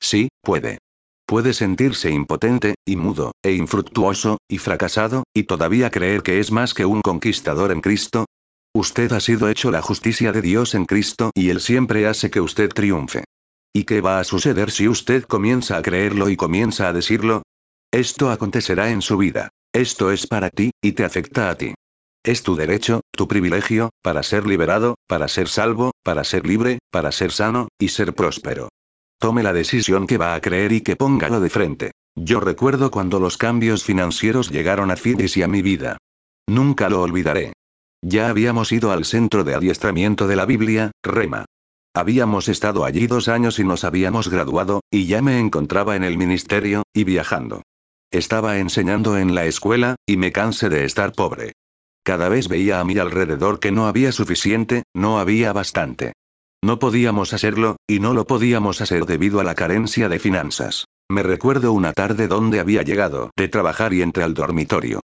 Sí, 0.00 0.28
puede. 0.40 0.78
Puede 1.26 1.54
sentirse 1.54 2.12
impotente, 2.12 2.76
y 2.86 2.94
mudo, 2.94 3.32
e 3.42 3.50
infructuoso, 3.50 4.38
y 4.48 4.58
fracasado, 4.58 5.24
y 5.34 5.42
todavía 5.42 5.90
creer 5.90 6.22
que 6.22 6.38
es 6.38 6.52
más 6.52 6.72
que 6.72 6.86
un 6.86 7.02
conquistador 7.02 7.72
en 7.72 7.80
Cristo. 7.80 8.26
Usted 8.72 9.10
ha 9.10 9.18
sido 9.18 9.48
hecho 9.48 9.72
la 9.72 9.82
justicia 9.82 10.30
de 10.30 10.42
Dios 10.42 10.76
en 10.76 10.84
Cristo 10.84 11.32
y 11.34 11.50
Él 11.50 11.60
siempre 11.60 12.06
hace 12.06 12.30
que 12.30 12.40
usted 12.40 12.68
triunfe. 12.68 13.24
¿Y 13.72 13.82
qué 13.86 14.02
va 14.02 14.20
a 14.20 14.24
suceder 14.24 14.70
si 14.70 14.86
usted 14.86 15.24
comienza 15.24 15.78
a 15.78 15.82
creerlo 15.82 16.28
y 16.28 16.36
comienza 16.36 16.86
a 16.86 16.92
decirlo? 16.92 17.42
Esto 17.92 18.30
acontecerá 18.30 18.90
en 18.90 19.02
su 19.02 19.16
vida. 19.16 19.48
Esto 19.72 20.12
es 20.12 20.28
para 20.28 20.48
ti, 20.48 20.70
y 20.80 20.92
te 20.92 21.04
afecta 21.04 21.50
a 21.50 21.56
ti. 21.56 21.74
Es 22.24 22.42
tu 22.42 22.56
derecho, 22.56 23.02
tu 23.10 23.28
privilegio, 23.28 23.90
para 24.02 24.22
ser 24.22 24.46
liberado, 24.46 24.94
para 25.06 25.28
ser 25.28 25.46
salvo, 25.46 25.90
para 26.02 26.24
ser 26.24 26.46
libre, 26.46 26.78
para 26.90 27.12
ser 27.12 27.32
sano, 27.32 27.68
y 27.78 27.88
ser 27.88 28.14
próspero. 28.14 28.70
Tome 29.20 29.42
la 29.42 29.52
decisión 29.52 30.06
que 30.06 30.16
va 30.16 30.34
a 30.34 30.40
creer 30.40 30.72
y 30.72 30.80
que 30.80 30.96
póngalo 30.96 31.40
de 31.40 31.50
frente. 31.50 31.90
Yo 32.16 32.40
recuerdo 32.40 32.90
cuando 32.90 33.20
los 33.20 33.36
cambios 33.36 33.84
financieros 33.84 34.50
llegaron 34.50 34.90
a 34.90 34.96
Fidis 34.96 35.36
y 35.36 35.42
a 35.42 35.48
mi 35.48 35.60
vida. 35.60 35.98
Nunca 36.48 36.88
lo 36.88 37.02
olvidaré. 37.02 37.52
Ya 38.02 38.30
habíamos 38.30 38.72
ido 38.72 38.90
al 38.90 39.04
centro 39.04 39.44
de 39.44 39.54
adiestramiento 39.54 40.26
de 40.26 40.36
la 40.36 40.46
Biblia, 40.46 40.92
Rema. 41.02 41.44
Habíamos 41.94 42.48
estado 42.48 42.86
allí 42.86 43.06
dos 43.06 43.28
años 43.28 43.58
y 43.58 43.64
nos 43.64 43.84
habíamos 43.84 44.28
graduado, 44.28 44.80
y 44.90 45.06
ya 45.06 45.20
me 45.20 45.38
encontraba 45.38 45.94
en 45.94 46.04
el 46.04 46.16
ministerio, 46.16 46.84
y 46.94 47.04
viajando. 47.04 47.62
Estaba 48.10 48.58
enseñando 48.58 49.18
en 49.18 49.34
la 49.34 49.44
escuela, 49.44 49.96
y 50.06 50.16
me 50.16 50.32
cansé 50.32 50.70
de 50.70 50.84
estar 50.84 51.12
pobre. 51.12 51.52
Cada 52.04 52.28
vez 52.28 52.48
veía 52.48 52.80
a 52.80 52.84
mi 52.84 52.98
alrededor 52.98 53.60
que 53.60 53.72
no 53.72 53.86
había 53.86 54.12
suficiente, 54.12 54.82
no 54.94 55.18
había 55.18 55.54
bastante. 55.54 56.12
No 56.62 56.78
podíamos 56.78 57.32
hacerlo, 57.32 57.76
y 57.88 57.98
no 57.98 58.12
lo 58.12 58.26
podíamos 58.26 58.82
hacer 58.82 59.06
debido 59.06 59.40
a 59.40 59.44
la 59.44 59.54
carencia 59.54 60.10
de 60.10 60.18
finanzas. 60.18 60.84
Me 61.10 61.22
recuerdo 61.22 61.72
una 61.72 61.94
tarde 61.94 62.28
donde 62.28 62.60
había 62.60 62.82
llegado 62.82 63.30
de 63.36 63.48
trabajar 63.48 63.94
y 63.94 64.02
entré 64.02 64.22
al 64.22 64.34
dormitorio. 64.34 65.00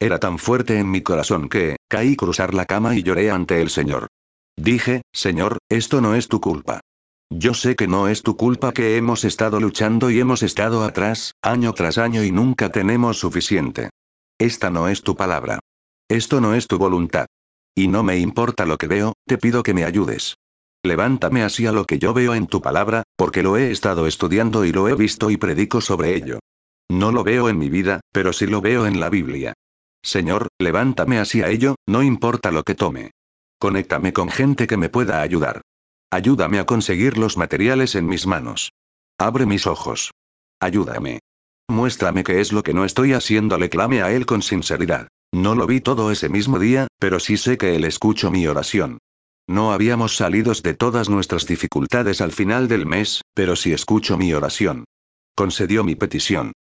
Era 0.00 0.18
tan 0.20 0.38
fuerte 0.38 0.78
en 0.78 0.90
mi 0.90 1.02
corazón 1.02 1.48
que, 1.48 1.76
caí 1.88 2.14
cruzar 2.14 2.54
la 2.54 2.66
cama 2.66 2.96
y 2.96 3.02
lloré 3.02 3.32
ante 3.32 3.60
el 3.60 3.70
Señor. 3.70 4.06
Dije, 4.56 5.02
Señor, 5.12 5.58
esto 5.68 6.00
no 6.00 6.14
es 6.14 6.28
tu 6.28 6.40
culpa. 6.40 6.80
Yo 7.30 7.54
sé 7.54 7.74
que 7.74 7.88
no 7.88 8.06
es 8.06 8.22
tu 8.22 8.36
culpa 8.36 8.72
que 8.72 8.96
hemos 8.96 9.24
estado 9.24 9.58
luchando 9.58 10.10
y 10.10 10.20
hemos 10.20 10.44
estado 10.44 10.84
atrás, 10.84 11.32
año 11.42 11.72
tras 11.72 11.98
año 11.98 12.22
y 12.22 12.30
nunca 12.30 12.70
tenemos 12.70 13.18
suficiente. 13.18 13.90
Esta 14.38 14.70
no 14.70 14.88
es 14.88 15.02
tu 15.02 15.16
palabra. 15.16 15.58
Esto 16.08 16.40
no 16.40 16.54
es 16.54 16.66
tu 16.66 16.78
voluntad. 16.78 17.26
Y 17.74 17.88
no 17.88 18.02
me 18.02 18.18
importa 18.18 18.66
lo 18.66 18.76
que 18.76 18.86
veo, 18.86 19.14
te 19.26 19.38
pido 19.38 19.62
que 19.62 19.74
me 19.74 19.84
ayudes. 19.84 20.36
Levántame 20.84 21.42
así 21.42 21.66
a 21.66 21.72
lo 21.72 21.86
que 21.86 21.98
yo 21.98 22.12
veo 22.12 22.34
en 22.34 22.46
tu 22.46 22.60
palabra, 22.60 23.04
porque 23.16 23.42
lo 23.42 23.56
he 23.56 23.70
estado 23.70 24.06
estudiando 24.06 24.64
y 24.64 24.72
lo 24.72 24.88
he 24.88 24.94
visto 24.94 25.30
y 25.30 25.38
predico 25.38 25.80
sobre 25.80 26.14
ello. 26.14 26.40
No 26.90 27.10
lo 27.10 27.24
veo 27.24 27.48
en 27.48 27.58
mi 27.58 27.70
vida, 27.70 28.00
pero 28.12 28.32
sí 28.32 28.46
lo 28.46 28.60
veo 28.60 28.86
en 28.86 29.00
la 29.00 29.08
Biblia. 29.08 29.54
Señor, 30.02 30.48
levántame 30.58 31.18
así 31.18 31.40
a 31.40 31.48
ello, 31.48 31.76
no 31.86 32.02
importa 32.02 32.52
lo 32.52 32.62
que 32.62 32.74
tome. 32.74 33.12
Conéctame 33.58 34.12
con 34.12 34.28
gente 34.28 34.66
que 34.66 34.76
me 34.76 34.90
pueda 34.90 35.22
ayudar. 35.22 35.62
Ayúdame 36.10 36.58
a 36.58 36.66
conseguir 36.66 37.16
los 37.16 37.38
materiales 37.38 37.94
en 37.94 38.06
mis 38.06 38.26
manos. 38.26 38.72
Abre 39.18 39.46
mis 39.46 39.66
ojos. 39.66 40.10
Ayúdame. 40.60 41.20
Muéstrame 41.68 42.24
qué 42.24 42.40
es 42.40 42.52
lo 42.52 42.62
que 42.62 42.74
no 42.74 42.84
estoy 42.84 43.14
haciendo, 43.14 43.56
le 43.56 43.70
clame 43.70 44.02
a 44.02 44.12
Él 44.12 44.26
con 44.26 44.42
sinceridad. 44.42 45.08
No 45.34 45.56
lo 45.56 45.66
vi 45.66 45.80
todo 45.80 46.12
ese 46.12 46.28
mismo 46.28 46.60
día, 46.60 46.86
pero 47.00 47.18
sí 47.18 47.36
sé 47.36 47.58
que 47.58 47.74
Él 47.74 47.82
escuchó 47.82 48.30
mi 48.30 48.46
oración. 48.46 48.98
No 49.48 49.72
habíamos 49.72 50.16
salido 50.16 50.52
de 50.54 50.74
todas 50.74 51.08
nuestras 51.08 51.44
dificultades 51.44 52.20
al 52.20 52.30
final 52.30 52.68
del 52.68 52.86
mes, 52.86 53.22
pero 53.34 53.56
sí 53.56 53.72
escucho 53.72 54.16
mi 54.16 54.32
oración. 54.32 54.84
Concedió 55.34 55.82
mi 55.82 55.96
petición. 55.96 56.52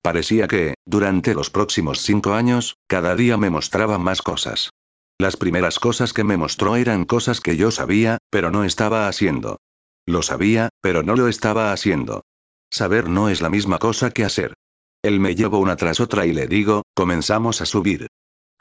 Parecía 0.00 0.48
que, 0.48 0.72
durante 0.86 1.34
los 1.34 1.50
próximos 1.50 2.00
cinco 2.00 2.32
años, 2.32 2.76
cada 2.86 3.14
día 3.16 3.36
me 3.36 3.50
mostraba 3.50 3.98
más 3.98 4.22
cosas. 4.22 4.70
Las 5.18 5.36
primeras 5.36 5.78
cosas 5.78 6.14
que 6.14 6.24
me 6.24 6.38
mostró 6.38 6.76
eran 6.76 7.04
cosas 7.04 7.42
que 7.42 7.58
yo 7.58 7.70
sabía, 7.70 8.16
pero 8.30 8.50
no 8.50 8.64
estaba 8.64 9.08
haciendo. 9.08 9.58
Lo 10.06 10.22
sabía, 10.22 10.70
pero 10.80 11.02
no 11.02 11.16
lo 11.16 11.28
estaba 11.28 11.70
haciendo. 11.70 12.22
Saber 12.70 13.10
no 13.10 13.28
es 13.28 13.42
la 13.42 13.50
misma 13.50 13.78
cosa 13.78 14.10
que 14.10 14.24
hacer. 14.24 14.54
Él 15.02 15.20
me 15.20 15.34
llevó 15.34 15.58
una 15.58 15.76
tras 15.76 16.00
otra 16.00 16.24
y 16.24 16.32
le 16.32 16.46
digo, 16.46 16.82
comenzamos 16.94 17.60
a 17.60 17.66
subir. 17.66 18.06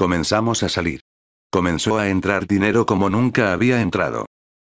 Comenzamos 0.02 0.64
a 0.64 0.70
salir. 0.70 1.02
Comenzó 1.52 2.00
a 2.00 2.10
entrar 2.10 2.48
dinero 2.48 2.88
como 2.88 3.12
nunca 3.12 3.54
había 3.54 3.82
entrado. 3.82 4.26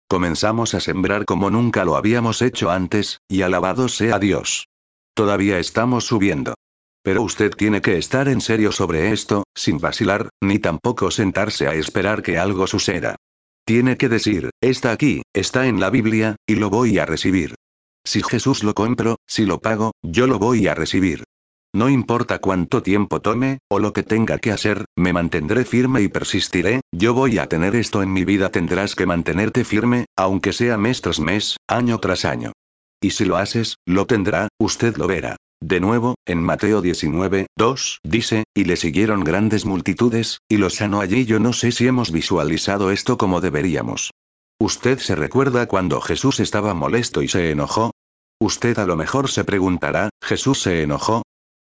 Comenzamos 0.07 0.75
a 0.75 0.79
sembrar 0.79 1.25
como 1.25 1.49
nunca 1.49 1.85
lo 1.85 1.95
habíamos 1.95 2.43
hecho 2.43 2.69
antes, 2.69 3.17
y 3.27 3.41
alabado 3.41 3.87
sea 3.87 4.19
Dios. 4.19 4.67
Todavía 5.15 5.57
estamos 5.57 6.05
subiendo. 6.05 6.53
Pero 7.01 7.23
usted 7.23 7.49
tiene 7.49 7.81
que 7.81 7.97
estar 7.97 8.27
en 8.27 8.41
serio 8.41 8.71
sobre 8.71 9.11
esto, 9.11 9.45
sin 9.55 9.79
vacilar, 9.79 10.29
ni 10.39 10.59
tampoco 10.59 11.09
sentarse 11.09 11.67
a 11.67 11.73
esperar 11.73 12.21
que 12.21 12.37
algo 12.37 12.67
suceda. 12.67 13.15
Tiene 13.65 13.97
que 13.97 14.09
decir, 14.09 14.51
está 14.61 14.91
aquí, 14.91 15.23
está 15.33 15.65
en 15.65 15.79
la 15.79 15.89
Biblia, 15.89 16.35
y 16.45 16.57
lo 16.57 16.69
voy 16.69 16.99
a 16.99 17.07
recibir. 17.07 17.55
Si 18.05 18.21
Jesús 18.21 18.63
lo 18.63 18.75
compro, 18.75 19.15
si 19.25 19.47
lo 19.47 19.59
pago, 19.59 19.93
yo 20.03 20.27
lo 20.27 20.37
voy 20.37 20.67
a 20.67 20.75
recibir. 20.75 21.23
No 21.75 21.89
importa 21.89 22.37
cuánto 22.37 22.83
tiempo 22.83 23.19
tome, 23.19 23.57
o 23.67 23.79
lo 23.79 23.93
que 23.93 24.03
tenga 24.03 24.37
que 24.37 24.51
hacer, 24.51 24.85
me 24.95 25.11
mantendré 25.11 25.65
firme 25.65 26.03
y 26.03 26.07
persistiré, 26.07 26.81
yo 26.91 27.15
voy 27.15 27.39
a 27.39 27.47
tener 27.47 27.75
esto 27.75 28.03
en 28.03 28.13
mi 28.13 28.25
vida 28.25 28.49
tendrás 28.49 28.93
que 28.93 29.07
mantenerte 29.07 29.63
firme, 29.63 30.05
aunque 30.15 30.53
sea 30.53 30.77
mes 30.77 31.01
tras 31.01 31.19
mes, 31.19 31.57
año 31.67 31.97
tras 31.97 32.25
año. 32.25 32.51
Y 33.01 33.09
si 33.09 33.25
lo 33.25 33.37
haces, 33.37 33.77
lo 33.87 34.05
tendrá, 34.05 34.49
usted 34.59 34.97
lo 34.97 35.07
verá. 35.07 35.35
De 35.63 35.79
nuevo, 35.79 36.13
en 36.27 36.43
Mateo 36.43 36.81
19, 36.81 37.47
2, 37.57 37.99
dice, 38.03 38.43
y 38.53 38.65
le 38.65 38.75
siguieron 38.75 39.23
grandes 39.23 39.65
multitudes, 39.65 40.39
y 40.47 40.57
los 40.57 40.75
sanó 40.75 41.01
allí. 41.01 41.25
Yo 41.25 41.39
no 41.39 41.53
sé 41.53 41.71
si 41.71 41.87
hemos 41.87 42.11
visualizado 42.11 42.91
esto 42.91 43.17
como 43.17 43.41
deberíamos. 43.41 44.11
¿Usted 44.59 44.99
se 44.99 45.15
recuerda 45.15 45.67
cuando 45.67 46.01
Jesús 46.01 46.39
estaba 46.39 46.75
molesto 46.75 47.23
y 47.23 47.29
se 47.29 47.49
enojó? 47.49 47.91
Usted 48.39 48.77
a 48.77 48.85
lo 48.85 48.95
mejor 48.95 49.29
se 49.29 49.43
preguntará, 49.43 50.09
¿Jesús 50.21 50.61
se 50.61 50.83
enojó? 50.83 51.23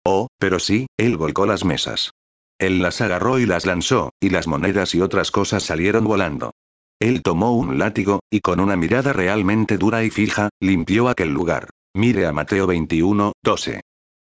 Oh, 0.08 0.28
pero 0.38 0.60
sí, 0.60 0.86
él 0.96 1.16
volcó 1.16 1.46
las 1.46 1.64
mesas. 1.64 2.12
Él 2.60 2.80
las 2.80 3.00
agarró 3.00 3.40
y 3.40 3.46
las 3.46 3.66
lanzó, 3.66 4.12
y 4.20 4.30
las 4.30 4.46
monedas 4.46 4.94
y 4.94 5.00
otras 5.00 5.32
cosas 5.32 5.64
salieron 5.64 6.04
volando. 6.04 6.52
Él 7.00 7.22
tomó 7.22 7.56
un 7.56 7.80
látigo, 7.80 8.20
y 8.30 8.38
con 8.38 8.60
una 8.60 8.76
mirada 8.76 9.12
realmente 9.12 9.78
dura 9.78 10.04
y 10.04 10.10
fija, 10.10 10.48
limpió 10.60 11.08
aquel 11.08 11.32
lugar. 11.32 11.70
Mire 11.92 12.26
a 12.26 12.32
Mateo 12.32 12.68
21, 12.68 13.32
12. 13.42 13.80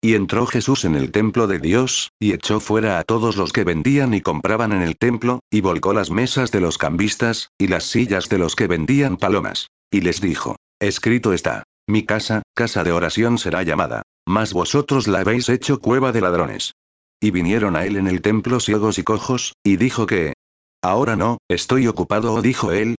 Y 0.02 0.14
entró 0.14 0.46
Jesús 0.46 0.84
en 0.84 0.96
el 0.96 1.12
templo 1.12 1.46
de 1.46 1.60
Dios, 1.60 2.10
y 2.18 2.32
echó 2.32 2.58
fuera 2.58 2.98
a 2.98 3.04
todos 3.04 3.36
los 3.36 3.52
que 3.52 3.62
vendían 3.62 4.14
y 4.14 4.20
compraban 4.20 4.72
en 4.72 4.82
el 4.82 4.96
templo, 4.96 5.38
y 5.48 5.60
volcó 5.60 5.92
las 5.92 6.10
mesas 6.10 6.50
de 6.50 6.60
los 6.60 6.76
cambistas, 6.76 7.50
y 7.56 7.68
las 7.68 7.84
sillas 7.84 8.28
de 8.28 8.38
los 8.38 8.56
que 8.56 8.66
vendían 8.66 9.16
palomas. 9.16 9.68
Y 9.92 10.00
les 10.00 10.20
dijo, 10.20 10.56
escrito 10.80 11.32
está, 11.32 11.62
mi 11.86 12.04
casa, 12.04 12.42
casa 12.56 12.82
de 12.82 12.90
oración 12.90 13.38
será 13.38 13.62
llamada, 13.62 14.02
mas 14.28 14.52
vosotros 14.52 15.08
la 15.08 15.20
habéis 15.20 15.48
hecho 15.48 15.80
cueva 15.80 16.12
de 16.12 16.20
ladrones. 16.20 16.74
Y 17.18 17.30
vinieron 17.30 17.76
a 17.76 17.86
él 17.86 17.96
en 17.96 18.06
el 18.06 18.20
templo 18.20 18.60
ciegos 18.60 18.98
y 18.98 19.02
cojos, 19.02 19.54
y 19.64 19.78
dijo 19.78 20.06
que, 20.06 20.34
ahora 20.82 21.16
no, 21.16 21.38
estoy 21.48 21.86
ocupado, 21.86 22.42
dijo 22.42 22.70
él, 22.70 22.96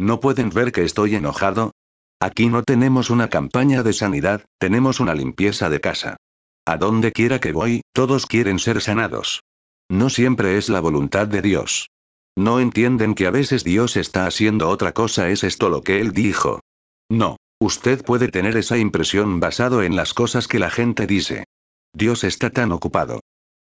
¿no 0.00 0.18
pueden 0.18 0.50
ver 0.50 0.72
que 0.72 0.82
estoy 0.82 1.14
enojado? 1.14 1.70
Aquí 2.20 2.48
no 2.48 2.64
tenemos 2.64 3.10
una 3.10 3.28
campaña 3.28 3.84
de 3.84 3.92
sanidad, 3.92 4.44
tenemos 4.58 4.98
una 4.98 5.14
limpieza 5.14 5.70
de 5.70 5.80
casa. 5.80 6.16
A 6.66 6.76
donde 6.78 7.12
quiera 7.12 7.38
que 7.38 7.52
voy, 7.52 7.82
todos 7.92 8.26
quieren 8.26 8.58
ser 8.58 8.80
sanados. 8.80 9.42
No 9.88 10.10
siempre 10.10 10.58
es 10.58 10.68
la 10.68 10.80
voluntad 10.80 11.28
de 11.28 11.42
Dios. 11.42 11.90
No 12.36 12.58
entienden 12.58 13.14
que 13.14 13.26
a 13.28 13.30
veces 13.30 13.62
Dios 13.62 13.96
está 13.96 14.26
haciendo 14.26 14.68
otra 14.68 14.92
cosa, 14.92 15.28
es 15.28 15.44
esto 15.44 15.68
lo 15.68 15.82
que 15.82 16.00
Él 16.00 16.12
dijo. 16.12 16.60
No. 17.08 17.36
Usted 17.62 18.02
puede 18.04 18.26
tener 18.26 18.56
esa 18.56 18.76
impresión 18.76 19.38
basado 19.38 19.84
en 19.84 19.94
las 19.94 20.14
cosas 20.14 20.48
que 20.48 20.58
la 20.58 20.68
gente 20.68 21.06
dice. 21.06 21.44
Dios 21.94 22.24
está 22.24 22.50
tan 22.50 22.72
ocupado. 22.72 23.20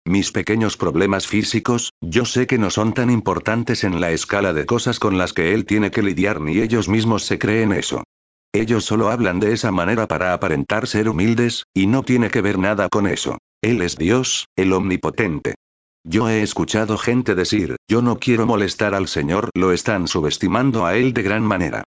Mis 0.06 0.30
pequeños 0.30 0.76
problemas 0.76 1.26
físicos, 1.26 1.90
yo 2.00 2.24
sé 2.24 2.46
que 2.46 2.58
no 2.58 2.70
son 2.70 2.94
tan 2.94 3.10
importantes 3.10 3.82
en 3.82 4.00
la 4.00 4.12
escala 4.12 4.52
de 4.52 4.66
cosas 4.66 5.00
con 5.00 5.18
las 5.18 5.32
que 5.32 5.52
Él 5.52 5.64
tiene 5.64 5.90
que 5.90 6.04
lidiar 6.04 6.40
ni 6.40 6.60
ellos 6.60 6.88
mismos 6.88 7.24
se 7.24 7.40
creen 7.40 7.72
eso. 7.72 8.04
Ellos 8.54 8.84
solo 8.84 9.10
hablan 9.10 9.40
de 9.40 9.52
esa 9.52 9.72
manera 9.72 10.06
para 10.06 10.32
aparentar 10.32 10.86
ser 10.86 11.08
humildes, 11.08 11.64
y 11.74 11.88
no 11.88 12.04
tiene 12.04 12.30
que 12.30 12.40
ver 12.40 12.56
nada 12.56 12.88
con 12.88 13.08
eso. 13.08 13.38
Él 13.62 13.82
es 13.82 13.96
Dios, 13.96 14.46
el 14.54 14.74
omnipotente. 14.74 15.56
Yo 16.04 16.28
he 16.28 16.42
escuchado 16.42 16.98
gente 16.98 17.34
decir, 17.34 17.74
yo 17.90 18.00
no 18.00 18.20
quiero 18.20 18.46
molestar 18.46 18.94
al 18.94 19.08
Señor, 19.08 19.50
lo 19.54 19.72
están 19.72 20.06
subestimando 20.06 20.86
a 20.86 20.94
Él 20.94 21.14
de 21.14 21.24
gran 21.24 21.42
manera. 21.42 21.82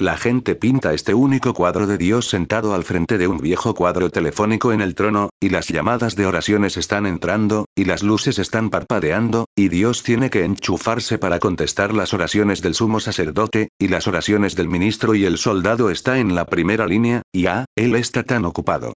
La 0.00 0.16
gente 0.16 0.56
pinta 0.56 0.92
este 0.92 1.14
único 1.14 1.54
cuadro 1.54 1.86
de 1.86 1.96
Dios 1.96 2.28
sentado 2.28 2.74
al 2.74 2.82
frente 2.82 3.16
de 3.16 3.28
un 3.28 3.38
viejo 3.38 3.74
cuadro 3.74 4.10
telefónico 4.10 4.72
en 4.72 4.80
el 4.80 4.96
trono, 4.96 5.30
y 5.40 5.50
las 5.50 5.68
llamadas 5.68 6.16
de 6.16 6.26
oraciones 6.26 6.76
están 6.76 7.06
entrando, 7.06 7.66
y 7.76 7.84
las 7.84 8.02
luces 8.02 8.40
están 8.40 8.70
parpadeando, 8.70 9.44
y 9.54 9.68
Dios 9.68 10.02
tiene 10.02 10.30
que 10.30 10.42
enchufarse 10.42 11.18
para 11.18 11.38
contestar 11.38 11.94
las 11.94 12.12
oraciones 12.12 12.60
del 12.60 12.74
sumo 12.74 12.98
sacerdote, 12.98 13.68
y 13.78 13.86
las 13.86 14.08
oraciones 14.08 14.56
del 14.56 14.68
ministro 14.68 15.14
y 15.14 15.26
el 15.26 15.38
soldado 15.38 15.90
está 15.90 16.18
en 16.18 16.34
la 16.34 16.46
primera 16.46 16.86
línea, 16.86 17.22
y 17.32 17.46
ah, 17.46 17.64
él 17.76 17.94
está 17.94 18.24
tan 18.24 18.46
ocupado. 18.46 18.94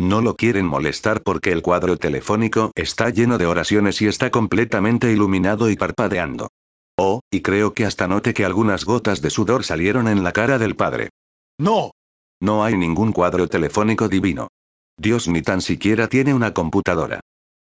No 0.00 0.20
lo 0.20 0.34
quieren 0.34 0.66
molestar 0.66 1.22
porque 1.22 1.52
el 1.52 1.62
cuadro 1.62 1.96
telefónico 1.96 2.72
está 2.74 3.10
lleno 3.10 3.38
de 3.38 3.46
oraciones 3.46 4.02
y 4.02 4.08
está 4.08 4.30
completamente 4.30 5.12
iluminado 5.12 5.70
y 5.70 5.76
parpadeando. 5.76 6.48
Oh, 7.02 7.20
y 7.30 7.40
creo 7.40 7.72
que 7.72 7.86
hasta 7.86 8.06
note 8.06 8.34
que 8.34 8.44
algunas 8.44 8.84
gotas 8.84 9.22
de 9.22 9.30
sudor 9.30 9.64
salieron 9.64 10.06
en 10.06 10.22
la 10.22 10.32
cara 10.32 10.58
del 10.58 10.76
padre. 10.76 11.08
No. 11.58 11.92
No 12.42 12.62
hay 12.62 12.76
ningún 12.76 13.12
cuadro 13.12 13.48
telefónico 13.48 14.06
divino. 14.06 14.48
Dios 14.98 15.26
ni 15.26 15.40
tan 15.40 15.62
siquiera 15.62 16.08
tiene 16.08 16.34
una 16.34 16.52
computadora. 16.52 17.20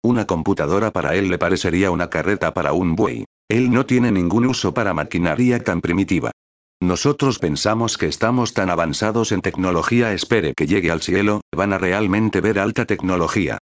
Una 0.04 0.28
computadora 0.28 0.92
para 0.92 1.16
él 1.16 1.30
le 1.30 1.40
parecería 1.40 1.90
una 1.90 2.12
carreta 2.12 2.54
para 2.54 2.74
un 2.74 2.96
buey. 2.96 3.26
Él 3.50 3.72
no 3.72 3.88
tiene 3.88 4.12
ningún 4.12 4.46
uso 4.46 4.72
para 4.72 4.94
maquinaria 4.94 5.64
tan 5.64 5.82
primitiva. 5.82 6.30
Nosotros 6.80 7.40
pensamos 7.40 7.98
que 7.98 8.06
estamos 8.06 8.54
tan 8.54 8.70
avanzados 8.70 9.32
en 9.32 9.42
tecnología, 9.42 10.14
espere 10.14 10.54
que 10.54 10.68
llegue 10.68 10.92
al 10.92 11.02
cielo, 11.02 11.42
van 11.52 11.74
a 11.74 11.80
realmente 11.80 12.40
ver 12.40 12.60
alta 12.60 12.86
tecnología. 12.86 13.58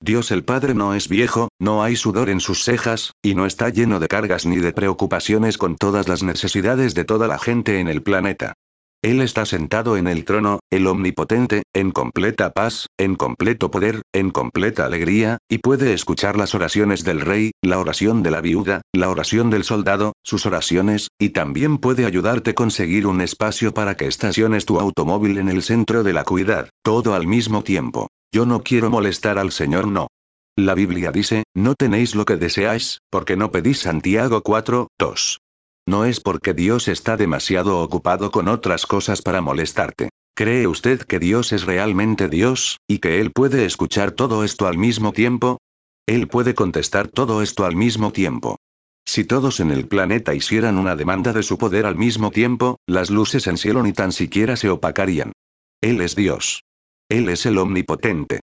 Dios 0.00 0.30
el 0.30 0.44
Padre 0.44 0.74
no 0.74 0.94
es 0.94 1.08
viejo, 1.08 1.48
no 1.58 1.82
hay 1.82 1.96
sudor 1.96 2.28
en 2.28 2.40
sus 2.40 2.62
cejas, 2.62 3.12
y 3.22 3.34
no 3.34 3.46
está 3.46 3.70
lleno 3.70 3.98
de 3.98 4.08
cargas 4.08 4.44
ni 4.44 4.56
de 4.58 4.72
preocupaciones 4.72 5.56
con 5.56 5.76
todas 5.76 6.06
las 6.06 6.22
necesidades 6.22 6.94
de 6.94 7.04
toda 7.04 7.26
la 7.28 7.38
gente 7.38 7.80
en 7.80 7.88
el 7.88 8.02
planeta. 8.02 8.54
Él 9.02 9.20
está 9.20 9.46
sentado 9.46 9.96
en 9.96 10.06
el 10.06 10.24
trono, 10.24 10.60
el 10.70 10.86
omnipotente, 10.86 11.62
en 11.72 11.92
completa 11.92 12.50
paz, 12.50 12.88
en 12.98 13.14
completo 13.14 13.70
poder, 13.70 14.02
en 14.12 14.30
completa 14.30 14.84
alegría, 14.84 15.38
y 15.48 15.58
puede 15.58 15.92
escuchar 15.92 16.36
las 16.36 16.54
oraciones 16.54 17.04
del 17.04 17.20
rey, 17.20 17.52
la 17.62 17.78
oración 17.78 18.22
de 18.22 18.30
la 18.30 18.40
viuda, 18.40 18.82
la 18.92 19.08
oración 19.08 19.48
del 19.48 19.64
soldado, 19.64 20.12
sus 20.22 20.44
oraciones, 20.44 21.08
y 21.18 21.30
también 21.30 21.78
puede 21.78 22.04
ayudarte 22.04 22.50
a 22.50 22.54
conseguir 22.54 23.06
un 23.06 23.20
espacio 23.20 23.72
para 23.72 23.96
que 23.96 24.06
estaciones 24.06 24.66
tu 24.66 24.80
automóvil 24.80 25.38
en 25.38 25.48
el 25.48 25.62
centro 25.62 26.02
de 26.02 26.12
la 26.12 26.24
cuidad, 26.24 26.68
todo 26.82 27.14
al 27.14 27.26
mismo 27.26 27.62
tiempo. 27.62 28.08
Yo 28.32 28.46
no 28.46 28.62
quiero 28.62 28.90
molestar 28.90 29.38
al 29.38 29.52
Señor, 29.52 29.86
no. 29.86 30.08
La 30.56 30.74
Biblia 30.74 31.12
dice, 31.12 31.44
no 31.54 31.74
tenéis 31.74 32.14
lo 32.14 32.24
que 32.24 32.36
deseáis, 32.36 33.00
porque 33.10 33.36
no 33.36 33.50
pedís 33.50 33.80
Santiago 33.80 34.42
4, 34.42 34.88
2. 34.98 35.40
No 35.88 36.04
es 36.04 36.20
porque 36.20 36.54
Dios 36.54 36.88
está 36.88 37.16
demasiado 37.16 37.80
ocupado 37.80 38.30
con 38.30 38.48
otras 38.48 38.86
cosas 38.86 39.22
para 39.22 39.40
molestarte. 39.40 40.08
¿Cree 40.34 40.66
usted 40.66 41.00
que 41.02 41.18
Dios 41.18 41.52
es 41.52 41.64
realmente 41.64 42.28
Dios, 42.28 42.78
y 42.88 42.98
que 42.98 43.20
Él 43.20 43.32
puede 43.32 43.64
escuchar 43.64 44.12
todo 44.12 44.44
esto 44.44 44.66
al 44.66 44.76
mismo 44.76 45.12
tiempo? 45.12 45.58
Él 46.06 46.28
puede 46.28 46.54
contestar 46.54 47.08
todo 47.08 47.42
esto 47.42 47.64
al 47.64 47.76
mismo 47.76 48.12
tiempo. 48.12 48.56
Si 49.06 49.24
todos 49.24 49.60
en 49.60 49.70
el 49.70 49.86
planeta 49.86 50.34
hicieran 50.34 50.78
una 50.78 50.96
demanda 50.96 51.32
de 51.32 51.42
su 51.42 51.58
poder 51.58 51.86
al 51.86 51.96
mismo 51.96 52.30
tiempo, 52.30 52.78
las 52.86 53.08
luces 53.10 53.46
en 53.46 53.56
cielo 53.56 53.82
ni 53.82 53.92
tan 53.92 54.12
siquiera 54.12 54.56
se 54.56 54.68
opacarían. 54.68 55.32
Él 55.80 56.00
es 56.00 56.16
Dios. 56.16 56.64
Él 57.08 57.28
es 57.28 57.46
el 57.46 57.58
omnipotente. 57.58 58.40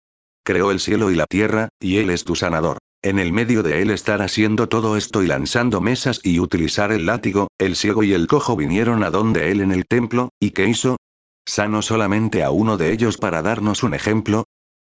Creó 0.44 0.70
el 0.70 0.80
cielo 0.80 1.10
y 1.10 1.14
la 1.14 1.26
tierra, 1.26 1.68
y 1.80 1.98
Él 1.98 2.10
es 2.10 2.24
tu 2.24 2.36
sanador. 2.36 2.78
En 3.02 3.18
el 3.18 3.32
medio 3.32 3.62
de 3.62 3.80
Él 3.80 3.90
estar 3.90 4.20
haciendo 4.20 4.68
todo 4.68 4.96
esto 4.96 5.22
y 5.22 5.26
lanzando 5.26 5.80
mesas 5.80 6.20
y 6.22 6.38
utilizar 6.38 6.92
el 6.92 7.06
látigo, 7.06 7.48
el 7.58 7.74
ciego 7.76 8.02
y 8.02 8.12
el 8.12 8.26
cojo 8.26 8.56
vinieron 8.56 9.02
a 9.02 9.10
donde 9.10 9.50
Él 9.50 9.62
en 9.62 9.72
el 9.72 9.86
templo, 9.86 10.28
¿y 10.38 10.50
qué 10.50 10.66
hizo? 10.66 10.96
¿Sanó 11.46 11.80
solamente 11.80 12.42
a 12.42 12.50
uno 12.50 12.76
de 12.76 12.92
ellos 12.92 13.16
para 13.16 13.40
darnos 13.40 13.82
un 13.82 13.94
ejemplo? 13.94 14.44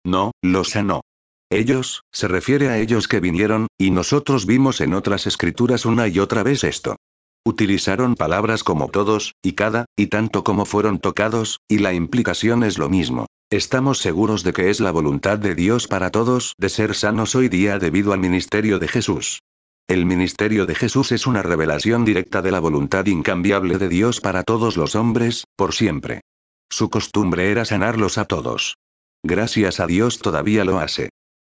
No, 0.05 0.31
lo 0.41 0.65
sanó. 0.65 1.01
Ellos, 1.49 2.03
se 2.11 2.27
refiere 2.27 2.69
a 2.69 2.77
ellos 2.77 3.07
que 3.07 3.21
vinieron, 3.21 3.67
y 3.77 3.91
nosotros 3.91 4.45
vimos 4.45 4.81
en 4.81 4.93
otras 4.93 5.27
escrituras 5.27 5.85
una 5.85 6.09
y 6.09 6.19
otra 6.19 6.43
vez 6.43 6.65
esto. 6.65 6.97
Utilizaron 7.45 8.15
palabras 8.15 8.63
como 8.63 8.89
todos, 8.89 9.33
y 9.41 9.53
cada, 9.53 9.85
y 9.95 10.07
tanto 10.07 10.43
como 10.43 10.65
fueron 10.65 10.99
tocados, 10.99 11.59
y 11.67 11.79
la 11.79 11.93
implicación 11.93 12.63
es 12.63 12.77
lo 12.77 12.89
mismo. 12.89 13.27
Estamos 13.51 13.97
seguros 13.97 14.45
de 14.45 14.53
que 14.53 14.69
es 14.69 14.79
la 14.79 14.91
voluntad 14.91 15.37
de 15.37 15.55
Dios 15.55 15.89
para 15.89 16.09
todos 16.09 16.55
de 16.57 16.69
ser 16.69 16.95
sanos 16.95 17.35
hoy 17.35 17.49
día 17.49 17.79
debido 17.79 18.13
al 18.13 18.19
ministerio 18.19 18.79
de 18.79 18.87
Jesús. 18.87 19.41
El 19.89 20.05
ministerio 20.05 20.65
de 20.65 20.73
Jesús 20.73 21.11
es 21.11 21.27
una 21.27 21.43
revelación 21.43 22.05
directa 22.05 22.41
de 22.41 22.49
la 22.51 22.61
voluntad 22.61 23.07
incambiable 23.07 23.77
de 23.77 23.89
Dios 23.89 24.21
para 24.21 24.43
todos 24.43 24.77
los 24.77 24.95
hombres, 24.95 25.43
por 25.57 25.73
siempre. 25.73 26.21
Su 26.69 26.89
costumbre 26.89 27.51
era 27.51 27.65
sanarlos 27.65 28.17
a 28.17 28.23
todos. 28.23 28.77
Gracias 29.21 29.81
a 29.81 29.85
Dios 29.85 30.19
todavía 30.19 30.63
lo 30.63 30.79
hace. 30.79 31.09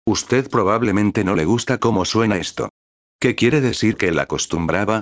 Usted 0.08 0.50
probablemente 0.50 1.26
no 1.26 1.36
le 1.36 1.44
gusta 1.44 1.80
cómo 1.80 2.06
suena 2.06 2.38
esto. 2.38 2.70
¿Qué 3.20 3.36
quiere 3.36 3.60
decir 3.60 3.98
que 3.98 4.08
él 4.08 4.20
acostumbraba? 4.20 5.02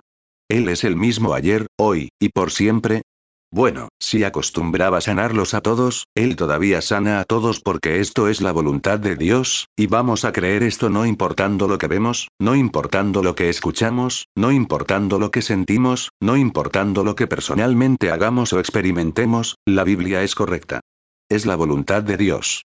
Él 0.49 0.67
es 0.67 0.83
el 0.83 0.95
mismo 0.95 1.35
ayer, 1.35 1.67
hoy, 1.77 2.09
y 2.19 2.29
por 2.29 2.49
siempre, 2.49 3.03
bueno, 3.51 3.87
si 3.99 4.23
acostumbraba 4.23 4.99
sanarlos 4.99 5.53
a 5.53 5.61
todos, 5.61 6.05
Él 6.15 6.35
todavía 6.35 6.81
sana 6.81 7.19
a 7.19 7.23
todos 7.23 7.61
porque 7.61 8.01
esto 8.01 8.27
es 8.27 8.41
la 8.41 8.51
voluntad 8.51 8.99
de 8.99 9.15
Dios, 9.15 9.67
y 9.77 9.87
vamos 9.87 10.25
a 10.25 10.33
creer 10.33 10.63
esto 10.63 10.89
no 10.89 11.05
importando 11.05 11.67
lo 11.67 11.77
que 11.77 11.87
vemos, 11.87 12.27
no 12.39 12.55
importando 12.55 13.23
lo 13.23 13.35
que 13.35 13.49
escuchamos, 13.49 14.27
no 14.35 14.51
importando 14.51 15.17
lo 15.17 15.31
que 15.31 15.41
sentimos, 15.41 16.09
no 16.21 16.35
importando 16.35 17.03
lo 17.03 17.15
que 17.15 17.27
personalmente 17.27 18.11
hagamos 18.11 18.51
o 18.53 18.59
experimentemos, 18.59 19.55
la 19.65 19.83
Biblia 19.83 20.23
es 20.23 20.35
correcta. 20.35 20.81
Es 21.29 21.45
la 21.45 21.55
voluntad 21.55 22.03
de 22.03 22.17
Dios. 22.17 22.66